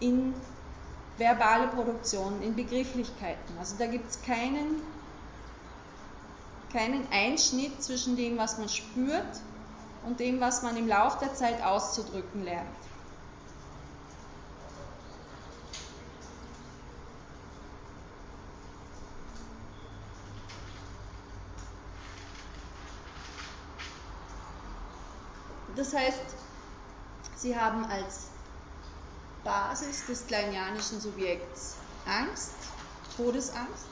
in 0.00 0.34
verbale 1.18 1.68
Produktionen, 1.68 2.42
in 2.42 2.54
Begrifflichkeiten. 2.54 3.58
Also 3.58 3.76
da 3.78 3.86
gibt 3.86 4.10
es 4.10 4.22
keinen, 4.22 4.80
keinen 6.72 7.06
Einschnitt 7.12 7.82
zwischen 7.82 8.16
dem, 8.16 8.38
was 8.38 8.58
man 8.58 8.68
spürt 8.68 9.40
und 10.06 10.20
dem, 10.20 10.40
was 10.40 10.62
man 10.62 10.76
im 10.76 10.88
Laufe 10.88 11.18
der 11.20 11.34
Zeit 11.34 11.62
auszudrücken 11.62 12.44
lernt. 12.44 12.68
Das 25.76 25.92
heißt, 25.92 26.20
sie 27.36 27.58
haben 27.58 27.84
als 27.86 28.28
Basis 29.42 30.06
des 30.06 30.26
kleinianischen 30.26 31.00
Subjekts 31.00 31.76
Angst, 32.06 32.54
Todesangst, 33.16 33.86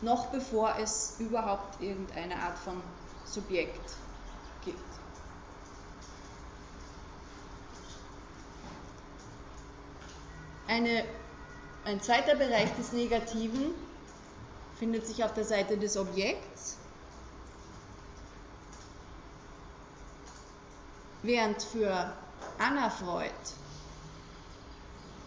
noch 0.00 0.26
bevor 0.26 0.76
es 0.78 1.16
überhaupt 1.18 1.80
irgendeine 1.80 2.36
Art 2.36 2.58
von 2.58 2.80
Subjekt 3.24 3.92
gibt. 4.64 4.78
Eine, 10.66 11.04
ein 11.84 12.00
zweiter 12.00 12.36
Bereich 12.36 12.74
des 12.76 12.92
Negativen 12.92 13.74
findet 14.78 15.06
sich 15.06 15.24
auf 15.24 15.34
der 15.34 15.44
Seite 15.44 15.76
des 15.78 15.96
Objekts. 15.96 16.78
Während 21.24 21.62
für 21.62 22.14
Anna 22.58 22.90
Freud 22.90 23.32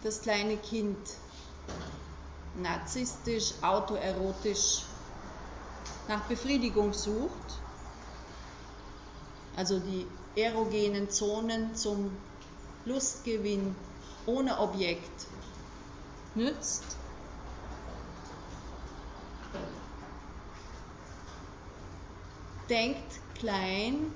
das 0.04 0.22
kleine 0.22 0.56
Kind 0.56 0.96
narzisstisch, 2.54 3.54
autoerotisch 3.62 4.84
nach 6.06 6.28
Befriedigung 6.28 6.92
sucht, 6.92 7.60
also 9.56 9.80
die 9.80 10.06
erogenen 10.36 11.10
Zonen 11.10 11.74
zum 11.74 12.16
Lustgewinn 12.84 13.74
ohne 14.24 14.56
Objekt 14.60 15.26
nützt, 16.36 16.96
denkt 22.70 23.18
klein 23.34 24.12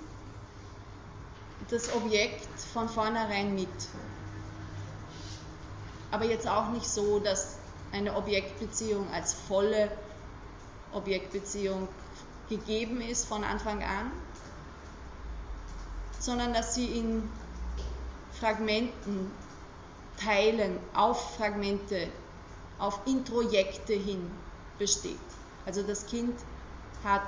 das 1.73 1.93
Objekt 1.95 2.61
von 2.73 2.89
vornherein 2.89 3.55
mit. 3.55 3.69
Aber 6.11 6.27
jetzt 6.27 6.47
auch 6.47 6.69
nicht 6.69 6.87
so, 6.87 7.19
dass 7.19 7.57
eine 7.93 8.15
Objektbeziehung 8.15 9.11
als 9.11 9.33
volle 9.33 9.91
Objektbeziehung 10.93 11.89
gegeben 12.51 13.01
ist 13.01 13.25
von 13.25 13.43
Anfang 13.43 13.83
an, 13.83 14.13
sondern 16.21 16.53
dass 16.53 16.75
sie 16.75 16.99
in 16.99 17.29
Fragmenten, 18.39 19.31
Teilen, 20.23 20.79
auf 20.95 21.37
Fragmente, 21.37 22.09
auf 22.79 23.01
Introjekte 23.07 23.95
hin 23.95 24.31
besteht. 24.79 25.17
Also 25.65 25.83
das 25.83 26.07
Kind 26.07 26.39
hat 27.03 27.23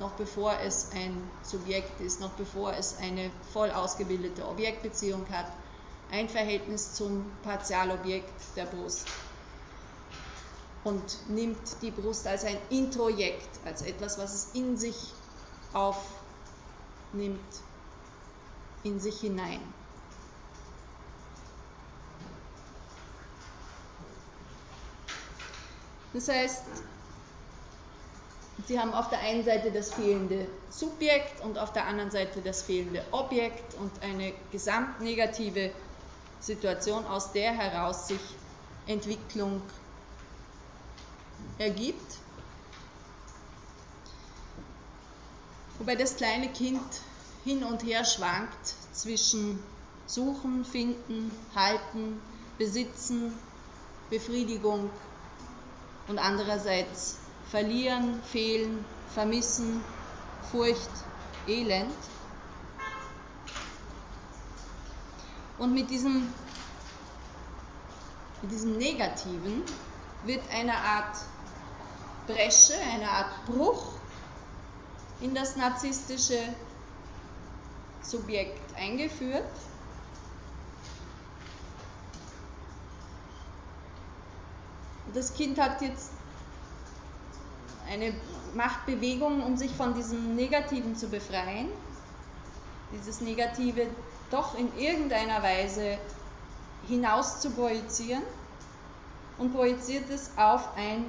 noch 0.00 0.12
bevor 0.12 0.58
es 0.60 0.90
ein 0.92 1.30
Subjekt 1.42 2.00
ist, 2.00 2.20
noch 2.20 2.32
bevor 2.32 2.72
es 2.72 2.96
eine 2.98 3.30
voll 3.52 3.70
ausgebildete 3.70 4.46
Objektbeziehung 4.46 5.28
hat, 5.30 5.46
ein 6.10 6.28
Verhältnis 6.28 6.94
zum 6.94 7.24
Partialobjekt 7.42 8.56
der 8.56 8.66
Brust 8.66 9.06
und 10.84 11.28
nimmt 11.28 11.82
die 11.82 11.90
Brust 11.90 12.26
als 12.26 12.44
ein 12.44 12.56
Introjekt, 12.70 13.48
als 13.66 13.82
etwas, 13.82 14.18
was 14.18 14.34
es 14.34 14.48
in 14.54 14.76
sich 14.76 15.12
aufnimmt, 15.74 17.40
in 18.84 18.98
sich 19.00 19.20
hinein. 19.20 19.60
Das 26.14 26.28
heißt, 26.28 26.62
Sie 28.66 28.78
haben 28.78 28.92
auf 28.92 29.08
der 29.08 29.20
einen 29.20 29.44
Seite 29.44 29.70
das 29.70 29.92
fehlende 29.92 30.46
Subjekt 30.68 31.40
und 31.42 31.58
auf 31.58 31.72
der 31.72 31.86
anderen 31.86 32.10
Seite 32.10 32.42
das 32.42 32.62
fehlende 32.62 33.02
Objekt 33.12 33.74
und 33.74 33.90
eine 34.02 34.32
gesamtnegative 34.50 35.70
Situation, 36.40 37.04
aus 37.06 37.32
der 37.32 37.52
heraus 37.52 38.08
sich 38.08 38.20
Entwicklung 38.86 39.62
ergibt. 41.58 42.18
Wobei 45.78 45.94
das 45.94 46.16
kleine 46.16 46.48
Kind 46.48 46.82
hin 47.44 47.62
und 47.64 47.84
her 47.84 48.04
schwankt 48.04 48.74
zwischen 48.92 49.62
Suchen, 50.06 50.64
Finden, 50.64 51.30
Halten, 51.54 52.20
Besitzen, 52.58 53.32
Befriedigung 54.10 54.90
und 56.08 56.18
andererseits 56.18 57.18
Verlieren, 57.50 58.22
Fehlen, 58.22 58.84
Vermissen, 59.14 59.82
Furcht, 60.50 60.90
Elend. 61.46 61.94
Und 65.58 65.72
mit 65.72 65.88
diesem, 65.88 66.32
mit 68.42 68.52
diesem 68.52 68.76
Negativen 68.76 69.62
wird 70.24 70.42
eine 70.52 70.76
Art 70.76 71.16
Bresche, 72.26 72.74
eine 72.92 73.10
Art 73.10 73.46
Bruch 73.46 73.94
in 75.20 75.34
das 75.34 75.56
narzisstische 75.56 76.38
Subjekt 78.02 78.76
eingeführt. 78.76 79.44
Das 85.14 85.32
Kind 85.34 85.58
hat 85.58 85.80
jetzt 85.80 86.17
eine 87.90 88.14
Machtbewegung, 88.54 89.42
um 89.42 89.56
sich 89.56 89.72
von 89.72 89.94
diesem 89.94 90.34
Negativen 90.34 90.96
zu 90.96 91.08
befreien, 91.08 91.68
dieses 92.92 93.20
Negative 93.20 93.86
doch 94.30 94.58
in 94.58 94.76
irgendeiner 94.78 95.42
Weise 95.42 95.98
hinaus 96.86 97.40
zu 97.40 97.50
projizieren 97.50 98.22
und 99.38 99.52
projiziert 99.52 100.10
es 100.10 100.30
auf 100.36 100.76
ein 100.76 101.06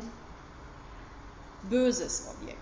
böses 1.63 2.27
Objekt. 2.29 2.57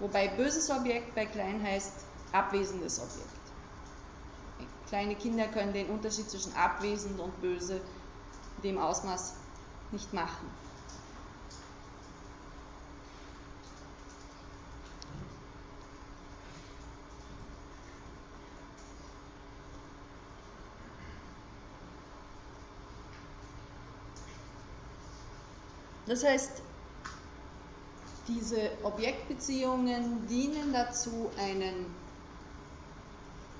Wobei 0.00 0.28
böses 0.28 0.70
Objekt 0.70 1.14
bei 1.14 1.26
klein 1.26 1.62
heißt 1.62 1.92
abwesendes 2.32 3.00
Objekt. 3.00 3.28
Kleine 4.88 5.16
Kinder 5.16 5.48
können 5.48 5.72
den 5.72 5.88
Unterschied 5.88 6.30
zwischen 6.30 6.54
abwesend 6.54 7.20
und 7.20 7.40
böse 7.40 7.80
in 8.56 8.62
dem 8.62 8.78
Ausmaß 8.78 9.34
nicht 9.90 10.12
machen. 10.12 10.46
Das 26.08 26.24
heißt, 26.24 26.62
diese 28.28 28.70
Objektbeziehungen 28.82 30.26
dienen 30.26 30.72
dazu, 30.72 31.30
einen 31.38 31.86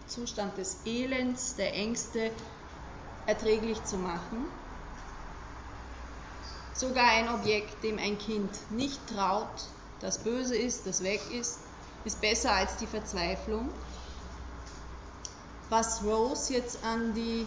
Zustand 0.06 0.56
des 0.56 0.78
Elends, 0.86 1.56
der 1.56 1.74
Ängste 1.74 2.30
erträglich 3.26 3.84
zu 3.84 3.98
machen. 3.98 4.46
Sogar 6.74 7.10
ein 7.10 7.28
Objekt, 7.28 7.84
dem 7.84 7.98
ein 7.98 8.16
Kind 8.18 8.50
nicht 8.70 8.98
traut, 9.08 9.48
das 10.00 10.18
böse 10.18 10.56
ist, 10.56 10.86
das 10.86 11.02
weg 11.02 11.20
ist, 11.30 11.58
ist 12.04 12.20
besser 12.22 12.52
als 12.52 12.76
die 12.76 12.86
Verzweiflung. 12.86 13.68
Was 15.68 16.02
Rose 16.02 16.54
jetzt 16.54 16.82
an 16.82 17.12
die 17.12 17.46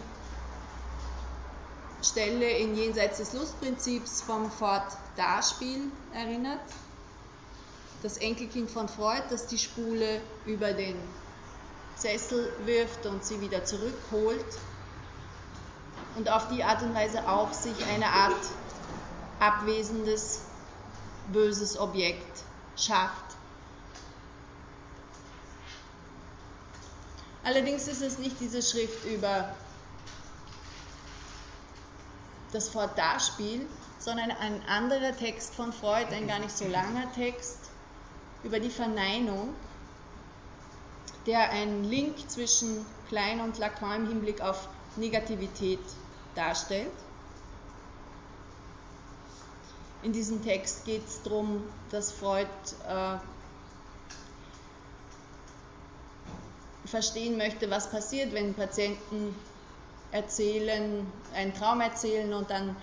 Stelle 2.01 2.49
in 2.49 2.75
Jenseits 2.75 3.17
des 3.17 3.33
Lustprinzips 3.33 4.21
vom 4.21 4.51
Ford-Darspiel 4.51 5.91
erinnert, 6.13 6.61
das 8.01 8.17
Enkelkind 8.17 8.71
von 8.71 8.89
Freud, 8.89 9.23
das 9.29 9.47
die 9.47 9.59
Spule 9.59 10.21
über 10.45 10.73
den 10.73 11.13
Sessel 11.95 12.53
wirft 12.65 13.05
und 13.05 13.23
sie 13.23 13.39
wieder 13.39 13.63
zurückholt 13.63 14.57
und 16.15 16.29
auf 16.29 16.47
die 16.47 16.63
Art 16.63 16.81
und 16.81 16.95
Weise 16.95 17.29
auch 17.29 17.53
sich 17.53 17.85
eine 17.85 18.07
Art 18.07 18.43
abwesendes, 19.39 20.41
böses 21.27 21.77
Objekt 21.77 22.43
schafft. 22.75 23.35
Allerdings 27.43 27.87
ist 27.87 28.01
es 28.01 28.17
nicht 28.17 28.39
diese 28.39 28.61
Schrift 28.61 29.05
über 29.05 29.55
das 32.51 32.69
Fort-Darspiel, 32.69 33.67
sondern 33.99 34.31
ein 34.31 34.61
anderer 34.67 35.15
Text 35.15 35.55
von 35.55 35.71
Freud, 35.71 36.07
ein 36.11 36.27
gar 36.27 36.39
nicht 36.39 36.55
so 36.55 36.67
langer 36.67 37.11
Text 37.13 37.57
über 38.43 38.59
die 38.59 38.69
Verneinung, 38.69 39.53
der 41.27 41.51
einen 41.51 41.83
Link 41.83 42.29
zwischen 42.29 42.85
Klein 43.07 43.41
und 43.41 43.57
Lacan 43.57 44.03
im 44.03 44.07
Hinblick 44.07 44.41
auf 44.41 44.67
Negativität 44.95 45.79
darstellt. 46.35 46.91
In 50.03 50.13
diesem 50.13 50.43
Text 50.43 50.85
geht 50.85 51.07
es 51.07 51.21
darum, 51.21 51.63
dass 51.91 52.11
Freud 52.11 52.47
äh, 52.87 53.17
verstehen 56.87 57.37
möchte, 57.37 57.69
was 57.69 57.91
passiert, 57.91 58.33
wenn 58.33 58.55
Patienten 58.55 59.35
erzählen, 60.11 61.05
einen 61.33 61.53
Traum 61.53 61.81
erzählen 61.81 62.33
und 62.33 62.49
dann 62.49 62.75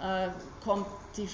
äh, 0.00 0.28
kommt 0.62 0.86
die, 1.16 1.28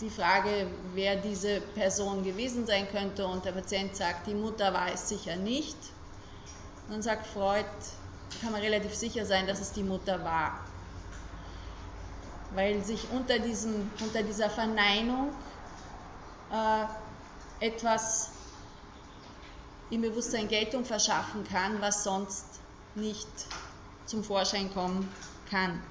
die 0.00 0.10
Frage, 0.10 0.68
wer 0.94 1.16
diese 1.16 1.60
Person 1.60 2.22
gewesen 2.22 2.66
sein 2.66 2.88
könnte 2.90 3.26
und 3.26 3.44
der 3.44 3.52
Patient 3.52 3.96
sagt, 3.96 4.26
die 4.26 4.34
Mutter 4.34 4.74
war 4.74 4.92
es 4.92 5.08
sicher 5.08 5.36
nicht. 5.36 5.76
Dann 6.88 7.02
sagt 7.02 7.26
Freud, 7.26 7.64
kann 8.40 8.52
man 8.52 8.60
relativ 8.60 8.94
sicher 8.94 9.24
sein, 9.24 9.46
dass 9.46 9.60
es 9.60 9.72
die 9.72 9.82
Mutter 9.82 10.22
war. 10.22 10.60
Weil 12.54 12.84
sich 12.84 13.10
unter, 13.10 13.38
diesem, 13.38 13.90
unter 14.00 14.22
dieser 14.22 14.50
Verneinung 14.50 15.32
äh, 16.52 17.66
etwas 17.66 18.30
im 19.90 20.02
Bewusstsein 20.02 20.48
Geltung 20.48 20.84
verschaffen 20.84 21.44
kann, 21.44 21.80
was 21.80 22.04
sonst 22.04 22.44
nicht 22.94 23.28
zum 24.06 24.24
Vorschein 24.24 24.72
kommen 24.72 25.08
kann. 25.50 25.82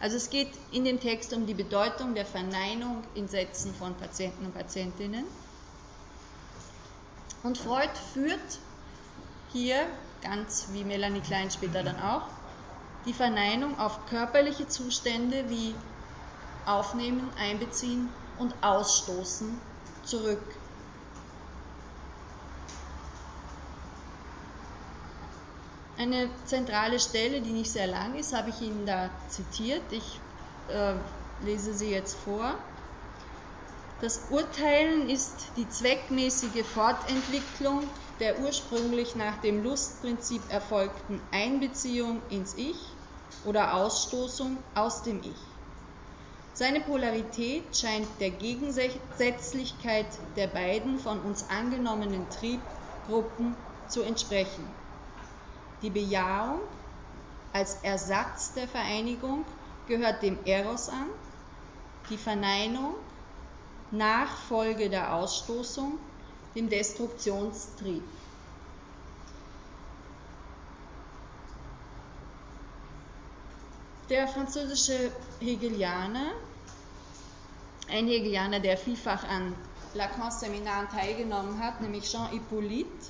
Also 0.00 0.16
es 0.16 0.30
geht 0.30 0.50
in 0.70 0.84
dem 0.84 1.00
Text 1.00 1.32
um 1.32 1.46
die 1.46 1.54
Bedeutung 1.54 2.14
der 2.14 2.24
Verneinung 2.24 3.02
in 3.14 3.28
Sätzen 3.28 3.74
von 3.74 3.94
Patienten 3.94 4.46
und 4.46 4.54
Patientinnen. 4.54 5.24
Und 7.42 7.58
Freud 7.58 7.90
führt 8.14 8.60
hier, 9.52 9.86
ganz 10.22 10.68
wie 10.72 10.84
Melanie 10.84 11.20
Klein 11.20 11.50
später 11.50 11.82
dann 11.82 12.00
auch, 12.00 12.22
die 13.06 13.12
Verneinung 13.12 13.78
auf 13.78 14.06
körperliche 14.06 14.68
Zustände 14.68 15.48
wie 15.48 15.74
Aufnehmen, 16.66 17.30
Einbeziehen 17.38 18.08
und 18.38 18.54
Ausstoßen 18.62 19.58
zurück. 20.04 20.42
Eine 25.98 26.30
zentrale 26.44 27.00
Stelle, 27.00 27.42
die 27.42 27.52
nicht 27.52 27.72
sehr 27.72 27.88
lang 27.88 28.16
ist, 28.16 28.32
habe 28.32 28.50
ich 28.50 28.60
Ihnen 28.60 28.86
da 28.86 29.10
zitiert. 29.28 29.92
Ich 29.92 30.20
äh, 30.68 30.94
lese 31.40 31.74
sie 31.74 31.90
jetzt 31.90 32.14
vor. 32.20 32.54
Das 34.00 34.30
Urteilen 34.30 35.08
ist 35.10 35.56
die 35.56 35.68
zweckmäßige 35.68 36.64
Fortentwicklung 36.64 37.90
der 38.20 38.40
ursprünglich 38.40 39.16
nach 39.16 39.40
dem 39.40 39.62
Lustprinzip 39.62 40.42
erfolgten 40.50 41.20
Einbeziehung 41.32 42.22
ins 42.28 42.54
Ich 42.54 42.96
oder 43.44 43.74
Ausstoßung 43.74 44.58
aus 44.74 45.02
dem 45.02 45.20
Ich. 45.22 45.46
Seine 46.52 46.80
Polarität 46.80 47.76
scheint 47.76 48.20
der 48.20 48.30
Gegensätzlichkeit 48.30 50.06
der 50.36 50.46
beiden 50.48 50.98
von 50.98 51.20
uns 51.20 51.48
angenommenen 51.48 52.30
Triebgruppen 52.30 53.56
zu 53.86 54.02
entsprechen. 54.02 54.74
Die 55.82 55.90
Bejahung 55.90 56.60
als 57.52 57.74
Ersatz 57.82 58.52
der 58.54 58.66
Vereinigung 58.68 59.44
gehört 59.86 60.22
dem 60.22 60.44
Eros 60.44 60.88
an, 60.88 61.08
die 62.10 62.18
Verneinung 62.18 62.94
Nachfolge 63.90 64.90
der 64.90 65.14
Ausstoßung, 65.14 65.98
dem 66.54 66.68
Destruktionstrieb. 66.68 68.02
Der 74.10 74.26
französische 74.26 75.12
Hegelianer, 75.38 76.32
ein 77.90 78.06
Hegelianer, 78.06 78.60
der 78.60 78.76
vielfach 78.76 79.24
an 79.24 79.54
Lacans 79.94 80.40
Seminaren 80.40 80.88
teilgenommen 80.88 81.58
hat, 81.60 81.80
nämlich 81.80 82.10
Jean 82.10 82.30
Hippolyte, 82.30 83.06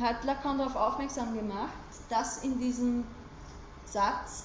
hat 0.00 0.24
Lacan 0.24 0.58
darauf 0.58 0.76
aufmerksam 0.76 1.34
gemacht, 1.34 1.72
dass 2.08 2.42
in 2.42 2.58
diesem 2.58 3.04
Satz 3.86 4.44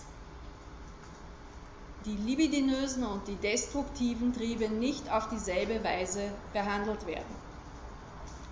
die 2.06 2.16
libidinösen 2.16 3.04
und 3.04 3.28
die 3.28 3.36
destruktiven 3.36 4.34
Triebe 4.34 4.70
nicht 4.70 5.12
auf 5.12 5.28
dieselbe 5.30 5.84
Weise 5.84 6.32
behandelt 6.54 7.06
werden. 7.06 7.36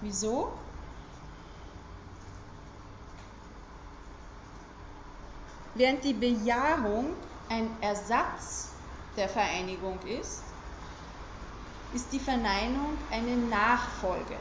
Wieso? 0.01 0.51
Während 5.75 6.03
die 6.03 6.13
Bejahung 6.13 7.13
ein 7.49 7.69
Ersatz 7.82 8.71
der 9.15 9.30
Vereinigung 9.30 9.99
ist, 10.01 10.43
ist 11.93 12.11
die 12.11 12.19
Verneinung 12.19 12.97
eine 13.11 13.38
Nachfolge 13.38 14.38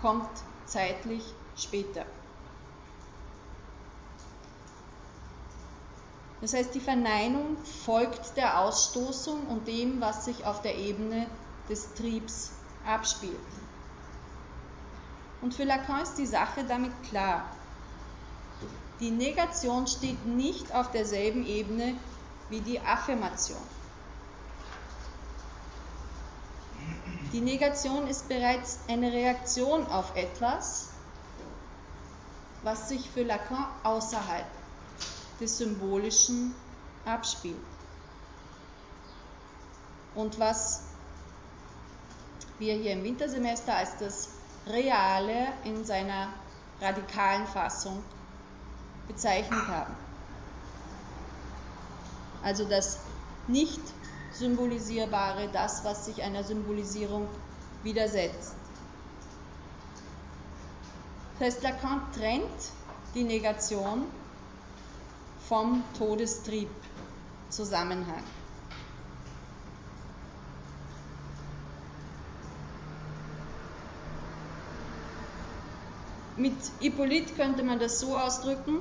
kommt 0.00 0.28
zeitlich 0.66 1.22
später. 1.56 2.04
Das 6.40 6.54
heißt, 6.54 6.74
die 6.74 6.80
Verneinung 6.80 7.58
folgt 7.84 8.36
der 8.36 8.60
Ausstoßung 8.60 9.46
und 9.48 9.68
dem, 9.68 10.00
was 10.00 10.24
sich 10.24 10.46
auf 10.46 10.62
der 10.62 10.76
Ebene 10.76 11.26
des 11.68 11.92
Triebs 11.94 12.52
abspielt. 12.86 13.36
Und 15.42 15.54
für 15.54 15.64
Lacan 15.64 16.02
ist 16.02 16.14
die 16.14 16.26
Sache 16.26 16.64
damit 16.64 16.92
klar. 17.04 17.44
Die 19.00 19.10
Negation 19.10 19.86
steht 19.86 20.26
nicht 20.26 20.74
auf 20.74 20.90
derselben 20.90 21.46
Ebene 21.46 21.96
wie 22.48 22.60
die 22.60 22.80
Affirmation. 22.80 23.79
Die 27.32 27.40
Negation 27.40 28.08
ist 28.08 28.28
bereits 28.28 28.80
eine 28.88 29.12
Reaktion 29.12 29.86
auf 29.86 30.16
etwas, 30.16 30.88
was 32.62 32.88
sich 32.88 33.08
für 33.08 33.22
Lacan 33.22 33.66
außerhalb 33.84 34.46
des 35.40 35.58
Symbolischen 35.58 36.54
abspielt. 37.04 37.56
Und 40.14 40.38
was 40.40 40.82
wir 42.58 42.74
hier 42.74 42.92
im 42.92 43.04
Wintersemester 43.04 43.76
als 43.76 43.96
das 43.98 44.28
Reale 44.66 45.48
in 45.64 45.84
seiner 45.84 46.28
radikalen 46.80 47.46
Fassung 47.46 48.02
bezeichnet 49.06 49.66
haben. 49.68 49.94
Also 52.42 52.64
das 52.64 52.98
nicht 53.46 53.80
Symbolisierbare, 54.40 55.50
das, 55.52 55.84
was 55.84 56.06
sich 56.06 56.22
einer 56.22 56.42
Symbolisierung 56.42 57.28
widersetzt. 57.82 58.54
Das 61.38 61.48
heißt, 61.48 61.62
Lacan 61.62 62.00
trennt 62.14 62.72
die 63.14 63.22
Negation 63.22 64.06
vom 65.46 65.84
Todestrieb 65.98 66.70
Zusammenhang. 67.50 68.22
Mit 76.36 76.56
Hippolyt 76.78 77.36
könnte 77.36 77.62
man 77.62 77.78
das 77.78 78.00
so 78.00 78.16
ausdrücken, 78.16 78.78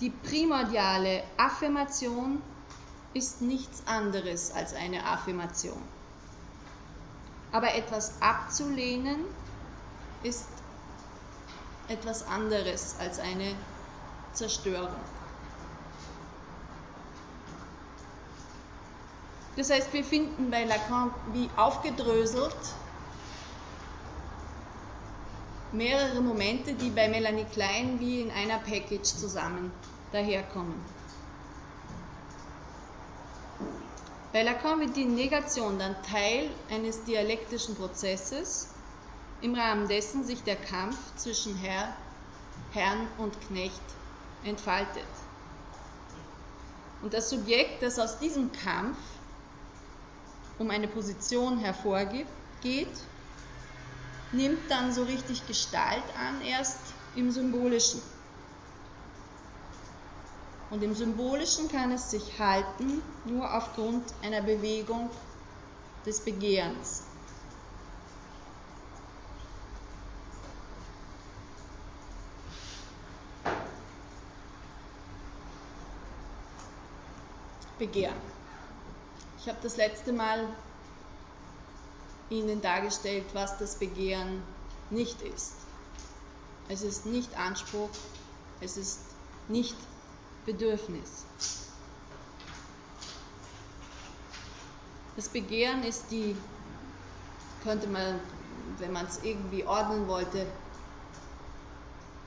die 0.00 0.10
primordiale 0.10 1.22
Affirmation 1.38 2.42
ist 3.14 3.40
nichts 3.40 3.86
anderes 3.86 4.52
als 4.52 4.74
eine 4.74 5.06
Affirmation. 5.06 5.80
Aber 7.52 7.74
etwas 7.74 8.20
abzulehnen 8.20 9.24
ist 10.22 10.48
etwas 11.88 12.26
anderes 12.26 12.96
als 12.98 13.20
eine 13.20 13.54
Zerstörung. 14.32 15.00
Das 19.56 19.70
heißt, 19.70 19.92
wir 19.92 20.02
finden 20.02 20.50
bei 20.50 20.64
Lacan 20.64 21.14
wie 21.32 21.48
aufgedröselt 21.56 22.56
mehrere 25.70 26.20
Momente, 26.20 26.74
die 26.74 26.90
bei 26.90 27.08
Melanie 27.08 27.46
Klein 27.52 28.00
wie 28.00 28.22
in 28.22 28.30
einer 28.32 28.58
Package 28.58 29.04
zusammen 29.04 29.70
daherkommen. 30.12 30.74
Bei 34.34 34.42
Lacan 34.42 34.80
wird 34.80 34.96
die 34.96 35.04
Negation 35.04 35.78
dann 35.78 35.94
Teil 36.02 36.50
eines 36.68 37.04
dialektischen 37.04 37.76
Prozesses, 37.76 38.66
im 39.40 39.54
Rahmen 39.54 39.86
dessen 39.86 40.24
sich 40.24 40.42
der 40.42 40.56
Kampf 40.56 40.96
zwischen 41.14 41.56
Herr, 41.58 41.94
Herrn 42.72 43.06
und 43.18 43.40
Knecht 43.42 43.80
entfaltet. 44.42 45.06
Und 47.00 47.14
das 47.14 47.30
Subjekt, 47.30 47.80
das 47.80 48.00
aus 48.00 48.18
diesem 48.18 48.50
Kampf 48.50 48.98
um 50.58 50.68
eine 50.68 50.88
Position 50.88 51.58
hervorgeht, 51.58 52.26
nimmt 54.32 54.68
dann 54.68 54.92
so 54.92 55.04
richtig 55.04 55.46
Gestalt 55.46 56.02
an, 56.18 56.40
erst 56.40 56.80
im 57.14 57.30
Symbolischen. 57.30 58.02
Und 60.70 60.82
im 60.82 60.94
Symbolischen 60.94 61.68
kann 61.68 61.92
es 61.92 62.10
sich 62.10 62.38
halten 62.38 63.02
nur 63.24 63.54
aufgrund 63.54 64.04
einer 64.22 64.42
Bewegung 64.42 65.10
des 66.04 66.20
Begehrens. 66.20 67.02
Begehren. 77.78 78.14
Ich 79.38 79.48
habe 79.48 79.58
das 79.62 79.76
letzte 79.76 80.12
Mal 80.12 80.48
Ihnen 82.30 82.62
dargestellt, 82.62 83.26
was 83.34 83.58
das 83.58 83.76
Begehren 83.76 84.42
nicht 84.90 85.20
ist. 85.22 85.54
Es 86.68 86.82
ist 86.82 87.04
nicht 87.04 87.36
Anspruch, 87.38 87.90
es 88.60 88.76
ist 88.76 89.00
nicht 89.48 89.76
Bedürfnis. 90.44 91.24
Das 95.16 95.28
Begehren 95.28 95.84
ist 95.84 96.10
die, 96.10 96.36
könnte 97.62 97.86
man, 97.86 98.20
wenn 98.78 98.92
man 98.92 99.06
es 99.06 99.22
irgendwie 99.22 99.64
ordnen 99.64 100.08
wollte, 100.08 100.46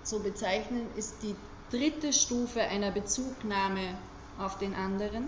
so 0.04 0.20
bezeichnen, 0.20 0.88
ist 0.96 1.16
die 1.22 1.36
dritte 1.70 2.14
Stufe 2.14 2.62
einer 2.62 2.92
Bezugnahme 2.92 3.98
auf 4.40 4.58
den 4.58 4.74
anderen. 4.74 5.28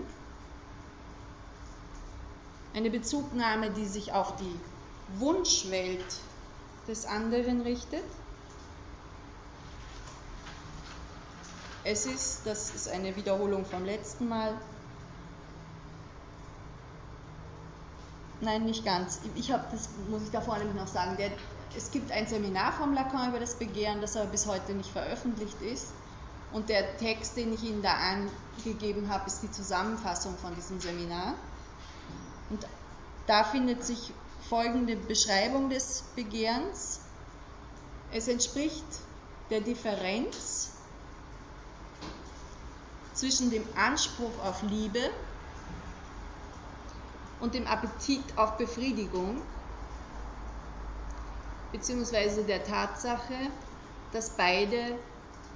Eine 2.72 2.90
Bezugnahme, 2.90 3.70
die 3.70 3.84
sich 3.84 4.12
auf 4.12 4.36
die 4.36 4.60
Wunschwelt 5.18 6.04
des 6.88 7.04
anderen 7.04 7.60
richtet. 7.60 8.04
Es 11.84 12.04
ist, 12.04 12.42
das 12.44 12.74
ist 12.74 12.88
eine 12.88 13.16
Wiederholung 13.16 13.64
vom 13.64 13.84
letzten 13.84 14.28
Mal. 14.28 14.54
Nein, 18.42 18.64
nicht 18.64 18.84
ganz. 18.84 19.20
Ich 19.34 19.50
habe, 19.52 19.64
das 19.70 19.88
muss 20.08 20.22
ich 20.22 20.30
da 20.30 20.40
vorne 20.40 20.64
noch 20.74 20.86
sagen. 20.86 21.16
Der, 21.16 21.30
es 21.76 21.90
gibt 21.90 22.10
ein 22.10 22.26
Seminar 22.26 22.72
vom 22.72 22.92
Lacan 22.92 23.30
über 23.30 23.40
das 23.40 23.54
Begehren, 23.54 24.00
das 24.00 24.16
aber 24.16 24.30
bis 24.30 24.46
heute 24.46 24.72
nicht 24.72 24.90
veröffentlicht 24.90 25.60
ist. 25.62 25.88
Und 26.52 26.68
der 26.68 26.96
Text, 26.96 27.36
den 27.36 27.52
ich 27.52 27.62
Ihnen 27.62 27.82
da 27.82 27.94
angegeben 27.94 29.08
habe, 29.08 29.26
ist 29.26 29.42
die 29.42 29.50
Zusammenfassung 29.50 30.36
von 30.36 30.54
diesem 30.54 30.80
Seminar. 30.80 31.34
Und 32.50 32.66
da 33.26 33.44
findet 33.44 33.84
sich 33.84 34.12
folgende 34.48 34.96
Beschreibung 34.96 35.70
des 35.70 36.02
Begehrens. 36.16 37.00
Es 38.12 38.26
entspricht 38.26 38.84
der 39.50 39.60
Differenz 39.60 40.69
zwischen 43.20 43.50
dem 43.50 43.64
Anspruch 43.76 44.42
auf 44.42 44.62
Liebe 44.62 45.10
und 47.38 47.52
dem 47.52 47.66
Appetit 47.66 48.24
auf 48.36 48.56
Befriedigung, 48.56 49.42
beziehungsweise 51.70 52.44
der 52.44 52.64
Tatsache, 52.64 53.34
dass 54.14 54.30
beide 54.30 54.98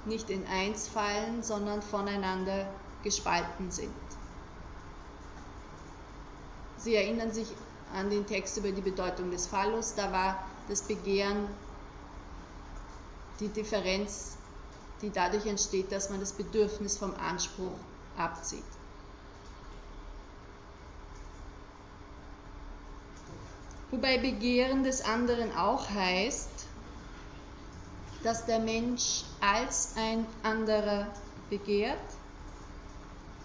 nicht 0.05 0.29
in 0.29 0.45
eins 0.45 0.87
fallen, 0.87 1.41
sondern 1.41 1.81
voneinander 1.81 2.69
gespalten 3.03 3.71
sind. 3.71 3.89
Sie 6.77 6.93
erinnern 6.93 7.33
sich 7.33 7.47
an 7.95 8.11
den 8.11 8.27
Text 8.27 8.57
über 8.57 8.69
die 8.69 8.81
Bedeutung 8.81 9.31
des 9.31 9.47
Phallus, 9.47 9.95
da 9.95 10.11
war 10.11 10.45
das 10.69 10.83
Begehren 10.83 11.47
die 13.39 13.47
Differenz, 13.47 14.37
die 15.01 15.11
dadurch 15.11 15.45
entsteht, 15.45 15.91
dass 15.91 16.09
man 16.09 16.19
das 16.19 16.33
Bedürfnis 16.33 16.97
vom 16.97 17.13
Anspruch 17.15 17.77
abzieht. 18.17 18.63
Wobei 23.91 24.17
Begehren 24.17 24.83
des 24.83 25.01
anderen 25.01 25.55
auch 25.55 25.89
heißt, 25.89 26.49
dass 28.23 28.45
der 28.45 28.59
Mensch 28.59 29.23
als 29.39 29.93
ein 29.95 30.25
anderer 30.43 31.07
begehrt 31.49 31.99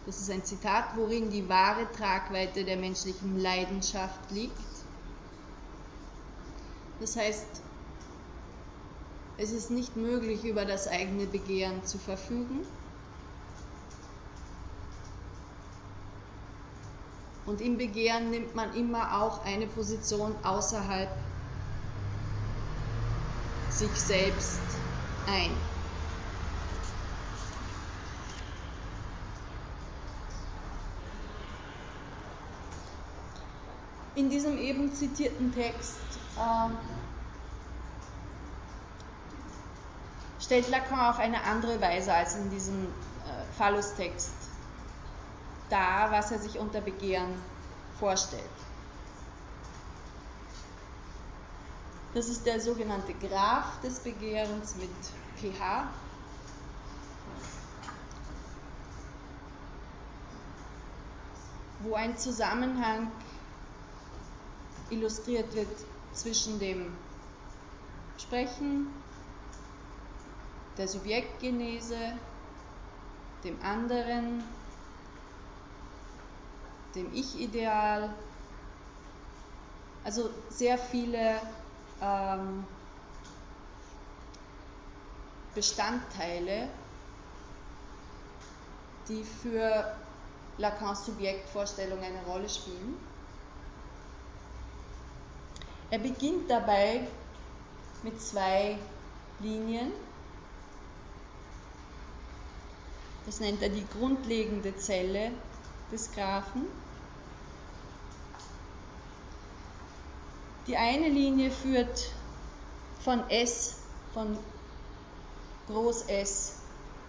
das 0.07 0.19
ist 0.19 0.31
ein 0.31 0.45
Zitat, 0.45 0.97
worin 0.97 1.31
die 1.31 1.49
wahre 1.49 1.91
Tragweite 1.93 2.65
der 2.65 2.77
menschlichen 2.77 3.39
Leidenschaft 3.39 4.31
liegt. 4.31 4.57
Das 6.99 7.17
heißt, 7.17 7.47
es 9.41 9.53
ist 9.53 9.71
nicht 9.71 9.97
möglich, 9.97 10.45
über 10.45 10.67
das 10.67 10.87
eigene 10.87 11.25
Begehren 11.25 11.83
zu 11.85 11.97
verfügen. 11.97 12.61
Und 17.47 17.63
im 17.63 17.79
Begehren 17.79 18.31
nimmt 18.31 18.55
man 18.55 18.75
immer 18.75 19.23
auch 19.23 19.43
eine 19.47 19.67
Position 19.67 20.35
außerhalb 20.45 21.09
sich 23.71 23.91
selbst 23.93 24.61
ein. 25.27 25.51
in 34.17 34.29
diesem 34.29 34.59
eben 34.59 34.93
zitierten 34.93 35.55
Text 35.55 35.97
äh, 36.37 37.10
stellt 40.41 40.69
Lacan 40.69 41.01
auf 41.01 41.19
eine 41.19 41.43
andere 41.45 41.81
Weise 41.81 42.13
als 42.13 42.37
in 42.37 42.51
diesem 42.51 42.85
äh, 42.85 42.89
Phallus-Text 43.57 44.33
dar, 45.69 46.11
was 46.11 46.33
er 46.33 46.39
sich 46.39 46.59
unter 46.59 46.81
Begehren 46.81 47.35
vorstellt. 47.99 48.43
Das 52.13 52.29
ist 52.29 52.45
der 52.45 52.61
sogenannte 52.61 53.15
Graph 53.15 53.81
des 53.83 54.01
Begehrens 54.01 54.75
mit 54.77 54.91
pH. 55.37 55.89
wo 61.83 61.95
ein 61.95 62.17
Zusammenhang 62.19 63.11
illustriert 64.91 65.55
wird 65.55 65.69
zwischen 66.13 66.59
dem 66.59 66.93
Sprechen, 68.19 68.89
der 70.81 70.89
Subjektgenese, 70.89 72.15
dem 73.45 73.61
anderen, 73.63 74.43
dem 76.95 77.13
Ich-Ideal. 77.13 78.09
Also 80.05 80.31
sehr 80.49 80.79
viele 80.79 81.39
ähm, 82.01 82.65
Bestandteile, 85.55 86.71
die 89.07 89.23
für 89.23 89.95
Lacans 90.57 91.05
Subjektvorstellung 91.05 91.99
eine 92.03 92.25
Rolle 92.25 92.49
spielen. 92.49 92.97
Er 95.91 95.99
beginnt 95.99 96.51
dabei 96.51 97.07
mit 98.03 98.19
zwei 98.23 98.79
Linien. 99.41 99.93
Das 103.27 103.41
nennt 103.41 103.63
er 103.63 103.69
die 103.69 103.87
grundlegende 103.87 104.77
Zelle 104.77 105.31
des 105.93 106.11
Graphen. 106.13 106.67
Die 110.67 110.77
eine 110.77 111.09
Linie 111.09 111.51
führt 111.51 112.11
von 113.03 113.29
S, 113.29 113.77
von 114.15 114.39
Groß 115.67 116.03
S 116.03 116.57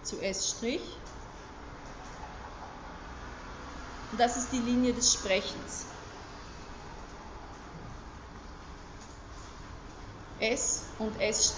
zu 0.03 0.19
S'. 0.21 0.55
Und 4.11 4.19
das 4.19 4.37
ist 4.37 4.51
die 4.51 4.59
Linie 4.59 4.93
des 4.93 5.13
Sprechens. 5.13 5.85
S 10.39 10.83
und 10.97 11.19
S' 11.21 11.55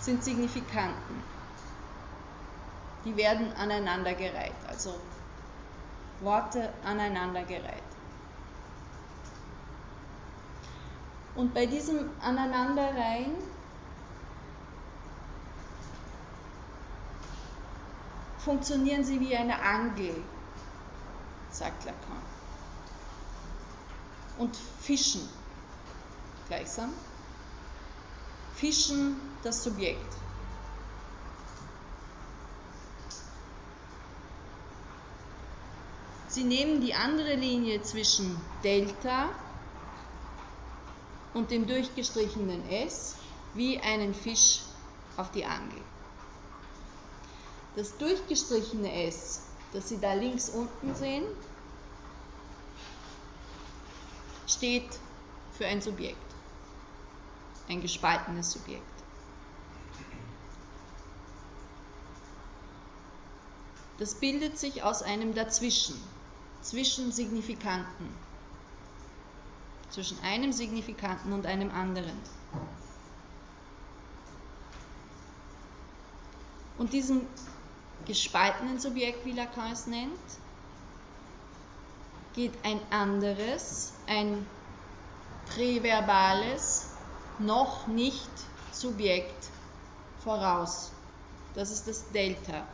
sind 0.00 0.24
Signifikanten. 0.24 1.35
Die 3.06 3.16
werden 3.16 3.52
aneinandergereiht, 3.54 4.52
also 4.68 4.92
Worte 6.20 6.72
aneinandergereiht. 6.84 7.82
Und 11.36 11.54
bei 11.54 11.66
diesem 11.66 12.10
Aneinanderreihen 12.20 13.36
funktionieren 18.38 19.04
sie 19.04 19.20
wie 19.20 19.36
eine 19.36 19.62
Angel, 19.62 20.16
sagt 21.50 21.84
Lacan. 21.84 22.22
Und 24.38 24.56
fischen 24.56 25.28
gleichsam. 26.48 26.92
Fischen 28.54 29.20
das 29.42 29.62
Subjekt. 29.62 30.25
Sie 36.36 36.44
nehmen 36.44 36.82
die 36.82 36.92
andere 36.92 37.34
Linie 37.34 37.80
zwischen 37.80 38.38
Delta 38.62 39.30
und 41.32 41.50
dem 41.50 41.66
durchgestrichenen 41.66 42.68
S 42.68 43.16
wie 43.54 43.80
einen 43.80 44.12
Fisch 44.12 44.60
auf 45.16 45.32
die 45.32 45.46
Angel. 45.46 45.80
Das 47.74 47.96
durchgestrichene 47.96 49.06
S, 49.06 49.44
das 49.72 49.88
Sie 49.88 49.98
da 49.98 50.12
links 50.12 50.50
unten 50.50 50.94
sehen, 50.94 51.24
steht 54.46 54.90
für 55.56 55.64
ein 55.64 55.80
Subjekt, 55.80 56.34
ein 57.66 57.80
gespaltenes 57.80 58.52
Subjekt. 58.52 58.82
Das 63.96 64.16
bildet 64.16 64.58
sich 64.58 64.82
aus 64.82 65.00
einem 65.00 65.34
Dazwischen, 65.34 65.98
zwischen 66.66 67.12
Signifikanten, 67.12 68.12
zwischen 69.90 70.18
einem 70.24 70.52
Signifikanten 70.52 71.32
und 71.32 71.46
einem 71.46 71.70
anderen. 71.70 72.18
Und 76.76 76.92
diesem 76.92 77.22
gespaltenen 78.04 78.80
Subjekt, 78.80 79.24
wie 79.24 79.32
Lacan 79.32 79.72
es 79.72 79.86
nennt, 79.86 80.18
geht 82.34 82.52
ein 82.64 82.80
anderes, 82.90 83.92
ein 84.08 84.44
präverbales, 85.46 86.88
noch 87.38 87.86
nicht 87.86 88.30
Subjekt 88.72 89.50
voraus. 90.24 90.90
Das 91.54 91.70
ist 91.70 91.86
das 91.86 92.10
Delta. 92.10 92.66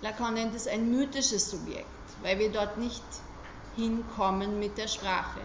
Lacan 0.00 0.34
nennt 0.34 0.54
es 0.54 0.68
ein 0.68 0.90
mythisches 0.90 1.50
Subjekt, 1.50 1.86
weil 2.22 2.38
wir 2.38 2.52
dort 2.52 2.78
nicht 2.78 3.02
hinkommen 3.76 4.58
mit 4.58 4.78
der 4.78 4.88
Sprache. 4.88 5.40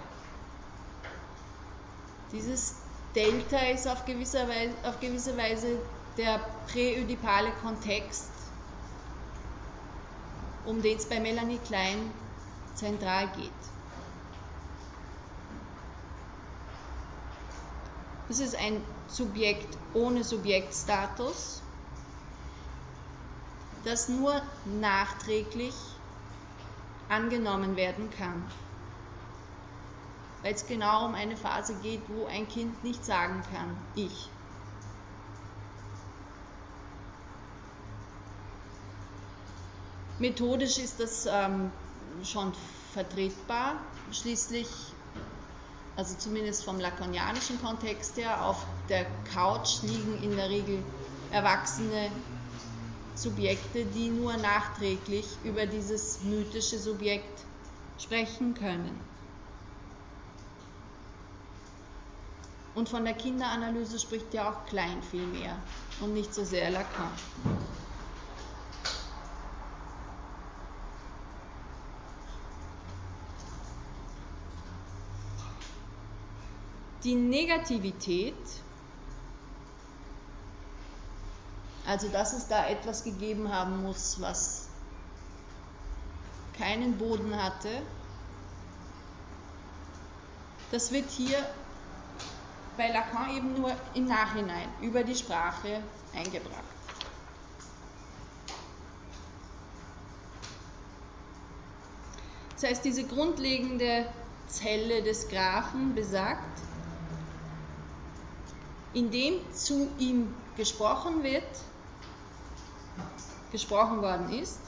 Dieses 2.32 2.76
Delta 3.16 3.60
ist 3.68 3.88
auf 3.88 4.06
gewisse 4.06 4.48
Weise, 4.48 4.74
auf 4.84 5.00
gewisse 5.00 5.38
Weise 5.38 5.80
der 6.18 6.40
präödipale 6.68 7.52
Kontext, 7.62 8.30
um 10.66 10.82
den 10.82 10.98
es 10.98 11.06
bei 11.08 11.20
Melanie 11.20 11.60
Klein 11.60 12.12
zentral 12.76 13.28
geht. 13.30 13.52
Es 18.30 18.40
ist 18.40 18.56
ein 18.56 18.84
Subjekt 19.08 19.78
ohne 19.94 20.24
Subjektstatus, 20.24 21.62
das 23.84 24.10
nur 24.10 24.42
nachträglich 24.66 25.76
angenommen 27.10 27.76
werden 27.76 28.10
kann 28.12 28.44
weil 30.44 30.54
es 30.54 30.68
genau 30.68 31.06
um 31.06 31.16
eine 31.16 31.38
Phase 31.38 31.74
geht, 31.82 32.02
wo 32.10 32.26
ein 32.26 32.48
Kind 32.48 32.84
nicht 32.84 33.04
sagen 33.04 33.42
kann, 33.52 33.76
ich. 33.96 34.30
Methodisch 40.20 40.78
ist 40.78 41.00
das 41.00 41.26
ähm, 41.26 41.72
schon 42.24 42.54
vertretbar. 42.94 43.76
Schließlich, 44.12 44.68
also 45.96 46.16
zumindest 46.18 46.66
vom 46.66 46.80
lakonianischen 46.80 47.60
Kontext 47.62 48.18
her, 48.18 48.46
auf 48.46 48.66
der 48.90 49.06
Couch 49.34 49.82
liegen 49.82 50.22
in 50.22 50.36
der 50.36 50.50
Regel 50.50 50.84
erwachsene 51.32 52.12
Subjekte, 53.15 53.85
die 53.85 54.10
nur 54.10 54.35
nachträglich 54.38 55.38
über 55.44 55.65
dieses 55.65 56.22
mythische 56.23 56.80
Subjekt 56.80 57.45
sprechen 57.99 58.53
können. 58.53 58.99
Und 62.76 62.90
von 62.90 63.06
der 63.06 63.14
Kinderanalyse 63.14 63.99
spricht 63.99 64.34
ja 64.34 64.52
auch 64.52 64.65
Klein 64.65 65.02
viel 65.03 65.26
mehr 65.27 65.56
und 66.02 66.14
nicht 66.14 66.34
so 66.34 66.44
sehr 66.44 66.72
Lacan. 66.72 67.11
Die 77.03 77.15
Negativität, 77.15 78.34
also 81.86 82.08
dass 82.08 82.34
es 82.34 82.48
da 82.48 82.68
etwas 82.68 83.04
gegeben 83.04 83.54
haben 83.54 83.84
muss, 83.84 84.22
was 84.22 84.68
keinen 86.58 86.98
Boden 86.98 87.42
hatte, 87.42 87.70
das 90.72 90.92
wird 90.92 91.10
hier 91.10 91.38
bei 92.78 92.90
Lacan 92.90 93.36
eben 93.36 93.54
nur 93.54 93.72
im 93.94 94.06
Nachhinein 94.08 94.68
über 94.82 95.04
die 95.04 95.16
Sprache 95.16 95.82
eingebracht. 96.16 96.64
Das 102.56 102.72
heißt, 102.72 102.86
diese 102.86 103.04
grundlegende 103.06 104.06
Zelle 104.48 105.04
des 105.04 105.28
Graphen 105.28 105.94
besagt, 105.94 106.62
indem 108.94 109.34
zu 109.54 109.90
ihm 109.98 110.34
gesprochen 110.56 111.24
wird, 111.24 111.44
gesprochen 113.52 114.02
worden 114.02 114.30
ist, 114.32 114.60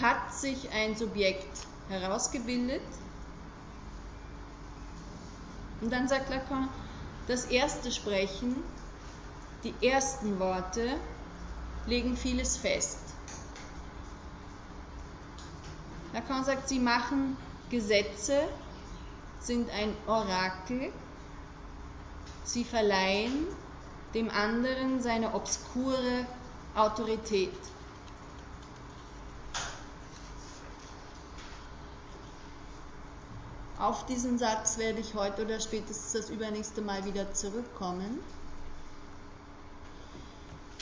hat 0.00 0.32
sich 0.34 0.70
ein 0.72 0.96
Subjekt 0.96 1.66
herausgebildet. 1.88 2.82
Und 5.80 5.92
dann 5.92 6.08
sagt 6.08 6.30
Lacan, 6.30 6.68
das 7.26 7.46
erste 7.46 7.90
Sprechen, 7.90 8.56
die 9.64 9.74
ersten 9.86 10.38
Worte 10.38 10.96
legen 11.86 12.16
vieles 12.16 12.56
fest. 12.56 12.98
Lacan 16.12 16.44
sagt, 16.44 16.68
sie 16.68 16.78
machen 16.78 17.36
Gesetze, 17.70 18.42
sind 19.40 19.70
ein 19.70 19.94
Orakel, 20.06 20.92
sie 22.44 22.64
verleihen 22.64 23.46
dem 24.14 24.30
anderen 24.30 25.00
seine 25.00 25.34
obskure 25.34 26.26
Autorität. 26.74 27.52
Auf 33.78 34.06
diesen 34.06 34.38
Satz 34.38 34.78
werde 34.78 35.00
ich 35.00 35.14
heute 35.14 35.44
oder 35.44 35.60
spätestens 35.60 36.12
das 36.12 36.30
übernächste 36.30 36.82
Mal 36.82 37.04
wieder 37.04 37.34
zurückkommen. 37.34 38.20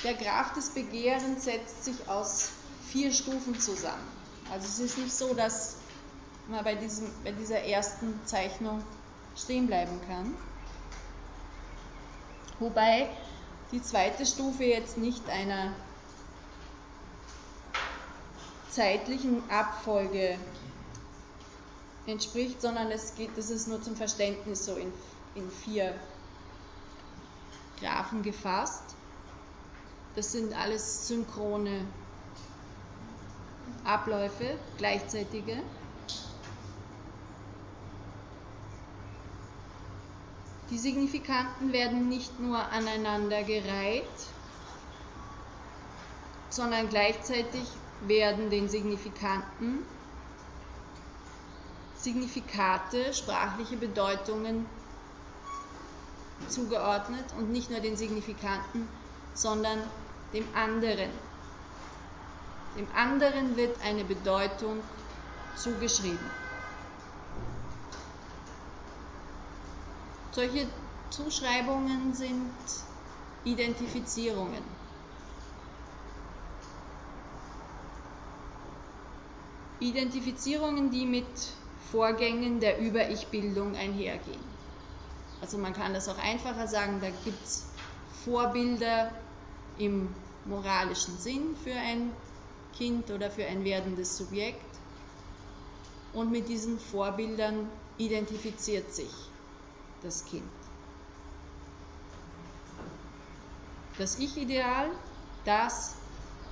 Der 0.04 0.14
Graph 0.14 0.52
des 0.52 0.70
Begehrens 0.70 1.44
setzt 1.44 1.84
sich 1.84 2.08
aus 2.08 2.50
vier 2.88 3.12
Stufen 3.12 3.58
zusammen. 3.58 4.06
Also 4.52 4.66
es 4.66 4.78
ist 4.78 4.98
nicht 4.98 5.14
so, 5.14 5.34
dass 5.34 5.76
man 6.48 6.62
bei, 6.64 6.74
diesem, 6.74 7.08
bei 7.24 7.32
dieser 7.32 7.60
ersten 7.60 8.20
Zeichnung 8.26 8.82
stehen 9.36 9.66
bleiben 9.66 10.00
kann. 10.06 10.34
Wobei 12.58 13.08
die 13.72 13.82
zweite 13.82 14.26
Stufe 14.26 14.64
jetzt 14.64 14.98
nicht 14.98 15.28
einer 15.28 15.72
zeitlichen 18.70 19.48
Abfolge 19.50 20.38
entspricht, 22.06 22.60
sondern 22.60 22.90
es 22.90 23.14
geht, 23.14 23.30
das 23.36 23.50
ist 23.50 23.68
nur 23.68 23.82
zum 23.82 23.96
Verständnis 23.96 24.64
so 24.64 24.76
in, 24.76 24.92
in 25.34 25.50
vier 25.50 25.94
Graphen 27.80 28.22
gefasst. 28.22 28.82
Das 30.16 30.32
sind 30.32 30.54
alles 30.54 31.06
synchrone 31.06 31.86
Abläufe, 33.84 34.58
gleichzeitige. 34.76 35.62
Die 40.70 40.78
Signifikanten 40.78 41.72
werden 41.72 42.08
nicht 42.08 42.38
nur 42.38 42.56
aneinander 42.56 43.42
gereiht, 43.42 44.04
sondern 46.48 46.88
gleichzeitig 46.88 47.66
werden 48.02 48.50
den 48.50 48.68
Signifikanten 48.68 49.84
Signifikate, 51.96 53.12
sprachliche 53.12 53.76
Bedeutungen 53.76 54.64
zugeordnet 56.48 57.24
und 57.36 57.50
nicht 57.50 57.70
nur 57.70 57.80
den 57.80 57.96
Signifikanten, 57.96 58.88
sondern 59.34 59.78
dem 60.32 60.46
anderen. 60.54 61.10
Dem 62.76 62.86
anderen 62.94 63.56
wird 63.56 63.82
eine 63.82 64.04
Bedeutung 64.04 64.82
zugeschrieben. 65.56 66.30
Solche 70.32 70.68
Zuschreibungen 71.10 72.14
sind 72.14 72.54
Identifizierungen. 73.42 74.62
Identifizierungen, 79.80 80.90
die 80.92 81.04
mit 81.04 81.26
Vorgängen 81.90 82.60
der 82.60 82.78
Über-Ich-Bildung 82.78 83.74
einhergehen. 83.74 84.44
Also 85.40 85.58
man 85.58 85.72
kann 85.72 85.94
das 85.94 86.08
auch 86.08 86.18
einfacher 86.18 86.68
sagen, 86.68 87.00
da 87.00 87.10
gibt 87.24 87.42
es 87.42 87.66
Vorbilder 88.24 89.10
im 89.78 90.14
moralischen 90.44 91.16
Sinn 91.18 91.56
für 91.56 91.74
ein 91.74 92.12
Kind 92.76 93.10
oder 93.10 93.30
für 93.30 93.46
ein 93.46 93.64
werdendes 93.64 94.16
Subjekt. 94.16 94.76
Und 96.12 96.30
mit 96.30 96.48
diesen 96.48 96.78
Vorbildern 96.78 97.68
identifiziert 97.98 98.92
sich 98.92 99.29
das 100.02 100.24
Kind. 100.24 100.50
Das 103.98 104.18
Ich-Ideal, 104.18 104.90
das, 105.44 105.94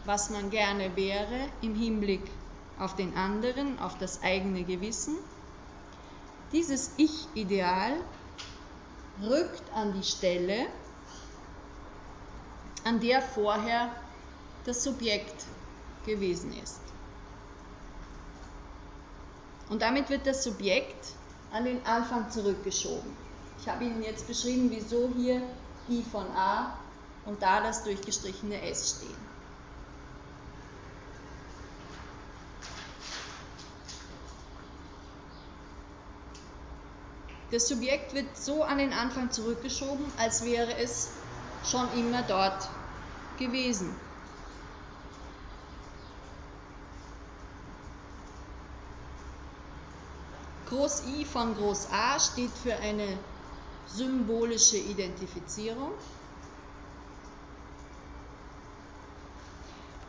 was 0.05 0.31
man 0.31 0.51
gerne 0.51 0.95
wäre 0.97 1.49
im 1.63 1.75
Hinblick 1.75 2.23
auf 2.79 2.95
den 2.97 3.17
anderen, 3.17 3.79
auf 3.79 3.97
das 3.99 4.23
eigene 4.23 4.65
Gewissen. 4.65 5.17
Dieses 6.53 6.93
Ich-Ideal 6.97 7.95
rückt 9.23 9.73
an 9.75 9.93
die 9.95 10.03
Stelle, 10.03 10.67
an 12.85 13.01
der 13.01 13.21
vorher 13.21 13.91
das 14.65 14.85
Subjekt 14.85 15.45
gewesen 16.07 16.53
ist. 16.63 16.81
Und 19.69 19.83
damit 19.83 20.09
wird 20.09 20.27
das 20.27 20.45
Subjekt 20.45 21.13
an 21.53 21.65
den 21.65 21.85
Anfang 21.85 22.31
zurückgeschoben. 22.31 23.28
Ich 23.61 23.69
habe 23.69 23.85
Ihnen 23.85 24.03
jetzt 24.03 24.27
beschrieben, 24.27 24.71
wieso 24.71 25.11
hier 25.17 25.43
I 25.89 26.03
von 26.11 26.27
A 26.37 26.79
und 27.27 27.43
da 27.43 27.61
das 27.61 27.85
durchgestrichene 27.85 28.63
S 28.63 28.97
stehen. 28.97 29.29
Das 37.51 37.67
Subjekt 37.67 38.15
wird 38.15 38.37
so 38.37 38.63
an 38.63 38.79
den 38.79 38.93
Anfang 38.93 39.31
zurückgeschoben, 39.31 40.05
als 40.19 40.45
wäre 40.45 40.77
es 40.77 41.11
schon 41.65 41.89
immer 41.97 42.23
dort 42.23 42.69
gewesen. 43.39 43.95
Groß 50.69 51.07
I 51.07 51.25
von 51.25 51.57
Groß 51.57 51.89
A 51.91 52.21
steht 52.21 52.51
für 52.51 52.77
eine 52.77 53.19
symbolische 53.95 54.77
Identifizierung, 54.77 55.93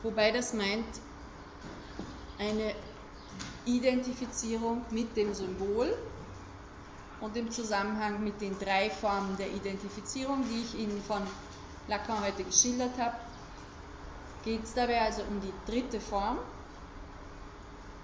wobei 0.03 0.31
das 0.31 0.53
meint 0.53 0.85
eine 2.37 2.73
Identifizierung 3.65 4.85
mit 4.91 5.15
dem 5.15 5.33
Symbol 5.33 5.93
und 7.21 7.35
im 7.35 7.51
Zusammenhang 7.51 8.23
mit 8.23 8.41
den 8.41 8.57
drei 8.57 8.89
Formen 8.89 9.37
der 9.37 9.51
Identifizierung, 9.51 10.47
die 10.47 10.61
ich 10.61 10.75
Ihnen 10.75 11.01
von 11.01 11.21
Lacan 11.87 12.23
heute 12.23 12.43
geschildert 12.43 12.97
habe, 12.97 13.15
geht 14.43 14.63
es 14.63 14.73
dabei 14.73 15.01
also 15.01 15.23
um 15.23 15.41
die 15.41 15.53
dritte 15.65 15.99
Form. 15.99 16.39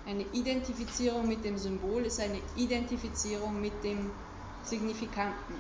Eine 0.06 0.24
Identifizierung 0.34 1.28
mit 1.28 1.44
dem 1.46 1.58
Symbol 1.58 2.06
ist 2.06 2.20
eine 2.20 2.40
Identifizierung 2.56 3.60
mit 3.62 3.84
dem 3.84 4.12
Signifikanten. 4.66 5.56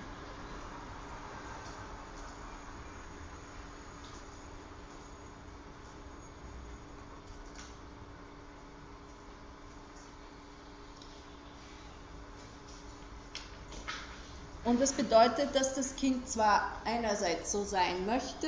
Und 14.63 14.81
das 14.81 14.93
bedeutet, 14.93 15.55
dass 15.55 15.75
das 15.75 15.95
Kind 15.95 16.27
zwar 16.27 16.81
einerseits 16.85 17.51
so 17.51 17.63
sein 17.63 18.05
möchte, 18.07 18.47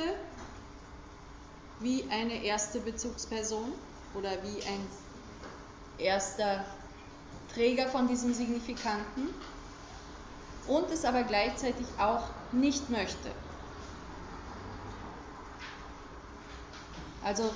wie 1.78 2.10
eine 2.10 2.42
erste 2.42 2.80
Bezugsperson 2.80 3.72
oder 4.14 4.30
wie 4.42 4.62
ein 4.64 4.86
erster 5.96 6.64
Träger 7.54 7.86
von 7.88 8.08
diesem 8.08 8.34
Signifikanten 8.34 9.28
und 10.68 10.90
es 10.90 11.04
aber 11.04 11.22
gleichzeitig 11.22 11.86
auch 11.98 12.22
nicht 12.52 12.90
möchte. 12.90 13.30
Also 17.24 17.50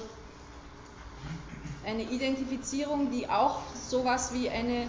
eine 1.84 2.02
Identifizierung, 2.02 3.10
die 3.10 3.28
auch 3.28 3.60
sowas 3.74 4.32
wie 4.34 4.48
eine 4.48 4.88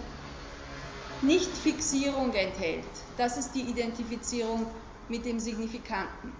Nichtfixierung 1.22 2.32
enthält. 2.34 2.84
Das 3.16 3.36
ist 3.36 3.54
die 3.54 3.62
Identifizierung 3.62 4.66
mit 5.08 5.24
dem 5.24 5.38
Signifikanten. 5.38 6.32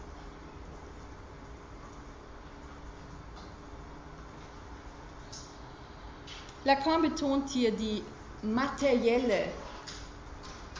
Lacan 6.65 7.02
betont 7.02 7.51
hier 7.51 7.73
die 7.73 8.02
materielle 8.43 9.48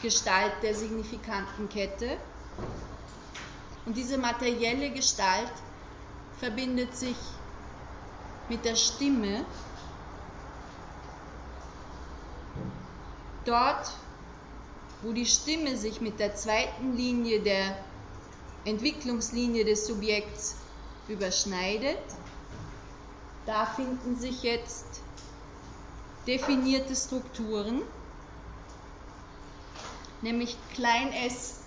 Gestalt 0.03 0.63
der 0.63 0.75
Signifikantenkette. 0.75 2.19
Und 3.87 3.97
diese 3.97 4.19
materielle 4.19 4.91
Gestalt 4.91 5.53
verbindet 6.39 6.97
sich 6.97 7.17
mit 8.49 8.65
der 8.65 8.77
Stimme. 8.77 9.45
Dort, 13.45 13.93
wo 15.03 15.13
die 15.13 15.27
Stimme 15.27 15.77
sich 15.77 16.01
mit 16.01 16.19
der 16.19 16.35
zweiten 16.35 16.97
Linie 16.97 17.43
der 17.43 17.77
Entwicklungslinie 18.65 19.65
des 19.65 19.87
Subjekts 19.87 20.57
überschneidet, 21.09 21.99
da 23.45 23.67
finden 23.67 24.17
sich 24.17 24.43
jetzt 24.43 25.03
definierte 26.27 26.97
Strukturen, 26.97 27.83
nämlich 30.25 30.57
klein 30.73 31.13
s 31.13 31.61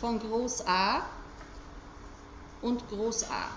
von 0.00 0.18
Groß 0.18 0.66
A 0.66 1.06
und 2.60 2.86
Groß 2.88 3.30
A. 3.30 3.48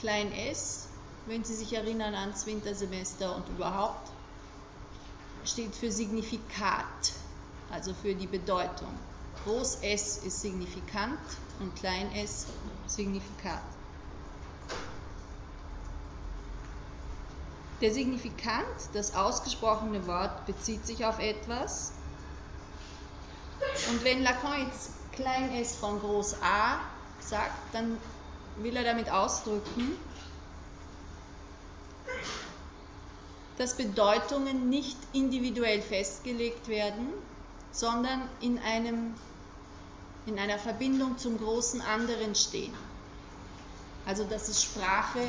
Klein 0.00 0.32
s, 0.32 0.88
wenn 1.26 1.42
Sie 1.42 1.54
sich 1.54 1.72
erinnern 1.72 2.14
ans 2.14 2.44
Wintersemester 2.44 3.34
und 3.34 3.48
überhaupt, 3.48 4.10
steht 5.46 5.74
für 5.74 5.90
Signifikat, 5.90 7.12
also 7.70 7.94
für 7.94 8.14
die 8.14 8.26
Bedeutung. 8.26 8.92
Groß 9.44 9.76
S 9.82 10.18
ist 10.18 10.42
signifikant 10.42 11.20
und 11.58 11.74
klein 11.76 12.12
s 12.12 12.46
Signifikat. 12.86 13.62
Der 17.84 17.92
Signifikant, 17.92 18.64
das 18.94 19.14
ausgesprochene 19.14 20.06
Wort, 20.06 20.46
bezieht 20.46 20.86
sich 20.86 21.04
auf 21.04 21.18
etwas. 21.18 21.92
Und 23.90 24.02
wenn 24.02 24.22
Lacan 24.22 24.66
jetzt 24.66 24.90
klein 25.12 25.52
s 25.52 25.76
von 25.76 26.00
groß 26.00 26.36
A 26.40 26.80
sagt, 27.20 27.74
dann 27.74 27.98
will 28.56 28.74
er 28.74 28.84
damit 28.84 29.10
ausdrücken, 29.10 29.98
dass 33.58 33.76
Bedeutungen 33.76 34.70
nicht 34.70 34.96
individuell 35.12 35.82
festgelegt 35.82 36.68
werden, 36.68 37.12
sondern 37.70 38.26
in, 38.40 38.58
einem, 38.60 39.12
in 40.24 40.38
einer 40.38 40.58
Verbindung 40.58 41.18
zum 41.18 41.36
großen 41.36 41.82
anderen 41.82 42.34
stehen. 42.34 42.72
Also 44.06 44.24
dass 44.24 44.48
es 44.48 44.62
Sprache 44.62 45.20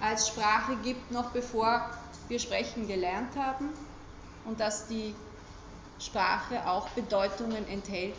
als 0.00 0.28
Sprache 0.28 0.76
gibt, 0.82 1.10
noch 1.10 1.30
bevor 1.30 1.90
wir 2.28 2.38
sprechen 2.38 2.86
gelernt 2.86 3.36
haben 3.36 3.68
und 4.44 4.60
dass 4.60 4.86
die 4.86 5.14
Sprache 5.98 6.66
auch 6.66 6.88
Bedeutungen 6.90 7.68
enthält, 7.68 8.16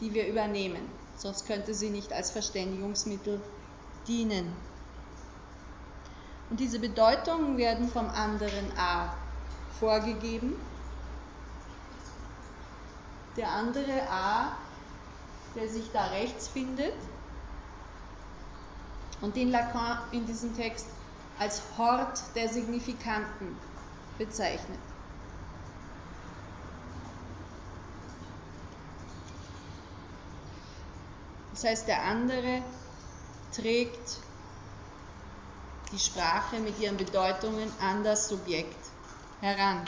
die 0.00 0.12
wir 0.12 0.26
übernehmen. 0.26 0.88
Sonst 1.16 1.46
könnte 1.46 1.74
sie 1.74 1.90
nicht 1.90 2.12
als 2.12 2.30
Verständigungsmittel 2.30 3.40
dienen. 4.08 4.52
Und 6.48 6.58
diese 6.58 6.80
Bedeutungen 6.80 7.58
werden 7.58 7.88
vom 7.88 8.08
anderen 8.08 8.72
A 8.76 9.14
vorgegeben. 9.78 10.54
Der 13.36 13.50
andere 13.50 14.02
A, 14.10 14.56
der 15.54 15.68
sich 15.68 15.90
da 15.92 16.06
rechts 16.06 16.48
findet 16.48 16.94
und 19.20 19.36
den 19.36 19.50
Lacan 19.50 19.98
in 20.12 20.26
diesem 20.26 20.54
Text 20.56 20.86
als 21.38 21.62
Hort 21.78 22.20
der 22.34 22.48
Signifikanten 22.48 23.58
bezeichnet. 24.18 24.78
Das 31.52 31.64
heißt, 31.64 31.88
der 31.88 32.02
andere 32.02 32.62
trägt 33.54 34.18
die 35.92 35.98
Sprache 35.98 36.58
mit 36.60 36.78
ihren 36.78 36.96
Bedeutungen 36.96 37.70
an 37.80 38.04
das 38.04 38.28
Subjekt 38.28 38.78
heran. 39.40 39.84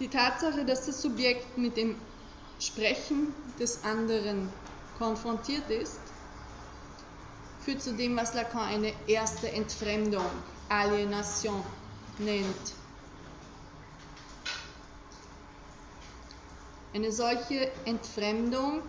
Die 0.00 0.08
Tatsache, 0.08 0.64
dass 0.64 0.86
das 0.86 1.00
Subjekt 1.00 1.56
mit 1.56 1.76
dem 1.76 2.00
Sprechen 2.58 3.32
des 3.58 3.84
anderen 3.84 4.48
konfrontiert 4.98 5.70
ist, 5.70 6.00
führt 7.60 7.80
zu 7.80 7.94
dem, 7.94 8.16
was 8.16 8.34
Lacan 8.34 8.68
eine 8.68 8.92
erste 9.06 9.50
Entfremdung, 9.50 10.26
Alienation 10.68 11.62
nennt. 12.18 12.74
Eine 16.92 17.10
solche 17.10 17.70
Entfremdung 17.86 18.82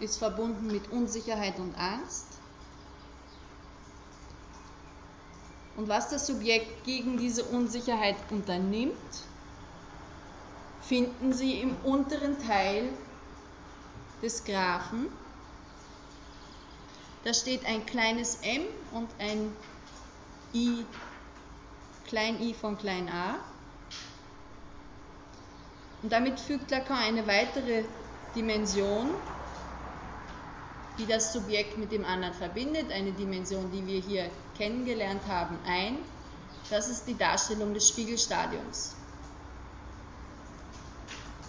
ist 0.00 0.18
verbunden 0.18 0.66
mit 0.70 0.90
Unsicherheit 0.90 1.58
und 1.58 1.74
Angst. 1.76 2.26
Und 5.76 5.88
was 5.88 6.10
das 6.10 6.26
Subjekt 6.26 6.84
gegen 6.84 7.16
diese 7.16 7.44
Unsicherheit 7.44 8.16
unternimmt, 8.30 8.92
finden 10.82 11.32
Sie 11.32 11.60
im 11.60 11.76
unteren 11.84 12.38
Teil 12.46 12.90
des 14.22 14.44
Graphen. 14.44 15.08
Da 17.24 17.32
steht 17.32 17.64
ein 17.66 17.86
kleines 17.86 18.38
m 18.42 18.62
und 18.92 19.08
ein 19.18 19.54
i, 20.54 20.84
klein 22.06 22.40
i 22.40 22.52
von 22.52 22.76
klein 22.76 23.08
a. 23.08 23.36
Und 26.02 26.12
damit 26.12 26.40
fügt 26.40 26.70
Lacan 26.70 26.98
eine 26.98 27.26
weitere 27.28 27.84
Dimension, 28.34 29.10
die 30.98 31.06
das 31.06 31.32
Subjekt 31.32 31.78
mit 31.78 31.92
dem 31.92 32.04
anderen 32.04 32.34
verbindet, 32.34 32.90
eine 32.90 33.12
Dimension, 33.12 33.70
die 33.70 33.86
wir 33.86 34.00
hier 34.00 34.28
kennengelernt 34.56 35.22
haben, 35.28 35.58
ein. 35.64 35.98
Das 36.70 36.88
ist 36.88 37.06
die 37.06 37.16
Darstellung 37.16 37.72
des 37.72 37.88
Spiegelstadiums, 37.88 38.96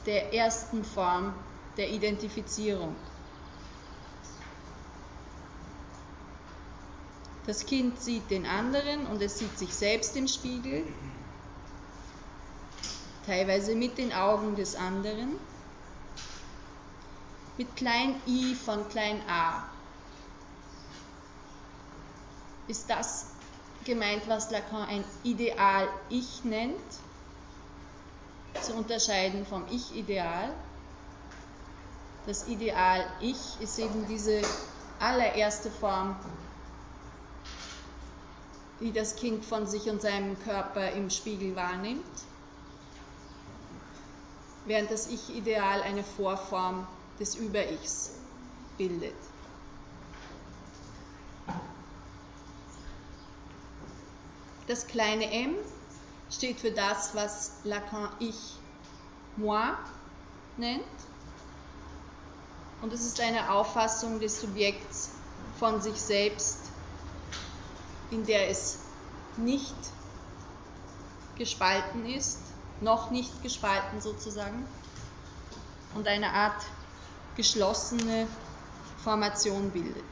der 0.05 0.33
ersten 0.33 0.83
Form 0.83 1.33
der 1.77 1.89
Identifizierung. 1.89 2.95
Das 7.45 7.65
Kind 7.65 7.99
sieht 7.99 8.29
den 8.31 8.45
anderen 8.45 9.05
und 9.07 9.21
es 9.21 9.39
sieht 9.39 9.57
sich 9.57 9.73
selbst 9.73 10.15
im 10.15 10.27
Spiegel 10.27 10.85
teilweise 13.25 13.75
mit 13.75 13.97
den 13.97 14.13
Augen 14.13 14.55
des 14.55 14.75
anderen, 14.75 15.37
mit 17.57 17.75
klein 17.75 18.15
i 18.27 18.55
von 18.55 18.87
klein 18.89 19.21
a. 19.27 19.63
Ist 22.67 22.89
das 22.89 23.27
gemeint, 23.85 24.23
was 24.27 24.51
Lacan 24.51 24.87
ein 24.87 25.03
Ideal-Ich 25.23 26.43
nennt, 26.45 26.79
zu 28.61 28.73
unterscheiden 28.73 29.45
vom 29.45 29.65
Ich-Ideal? 29.69 30.53
Das 32.25 32.47
Ideal-Ich 32.47 33.59
ist 33.59 33.79
eben 33.79 34.07
diese 34.07 34.41
allererste 34.99 35.69
Form, 35.69 36.15
die 38.79 38.93
das 38.93 39.15
Kind 39.15 39.43
von 39.43 39.67
sich 39.67 39.89
und 39.89 40.01
seinem 40.01 40.41
Körper 40.43 40.91
im 40.91 41.09
Spiegel 41.09 41.55
wahrnimmt 41.55 42.05
während 44.65 44.91
das 44.91 45.07
Ich-Ideal 45.07 45.81
eine 45.81 46.03
Vorform 46.03 46.87
des 47.19 47.35
Über-Ichs 47.35 48.11
bildet. 48.77 49.15
Das 54.67 54.87
kleine 54.87 55.29
m 55.29 55.55
steht 56.33 56.59
für 56.59 56.71
das, 56.71 57.15
was 57.15 57.51
Lacan 57.63 58.09
Ich 58.19 58.57
moi 59.37 59.73
nennt. 60.57 60.83
Und 62.81 62.91
es 62.91 63.05
ist 63.05 63.19
eine 63.21 63.51
Auffassung 63.51 64.19
des 64.19 64.41
Subjekts 64.41 65.11
von 65.57 65.81
sich 65.81 66.01
selbst, 66.01 66.59
in 68.11 68.25
der 68.25 68.49
es 68.49 68.79
nicht 69.37 69.75
gespalten 71.37 72.05
ist, 72.05 72.39
noch 72.81 73.09
nicht 73.09 73.41
gespalten 73.41 74.01
sozusagen 74.01 74.67
und 75.95 76.07
eine 76.07 76.31
Art 76.31 76.61
geschlossene 77.35 78.27
Formation 79.03 79.71
bildet. 79.71 80.03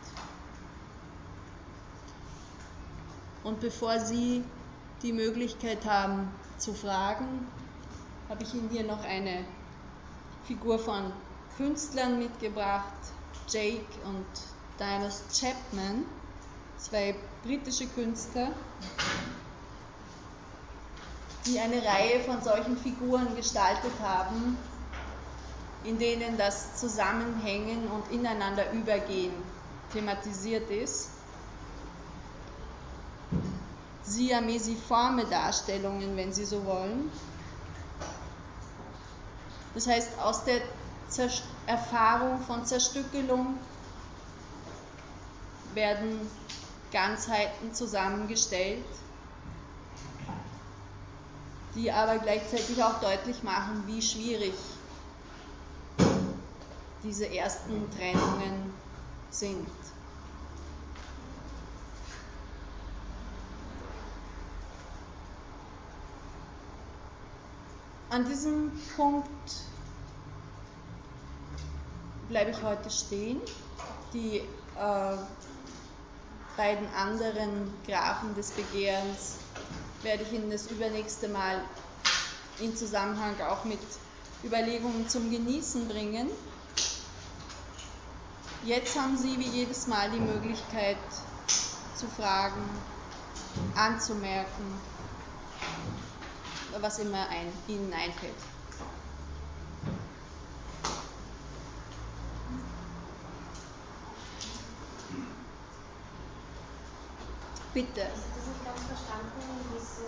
Und 3.44 3.60
bevor 3.60 4.00
Sie 4.00 4.44
die 5.04 5.14
Möglichkeit 5.14 5.86
haben 5.86 6.32
zu 6.58 6.74
fragen, 6.74 7.48
habe 8.30 8.44
ich 8.44 8.54
Ihnen 8.54 8.70
hier 8.70 8.84
noch 8.84 9.04
eine 9.04 9.46
Figur 10.46 10.80
von 10.80 11.12
Künstlern 11.58 12.20
mitgebracht, 12.20 12.94
Jake 13.48 13.86
und 14.06 14.26
Dinas 14.80 15.24
Chapman, 15.40 16.06
zwei 16.78 17.16
britische 17.44 17.88
Künstler, 17.88 18.52
die 21.46 21.60
eine 21.60 21.84
Reihe 21.84 22.20
von 22.22 22.42
solchen 22.42 22.78
Figuren 22.78 23.36
gestaltet 23.36 23.92
haben, 24.02 24.58
in 25.84 25.98
denen 25.98 26.38
das 26.38 26.80
Zusammenhängen 26.80 27.88
und 27.88 28.12
ineinander 28.12 28.72
übergehen 28.72 29.34
thematisiert 29.92 30.70
ist. 30.70 31.10
Siamesiforme 34.04 35.26
Darstellungen, 35.26 36.16
wenn 36.16 36.34
Sie 36.34 36.46
so 36.46 36.66
wollen. 36.66 37.12
Das 39.74 39.88
heißt, 39.88 40.20
aus 40.20 40.44
der 40.46 40.62
Zerst 41.08 41.44
Erfahrung 41.66 42.42
von 42.42 42.66
Zerstückelung 42.66 43.58
werden 45.74 46.30
Ganzheiten 46.92 47.74
zusammengestellt 47.74 48.86
die 51.76 51.92
aber 51.92 52.18
gleichzeitig 52.20 52.84
auch 52.84 53.00
deutlich 53.00 53.44
machen, 53.44 53.84
wie 53.88 54.02
schwierig 54.02 54.54
diese 57.04 57.30
ersten 57.30 57.90
Trennungen 57.92 58.74
sind. 59.30 59.68
An 68.12 68.26
diesem 68.26 68.74
Punkt 68.98 69.30
bleibe 72.28 72.52
ich 72.52 72.62
heute 72.62 72.90
stehen. 72.90 73.40
Die 74.12 74.40
äh, 74.40 75.18
beiden 76.58 76.94
anderen 76.94 77.74
Graphen 77.88 78.36
des 78.36 78.52
Begehrens 78.52 79.38
werde 80.04 80.24
ich 80.24 80.34
Ihnen 80.34 80.52
das 80.52 80.70
übernächste 80.70 81.30
Mal 81.30 81.64
in 82.60 82.76
Zusammenhang 82.76 83.40
auch 83.50 83.64
mit 83.64 83.80
Überlegungen 84.44 85.08
zum 85.08 85.32
Genießen 85.32 85.88
bringen. 85.88 86.28
Jetzt 88.66 89.00
haben 89.00 89.16
Sie 89.16 89.40
wie 89.40 89.48
jedes 89.48 89.88
Mal 89.88 90.12
die 90.12 90.20
Möglichkeit 90.20 90.98
zu 91.96 92.08
fragen, 92.08 92.62
anzumerken, 93.74 94.91
was 96.80 97.00
immer 97.00 97.28
ein, 97.30 97.52
Ihnen 97.68 97.94
einfällt. 97.94 98.34
Bitte. 107.74 107.88
Ich 107.92 107.98
habe 107.98 108.12
das 108.36 108.48
nicht 108.48 108.66
ganz 108.66 108.84
verstanden, 108.84 109.42
wieso 109.72 110.04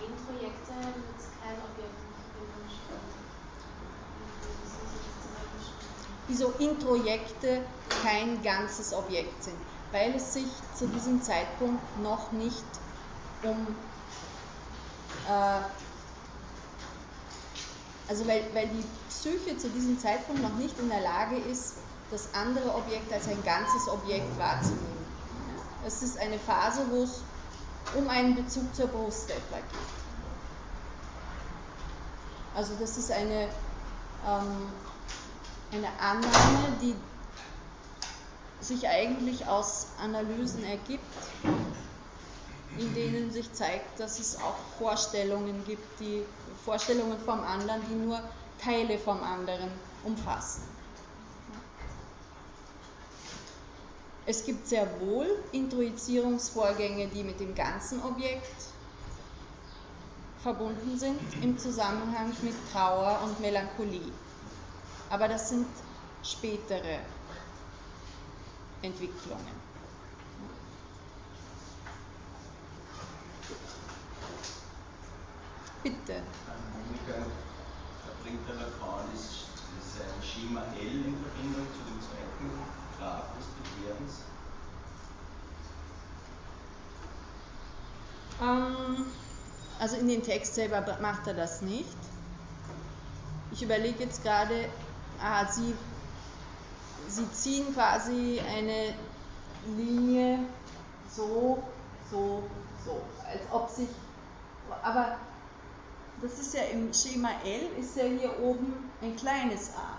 Endprojekte 0.00 0.72
mit 0.96 1.20
keinem 1.42 1.60
Objekt 1.68 2.00
in 2.00 2.14
Verbindung 2.32 2.66
stehen. 2.68 3.24
Wieso 6.26 6.50
Introjekte 6.52 7.62
kein 8.02 8.42
ganzes 8.42 8.94
Objekt 8.94 9.44
sind, 9.44 9.56
weil 9.92 10.14
es 10.14 10.32
sich 10.32 10.48
zu 10.74 10.86
diesem 10.88 11.22
Zeitpunkt 11.22 11.82
noch 12.00 12.32
nicht 12.32 12.64
um 13.42 13.76
äh, 15.28 15.60
also 18.08 18.26
weil, 18.26 18.44
weil 18.54 18.68
die 18.68 18.84
Psyche 19.08 19.56
zu 19.56 19.70
diesem 19.70 19.98
Zeitpunkt 19.98 20.42
noch 20.42 20.56
nicht 20.56 20.78
in 20.78 20.88
der 20.88 21.00
Lage 21.00 21.36
ist, 21.36 21.76
das 22.10 22.34
andere 22.34 22.74
Objekt 22.74 23.12
als 23.12 23.28
ein 23.28 23.42
ganzes 23.42 23.88
Objekt 23.88 24.38
wahrzunehmen. 24.38 25.06
Es 25.86 26.02
ist 26.02 26.18
eine 26.18 26.38
Phase, 26.38 26.86
wo 26.90 27.02
es 27.02 27.22
um 27.96 28.08
einen 28.08 28.34
Bezug 28.34 28.74
zur 28.74 28.88
Brust 28.88 29.30
etwa 29.30 29.56
geht. 29.56 29.94
Also 32.54 32.74
das 32.78 32.96
ist 32.96 33.10
eine, 33.10 33.48
ähm, 34.26 34.68
eine 35.72 35.88
Annahme, 36.00 36.76
die 36.80 36.94
sich 38.60 38.86
eigentlich 38.88 39.46
aus 39.46 39.86
Analysen 40.00 40.64
ergibt, 40.64 41.02
in 42.78 42.94
denen 42.94 43.30
sich 43.30 43.52
zeigt, 43.52 44.00
dass 44.00 44.18
es 44.18 44.36
auch 44.36 44.56
Vorstellungen 44.78 45.64
gibt, 45.64 46.00
die 46.00 46.24
Vorstellungen 46.64 47.18
vom 47.20 47.40
anderen, 47.40 47.82
die 47.88 47.94
nur 47.94 48.20
Teile 48.58 48.98
vom 48.98 49.22
anderen 49.22 49.70
umfassen. 50.04 50.62
Es 54.26 54.44
gibt 54.44 54.66
sehr 54.66 54.88
wohl 55.00 55.26
Introizierungsvorgänge, 55.52 57.08
die 57.08 57.22
mit 57.22 57.40
dem 57.40 57.54
ganzen 57.54 58.02
Objekt 58.02 58.54
verbunden 60.42 60.98
sind 60.98 61.20
im 61.42 61.58
Zusammenhang 61.58 62.32
mit 62.42 62.54
Trauer 62.72 63.20
und 63.24 63.40
Melancholie. 63.40 64.12
Aber 65.10 65.28
das 65.28 65.50
sind 65.50 65.66
spätere 66.22 67.00
Entwicklungen. 68.80 69.63
Bitte. 75.84 76.22
Monika, 76.72 77.26
bringt 78.22 78.48
der 78.48 78.54
Lacan 78.54 79.04
sein 79.14 80.22
Schema 80.22 80.62
L 80.80 81.04
in 81.04 81.14
Verbindung 81.22 81.66
zu 81.74 81.84
dem 81.84 82.00
zweiten 82.00 82.50
Graph 82.98 83.26
des 83.36 83.46
Begehrens? 83.60 84.22
Ähm, 88.40 89.04
also 89.78 89.96
in 89.96 90.08
den 90.08 90.22
Text 90.22 90.54
selber 90.54 90.80
macht 91.02 91.26
er 91.26 91.34
das 91.34 91.60
nicht. 91.60 91.98
Ich 93.52 93.62
überlege 93.62 94.04
jetzt 94.04 94.22
gerade, 94.22 94.70
ah, 95.22 95.44
Sie, 95.52 95.74
Sie 97.08 97.30
ziehen 97.30 97.74
quasi 97.74 98.40
eine 98.40 98.94
Linie 99.76 100.38
so, 101.14 101.62
so, 102.10 102.42
so, 102.86 103.02
als 103.26 103.42
ob 103.52 103.68
sich, 103.68 103.88
aber 104.82 105.18
das 106.24 106.38
ist 106.38 106.54
ja 106.54 106.62
im 106.72 106.92
Schema 106.94 107.28
L, 107.44 107.78
ist 107.78 107.96
ja 107.96 108.04
hier 108.04 108.40
oben 108.40 108.90
ein 109.02 109.14
kleines 109.14 109.70
a. 109.76 109.98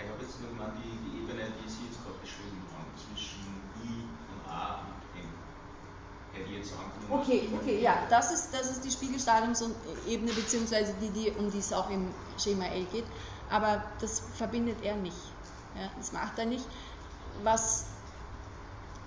Ich 0.00 0.08
habe 0.08 0.22
jetzt 0.22 0.40
nur 0.40 0.52
mal 0.52 0.72
die, 0.78 1.10
die 1.10 1.18
Ebene, 1.18 1.50
die 1.58 1.68
Sie 1.68 1.86
jetzt 1.86 1.98
gerade 2.04 2.16
beschrieben 2.22 2.62
haben, 2.78 2.86
zwischen 2.94 3.42
I 3.84 4.06
und 4.32 4.48
A 4.48 4.82
und 4.86 5.20
M. 5.20 5.28
Hätte 6.32 6.48
ich 6.48 6.58
jetzt 6.58 6.72
angenommen. 6.72 7.22
Okay, 7.22 7.48
okay, 7.60 7.80
ja, 7.82 8.06
das 8.08 8.30
ist, 8.30 8.54
das 8.54 8.70
ist 8.70 8.84
die 8.84 8.90
Spiegelstadiumsebene, 8.92 10.32
beziehungsweise 10.32 10.94
die, 11.02 11.10
die, 11.10 11.30
um 11.32 11.50
die 11.50 11.58
es 11.58 11.72
auch 11.72 11.90
im 11.90 12.14
Schema 12.38 12.66
L 12.66 12.84
geht. 12.92 13.06
Aber 13.50 13.82
das 14.00 14.20
verbindet 14.36 14.78
er 14.84 14.94
nicht. 14.94 15.16
Ja, 15.74 15.90
das 15.98 16.12
macht 16.12 16.38
er 16.38 16.46
nicht. 16.46 16.64
Was 17.42 17.86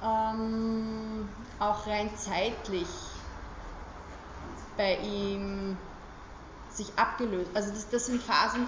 ähm, 0.03 1.29
auch 1.59 1.87
rein 1.87 2.09
zeitlich 2.17 2.87
bei 4.75 4.97
ihm 4.97 5.77
sich 6.73 6.87
abgelöst. 6.95 7.51
Also 7.53 7.71
das, 7.71 7.89
das 7.89 8.05
sind 8.05 8.21
Phasen, 8.21 8.67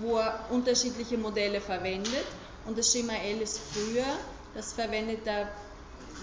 wo 0.00 0.18
er 0.18 0.46
unterschiedliche 0.50 1.18
Modelle 1.18 1.60
verwendet 1.60 2.26
und 2.66 2.76
das 2.78 2.90
Schema 2.90 3.14
L 3.14 3.40
ist 3.40 3.60
früher, 3.72 4.04
das 4.54 4.72
verwendet 4.72 5.26
er 5.26 5.48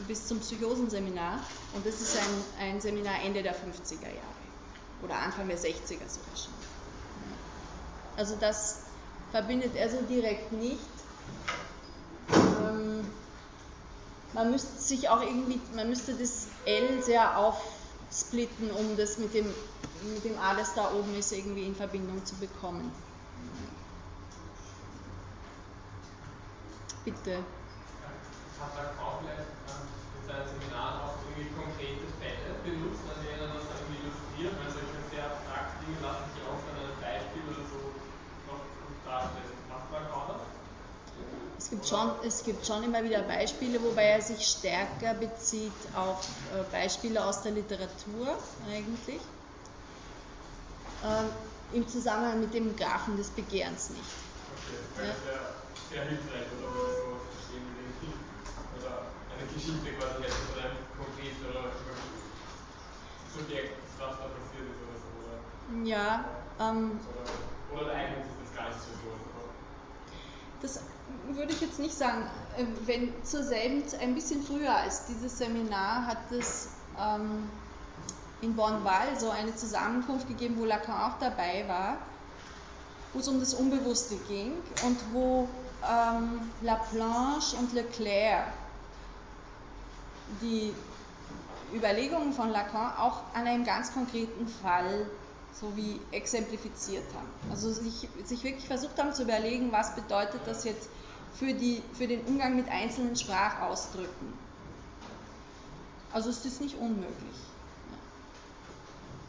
bis 0.07 0.27
zum 0.27 0.39
Psychosenseminar 0.39 1.39
und 1.73 1.85
das 1.85 2.01
ist 2.01 2.17
ein, 2.17 2.67
ein 2.67 2.81
Seminar 2.81 3.21
Ende 3.23 3.43
der 3.43 3.53
50er 3.53 4.03
Jahre 4.03 4.31
oder 5.03 5.15
Anfang 5.15 5.47
der 5.47 5.57
60er 5.57 6.07
sogar 6.07 6.35
schon. 6.35 6.53
Also 8.17 8.35
das 8.39 8.81
verbindet 9.31 9.75
er 9.75 9.89
so 9.89 10.01
direkt 10.01 10.51
nicht. 10.51 10.79
Ähm, 12.33 13.05
man 14.33 14.51
müsste 14.51 14.77
sich 14.77 15.09
auch 15.09 15.21
irgendwie, 15.21 15.59
man 15.75 15.89
müsste 15.89 16.13
das 16.13 16.47
L 16.65 17.01
sehr 17.01 17.37
aufsplitten, 17.37 18.71
um 18.71 18.97
das 18.97 19.17
mit 19.17 19.33
dem 19.33 19.53
mit 20.03 20.23
dem 20.25 20.37
A, 20.39 20.55
das 20.55 20.73
da 20.73 20.93
oben 20.93 21.13
ist, 21.15 21.31
irgendwie 21.31 21.65
in 21.65 21.75
Verbindung 21.75 22.25
zu 22.25 22.35
bekommen. 22.35 22.91
Bitte. 27.05 27.37
Hat 28.61 28.77
der 28.77 28.93
Kauf 28.93 29.25
vielleicht 29.25 29.49
in 29.49 30.23
seinen 30.29 30.45
Seminaren 30.45 31.01
auch 31.01 31.17
irgendwie 31.25 31.49
konkrete 31.57 32.05
Fälle 32.21 32.61
benutzt, 32.61 33.01
an 33.09 33.17
denen 33.25 33.41
er 33.41 33.57
das 33.57 33.65
dann 33.73 33.89
illustriert, 33.89 34.53
weil 34.53 34.69
solche 34.69 35.01
sehr 35.09 35.25
abstrakte 35.25 35.81
Dinge 35.81 35.97
lassen 35.97 36.29
sich 36.29 36.45
auch 36.45 36.61
an 36.61 36.77
einem 36.77 36.97
Beispiel 37.01 37.41
oder 37.49 37.65
so 37.65 37.81
noch 38.45 38.61
darstellen. 39.01 39.57
Macht 39.65 39.89
man 39.89 40.05
kaum 40.13 40.25
das? 40.29 40.45
Es 41.57 41.69
gibt, 41.69 41.87
schon, 41.87 42.11
es 42.21 42.43
gibt 42.43 42.65
schon 42.65 42.83
immer 42.83 43.03
wieder 43.03 43.21
Beispiele, 43.23 43.81
wobei 43.81 44.05
er 44.13 44.21
sich 44.21 44.45
stärker 44.45 45.13
bezieht 45.13 45.73
auf 45.95 46.21
äh, 46.53 46.63
Beispiele 46.71 47.23
aus 47.25 47.41
der 47.41 47.53
Literatur 47.53 48.37
eigentlich 48.69 49.21
äh, 51.03 51.75
im 51.75 51.87
Zusammenhang 51.87 52.41
mit 52.41 52.53
dem 52.53 52.75
Graphen 52.75 53.17
des 53.17 53.29
Begehrens 53.29 53.89
nicht. 53.89 54.03
Okay, 54.67 55.07
ja. 55.07 55.13
sehr, 55.13 55.39
sehr 55.89 56.03
hilfreich, 56.09 56.47
oder 56.57 56.67
wenn 56.67 56.83
man 56.83 56.95
so 56.95 57.31
verstehen 57.31 57.65
Film. 57.99 58.19
Oder 58.79 59.11
eine 59.31 59.45
Geschichte 59.47 59.93
quasi 59.97 60.23
hätte 60.23 60.41
von 60.51 60.59
einem 60.59 60.77
konkret 60.97 61.37
oder 61.47 61.71
Subjekt, 63.31 63.79
was 63.97 64.17
da 64.17 64.27
passiert 64.27 64.67
ist 64.67 64.81
oder 64.83 64.97
so. 64.99 65.07
Oder, 65.23 65.37
ja. 65.87 66.25
Ähm, 66.59 66.99
oder, 67.71 67.81
oder 67.81 67.93
eignet 67.95 68.25
sich 68.25 68.35
das 68.43 68.51
gar 68.55 68.69
nicht 68.69 68.81
so 68.81 68.91
so. 68.99 69.21
Das 70.61 70.79
würde 71.33 71.53
ich 71.53 71.61
jetzt 71.61 71.79
nicht 71.79 71.95
sagen. 71.95 72.29
Äh, 72.57 72.65
wenn 72.85 73.23
zur 73.23 73.43
selben, 73.43 73.83
ein 73.99 74.15
bisschen 74.15 74.43
früher 74.43 74.75
als 74.75 75.05
dieses 75.05 75.37
Seminar 75.37 76.05
hat 76.05 76.31
es 76.31 76.69
ähm, 76.99 77.49
in 78.41 78.55
Bonn-Wall 78.55 79.19
so 79.19 79.29
eine 79.29 79.55
Zusammenkunft 79.55 80.27
gegeben, 80.27 80.55
wo 80.57 80.65
Lacan 80.65 81.11
auch 81.11 81.19
dabei 81.19 81.65
war, 81.67 81.97
wo 83.13 83.19
es 83.19 83.27
um 83.27 83.39
das 83.39 83.53
Unbewusste 83.53 84.15
ging 84.27 84.53
und 84.85 84.97
wo 85.13 85.47
ähm, 85.87 86.41
Laplanche 86.61 87.55
und 87.57 87.73
Leclerc 87.73 88.47
die 90.41 90.73
Überlegungen 91.73 92.33
von 92.33 92.49
Lacan 92.49 92.97
auch 92.97 93.21
an 93.33 93.47
einem 93.47 93.63
ganz 93.63 93.93
konkreten 93.93 94.47
Fall 94.47 95.05
so 95.53 95.75
wie 95.75 95.99
exemplifiziert 96.11 97.03
haben. 97.13 97.27
Also 97.49 97.71
sich, 97.71 98.07
sich 98.23 98.43
wirklich 98.43 98.67
versucht 98.67 98.97
haben 98.97 99.13
zu 99.13 99.23
überlegen, 99.23 99.71
was 99.71 99.95
bedeutet 99.95 100.41
das 100.45 100.63
jetzt 100.63 100.89
für, 101.33 101.53
die, 101.53 101.81
für 101.93 102.07
den 102.07 102.21
Umgang 102.25 102.55
mit 102.55 102.69
einzelnen 102.69 103.15
Sprachausdrücken. 103.15 104.33
Also 106.13 106.29
ist 106.29 106.61
nicht 106.61 106.77
unmöglich. 106.77 107.50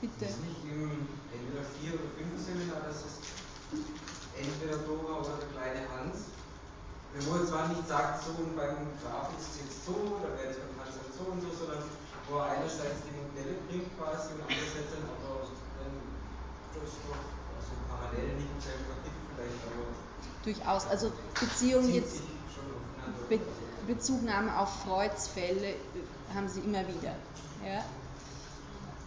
Bitte. 0.02 0.26
Ist 0.26 0.42
nicht 0.42 0.66
im 0.66 1.06
entweder 1.30 1.62
4 1.78 1.94
oder 1.94 2.10
5 2.18 2.34
Seminar, 2.34 2.82
das 2.90 3.06
ist 3.06 3.22
entweder 4.34 4.82
Dora 4.82 5.22
oder 5.22 5.38
der 5.38 5.50
kleine 5.54 5.86
Hans, 5.94 6.34
wenn 7.14 7.22
man 7.30 7.46
zwar 7.46 7.70
nicht 7.70 7.86
sagt, 7.86 8.26
so 8.26 8.34
und 8.34 8.58
beim 8.58 8.90
Graphen 8.98 9.38
ist 9.38 9.54
es 9.54 9.56
jetzt 9.62 9.86
so, 9.86 10.18
da 10.18 10.34
wäre 10.34 10.50
es 10.50 10.58
beim 10.58 10.74
Panzer 10.74 11.06
so 11.06 11.22
und 11.30 11.38
so, 11.38 11.54
sondern 11.54 11.86
wo 12.26 12.42
er 12.42 12.58
einerseits 12.58 13.06
die 13.06 13.14
Modelle 13.14 13.62
bringt 13.70 13.94
quasi 13.94 14.34
und 14.34 14.42
andererseits 14.42 14.90
dann 14.90 15.06
aber 15.06 15.46
dann 15.46 15.94
das 16.74 16.98
doch 17.06 17.22
also 17.54 17.72
parallel 17.86 18.42
nicht 18.42 18.58
verknüpft 18.58 19.22
vielleicht, 19.38 19.62
aber 19.70 19.86
Durchaus. 20.42 20.86
Also 20.90 21.12
Beziehung 21.38 21.86
jetzt. 21.94 22.22
Be 23.28 23.38
Bezugnahme 23.86 24.58
auf 24.58 24.82
Freuds 24.82 25.28
Fälle 25.28 25.70
äh, 25.70 25.76
haben 26.34 26.48
sie 26.48 26.60
immer 26.60 26.86
wieder. 26.86 27.14
Ja? 27.64 27.84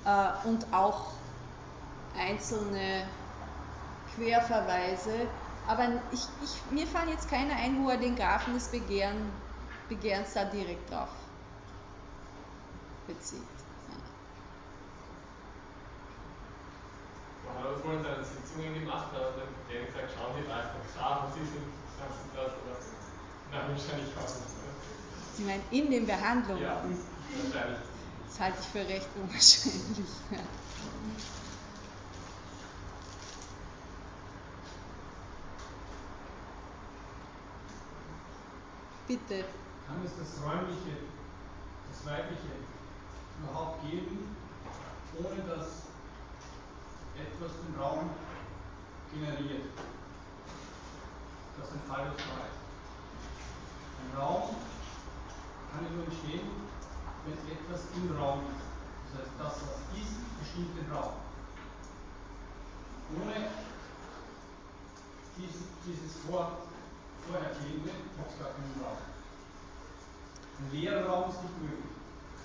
Äh, 0.06 0.48
und 0.48 0.65
auch 0.72 1.11
einzelne 2.18 3.07
Querverweise. 4.15 5.27
Aber 5.68 5.88
ich, 6.11 6.22
ich, 6.44 6.61
mir 6.72 6.86
fallen 6.86 7.10
jetzt 7.10 7.30
keine 7.30 7.53
ein, 7.56 7.84
wo 7.84 7.90
er 7.90 7.98
den 7.98 8.15
Graphen 8.15 8.53
des 8.53 8.68
Begehren, 8.68 9.32
Begehrens 9.90 10.34
da 10.34 10.45
direkt 10.45 10.91
drauf 10.91 11.10
bezieht. 13.07 13.41
Ja. 13.90 13.98
Hat 17.53 17.77
das 17.77 17.84
mal 17.84 17.95
in 17.95 18.03
seinen 18.03 18.26
Sitzungen 18.26 18.73
gemacht, 18.80 19.07
da 19.14 19.19
hat 19.19 19.34
der 19.69 19.86
gesagt, 19.86 20.14
schauen 20.15 20.34
Sie 20.34 20.52
einfach 20.52 20.86
scharf, 20.94 21.34
Sie 21.34 21.45
sind, 21.45 21.65
haben 22.02 22.14
Sie 22.14 22.30
das 22.36 22.52
oder 22.61 22.77
Nein, 23.52 23.69
wahrscheinlich 23.69 24.14
auch 24.18 24.22
nicht. 24.22 24.53
ne? 24.61 24.69
Sie 25.36 25.44
meinen 25.44 25.64
in 25.72 25.91
den 25.91 26.06
Behandlungen? 26.06 26.64
Ja, 26.64 26.82
wahrscheinlich. 26.82 27.94
Das 28.27 28.39
halte 28.39 28.57
ich 28.60 28.68
für 28.68 28.88
recht 28.88 29.07
unwahrscheinlich. 29.15 30.10
Ja. 30.31 30.39
Bitte. 39.07 39.45
Kann 39.88 40.02
es 40.03 40.11
das 40.18 40.41
Räumliche, 40.43 40.97
das 41.91 42.06
Weibliche 42.11 42.57
überhaupt 43.39 43.84
geben, 43.84 44.35
ohne 45.19 45.43
dass 45.43 45.85
etwas 47.15 47.52
den 47.61 47.80
Raum 47.80 48.10
generiert, 49.14 49.69
das 51.60 51.72
ein 51.72 51.81
Phallus 51.88 52.18
heißt? 52.18 52.60
Ein 54.02 54.18
Raum 54.19 54.56
kann 55.72 55.95
nur 55.95 56.06
entstehen, 56.06 56.49
wenn 57.26 57.38
etwas 57.52 57.81
im 57.95 58.18
Raum 58.18 58.41
ist. 58.53 58.65
Das 59.10 59.22
heißt, 59.22 59.34
das, 59.39 59.53
was 59.65 59.80
ist, 59.97 60.15
bestimmt 60.39 60.77
den 60.77 60.91
Raum. 60.91 61.14
Ohne 63.18 63.49
dieses, 65.38 65.65
dieses 65.85 66.18
Vor, 66.26 66.69
Vorhergehende 67.27 67.89
gibt 67.89 68.30
es 68.30 68.39
gar 68.39 68.49
keinen 68.53 68.77
Raum. 68.81 68.97
Ein 70.60 70.72
leerer 70.72 71.06
Raum 71.10 71.30
ist 71.30 71.41
nicht 71.41 71.61
möglich. 71.61 71.95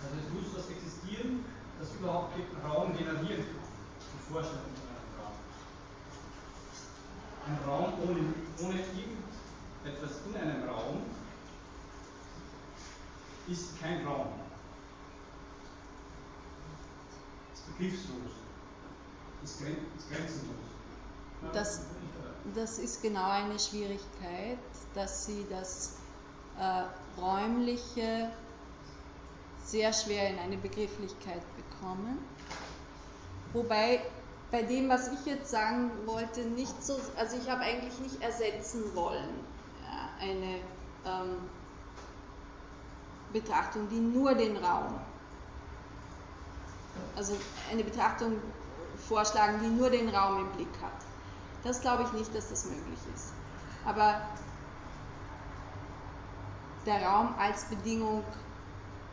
Also 0.02 0.16
es 0.16 0.28
muss 0.32 0.57
was 0.57 0.70
existieren, 0.70 1.44
das 1.78 1.94
überhaupt 1.94 2.35
Raum 2.65 2.97
generieren 2.97 3.44
kann. 3.44 3.69
Die 4.01 4.32
Vorstellung 4.32 4.73
von 4.74 4.89
einem 4.89 5.12
Raum. 5.20 5.36
Ein 7.47 7.59
Raum 7.69 7.93
ohne, 8.09 8.20
ohne 8.65 8.81
irgendetwas 8.81 10.24
in 10.27 10.36
einem 10.36 10.69
Raum 10.69 11.02
ist 13.48 13.81
kein 13.81 14.07
Raum. 14.07 14.28
Ist 17.52 17.60
begriffslos. 17.77 18.33
Ist, 19.43 19.61
gren 19.61 19.77
ist 19.97 20.11
grenzenlos. 20.11 20.57
Das, 21.53 21.81
das 22.55 22.79
ist 22.79 23.03
genau 23.03 23.31
eine 23.31 23.59
Schwierigkeit, 23.59 24.59
dass 24.95 25.27
sie 25.27 25.47
das 25.49 25.97
äh, 26.59 27.21
Räumliche 27.21 28.31
sehr 29.65 29.93
schwer 29.93 30.29
in 30.31 30.39
eine 30.39 30.57
Begrifflichkeit 30.57 31.43
bekommen. 31.57 32.19
Wobei 33.53 34.01
bei 34.51 34.63
dem, 34.63 34.89
was 34.89 35.09
ich 35.13 35.25
jetzt 35.27 35.51
sagen 35.51 35.91
wollte, 36.07 36.41
nicht 36.41 36.83
so, 36.83 36.99
also 37.17 37.37
ich 37.37 37.49
habe 37.49 37.63
eigentlich 37.63 37.99
nicht 38.01 38.21
ersetzen 38.21 38.95
wollen 38.95 39.29
ja, 39.83 40.09
eine 40.21 40.57
ähm, 41.05 41.37
Betrachtung, 43.33 43.89
die 43.89 44.01
nur 44.01 44.35
den 44.35 44.57
Raum, 44.57 45.01
also 47.16 47.36
eine 47.70 47.85
Betrachtung 47.85 48.40
vorschlagen, 49.09 49.60
die 49.62 49.68
nur 49.68 49.90
den 49.90 50.09
Raum 50.09 50.40
im 50.40 50.52
Blick 50.52 50.72
hat. 50.82 50.93
Das 51.64 51.81
glaube 51.81 52.05
ich 52.05 52.12
nicht, 52.12 52.35
dass 52.35 52.48
das 52.48 52.64
möglich 52.64 52.98
ist. 53.14 53.32
Aber 53.85 54.22
der 56.86 57.02
Raum 57.06 57.35
als 57.39 57.64
Bedingung 57.64 58.24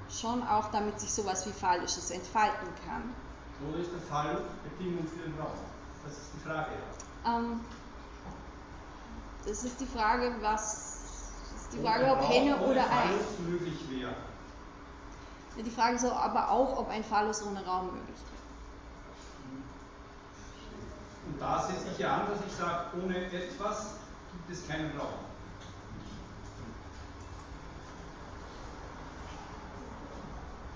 schon 0.09 0.41
auch, 0.47 0.72
damit 0.72 0.99
sich 0.99 1.11
sowas 1.11 1.45
wie 1.45 1.51
Phallisches 1.51 2.11
entfalten 2.11 2.68
kann. 2.85 3.14
Oder 3.68 3.80
ist 3.80 3.91
der 3.91 4.01
Fall 4.01 4.41
Bedingung 4.64 5.05
für 5.07 5.30
den 5.30 5.38
Raum? 5.39 5.57
Das 6.05 6.14
ist 6.14 6.30
die 6.35 6.47
Frage. 6.47 6.72
Ähm, 7.26 7.59
das 9.45 9.64
ist 9.64 9.80
die 9.80 9.85
Frage, 9.85 10.35
was 10.41 10.97
ist 11.55 11.73
die 11.73 11.81
Frage, 11.81 12.11
ob 12.11 12.30
Henne 12.30 12.57
oder 12.57 12.81
Ei. 12.81 13.09
Möglich 13.49 13.80
wäre. 13.89 14.15
Die 15.58 15.72
Frage 15.72 15.96
ist 15.96 16.06
aber 16.06 16.52
auch, 16.52 16.78
ob 16.78 16.90
ein 16.90 17.04
Phallus 17.04 17.42
ohne 17.44 17.66
Raum 17.66 17.88
möglich 17.88 18.20
wäre. 18.30 18.38
Und 21.28 21.42
da 21.42 21.62
setze 21.62 21.92
ich 21.92 21.98
ja 21.98 22.18
an, 22.18 22.28
dass 22.30 22.46
ich 22.46 22.54
sage, 22.54 22.98
ohne 23.02 23.18
etwas 23.26 23.96
gibt 24.32 24.50
es 24.52 24.68
keinen 24.68 24.98
Raum. 24.98 25.26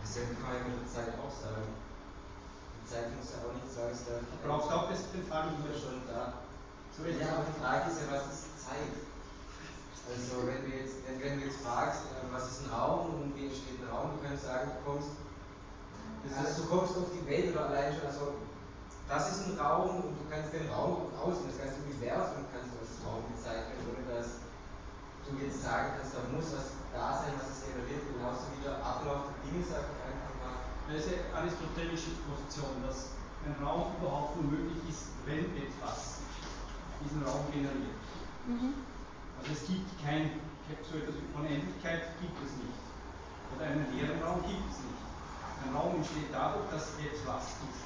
Dasselbe 0.01 0.35
kann 0.35 0.51
man 0.51 0.71
mit 0.71 0.81
der 0.81 0.91
Zeit 0.91 1.13
auch 1.15 1.31
sagen. 1.31 1.71
Die 2.81 2.89
Zeit 2.89 3.15
muss 3.15 3.31
ja 3.31 3.47
auch 3.47 3.53
nicht 3.53 3.71
zwangsläufig. 3.71 4.27
Du 4.27 4.47
brauchst 4.47 4.71
auch 4.71 4.89
das, 4.89 5.11
den 5.13 5.23
Fall 5.23 5.47
immer 5.55 5.71
schon 5.77 6.01
da. 6.09 6.33
So 6.97 7.05
ist 7.05 7.21
ja, 7.21 7.31
aber 7.31 7.45
die 7.47 7.61
Frage 7.61 7.91
ist 7.91 8.01
ja, 8.01 8.11
was 8.11 8.27
ist 8.33 8.59
Zeit? 8.59 9.10
Also 10.09 10.47
wenn 10.47 10.61
du 10.65 10.69
jetzt, 10.75 11.03
wenn, 11.05 11.21
wenn 11.21 11.39
du 11.39 11.45
jetzt 11.45 11.61
fragst, 11.61 12.09
äh, 12.17 12.25
was 12.33 12.49
ist 12.51 12.65
ein 12.65 12.71
Raum 12.73 13.21
und 13.21 13.35
wie 13.35 13.47
entsteht 13.47 13.77
ein 13.81 13.89
Raum, 13.89 14.17
du 14.17 14.19
kannst 14.25 14.45
sagen, 14.45 14.71
du 14.73 14.79
kommst, 14.81 15.13
also 16.25 16.61
du 16.61 16.67
kommst 16.69 16.97
auf 16.97 17.09
die 17.13 17.25
Welt 17.27 17.53
oder 17.53 17.69
allein 17.69 17.93
schon, 17.93 18.07
also 18.07 18.41
das 19.07 19.23
ist 19.31 19.41
ein 19.51 19.59
Raum 19.59 20.07
und 20.07 20.15
du 20.17 20.25
kannst 20.31 20.53
den 20.53 20.69
Raum 20.71 21.11
außen, 21.19 21.45
das 21.51 21.59
ganze 21.59 21.83
Universum 21.83 22.47
kannst 22.49 22.71
du 22.71 22.79
als 22.79 22.95
Raum 23.03 23.27
bezeichnen, 23.27 23.77
ohne 23.91 24.03
dass 24.07 24.41
du 25.27 25.35
jetzt 25.37 25.61
sagen 25.61 25.99
kannst, 25.99 26.15
da 26.15 26.23
muss 26.31 26.55
was 26.55 26.79
da 26.91 27.23
sein, 27.23 27.35
was 27.39 27.47
es 27.51 27.59
generiert, 27.67 28.03
genauso 28.07 28.51
wie 28.55 28.63
der 28.63 28.79
Ablauf 28.83 29.31
der 29.31 29.39
Dinge, 29.47 29.63
sag 29.63 29.87
ich 29.87 29.99
einfach 30.03 30.35
mal. 30.43 30.57
Das 30.87 31.07
ist 31.07 31.11
eine 31.11 31.27
aristotelische 31.39 32.19
Position, 32.27 32.83
dass 32.83 33.15
ein 33.47 33.55
Raum 33.63 33.95
überhaupt 33.99 34.35
nur 34.39 34.51
möglich 34.51 34.81
ist, 34.87 35.15
wenn 35.25 35.47
etwas 35.55 36.23
diesen 36.99 37.23
Raum 37.23 37.47
generiert. 37.51 37.99
Mhm. 38.45 38.90
Also 39.41 39.57
es 39.57 39.65
gibt 39.65 39.89
kein, 40.05 40.37
so 40.85 41.01
etwas 41.01 41.17
wie 41.17 41.25
Unendlichkeit 41.33 42.13
gibt 42.21 42.37
es 42.45 42.53
nicht. 42.61 42.77
Oder 43.57 43.73
einen 43.73 43.89
leeren 43.89 44.21
Raum 44.21 44.45
gibt 44.45 44.69
es 44.69 44.85
nicht. 44.85 45.01
Ein 45.65 45.73
Raum 45.73 45.97
entsteht 45.97 46.29
dadurch, 46.29 46.69
dass 46.69 46.93
etwas 47.01 47.57
ist. 47.65 47.81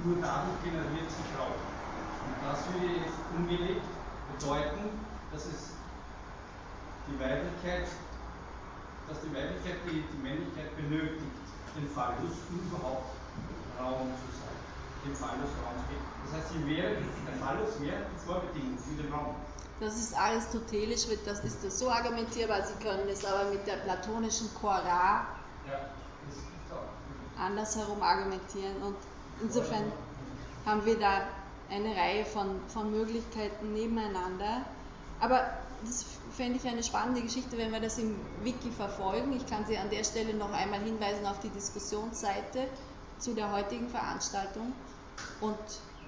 Nur 0.00 0.16
dadurch 0.16 0.56
generiert 0.64 1.12
sich 1.12 1.28
Raum. 1.36 1.60
Und 1.60 2.40
das 2.40 2.64
würde 2.72 3.04
jetzt 3.04 3.20
umgelegt 3.36 3.84
bedeuten, 4.32 4.96
dass 5.28 5.44
es 5.44 5.76
die 7.04 7.20
Weiblichkeit, 7.20 7.84
dass 9.12 9.20
die 9.20 9.32
Weiblichkeit 9.36 9.84
die, 9.84 10.08
die 10.08 10.20
Männlichkeit 10.24 10.72
benötigt, 10.72 11.36
den 11.76 11.84
Phallus, 11.92 12.48
um 12.48 12.64
überhaupt 12.64 13.12
Raum 13.76 14.08
zu 14.16 14.28
sein. 14.40 14.56
Dem 15.04 15.14
Phallus 15.14 15.52
Raum 15.60 15.76
zu 15.84 15.86
geben. 15.92 16.06
Das 16.24 16.32
heißt, 16.32 16.48
sie 16.56 16.64
wäre, 16.64 16.96
der 16.96 17.36
Phallus 17.36 17.76
wäre 17.76 18.08
die 18.08 18.20
Vorbedingung 18.24 18.80
für 18.80 18.96
den 18.96 19.12
Raum. 19.12 19.36
Das 19.80 19.96
ist 19.96 20.18
aristotelisch, 20.18 21.06
das 21.24 21.44
ist 21.44 21.64
das 21.64 21.78
so 21.78 21.88
argumentierbar, 21.88 22.62
Sie 22.66 22.82
können 22.82 23.08
es 23.08 23.24
aber 23.24 23.50
mit 23.50 23.66
der 23.66 23.76
platonischen 23.76 24.48
Chora 24.60 25.26
andersherum 27.38 28.02
argumentieren 28.02 28.82
und 28.82 28.96
insofern 29.40 29.92
haben 30.66 30.84
wir 30.84 30.98
da 30.98 31.22
eine 31.70 31.94
Reihe 31.94 32.24
von, 32.24 32.60
von 32.68 32.90
Möglichkeiten 32.90 33.72
nebeneinander. 33.72 34.62
Aber 35.20 35.48
das 35.84 36.04
fände 36.36 36.58
ich 36.58 36.66
eine 36.66 36.82
spannende 36.82 37.22
Geschichte, 37.22 37.56
wenn 37.58 37.72
wir 37.72 37.80
das 37.80 37.98
im 37.98 38.16
Wiki 38.42 38.70
verfolgen. 38.70 39.32
Ich 39.36 39.46
kann 39.46 39.64
Sie 39.66 39.76
an 39.76 39.90
der 39.90 40.04
Stelle 40.04 40.34
noch 40.34 40.52
einmal 40.52 40.80
hinweisen 40.80 41.26
auf 41.26 41.38
die 41.40 41.50
Diskussionsseite 41.50 42.66
zu 43.18 43.34
der 43.34 43.52
heutigen 43.52 43.88
Veranstaltung 43.88 44.72
und 45.40 45.58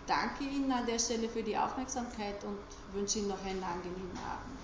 danke 0.07 0.45
Ihnen 0.45 0.71
an 0.73 0.87
der 0.87 0.99
Stelle 0.99 1.29
für 1.29 1.43
die 1.43 1.57
Aufmerksamkeit 1.57 2.43
und 2.45 2.59
wünsche 2.93 3.19
Ihnen 3.19 3.29
noch 3.29 3.45
einen 3.45 3.63
angenehmen 3.63 4.19
Abend. 4.19 4.61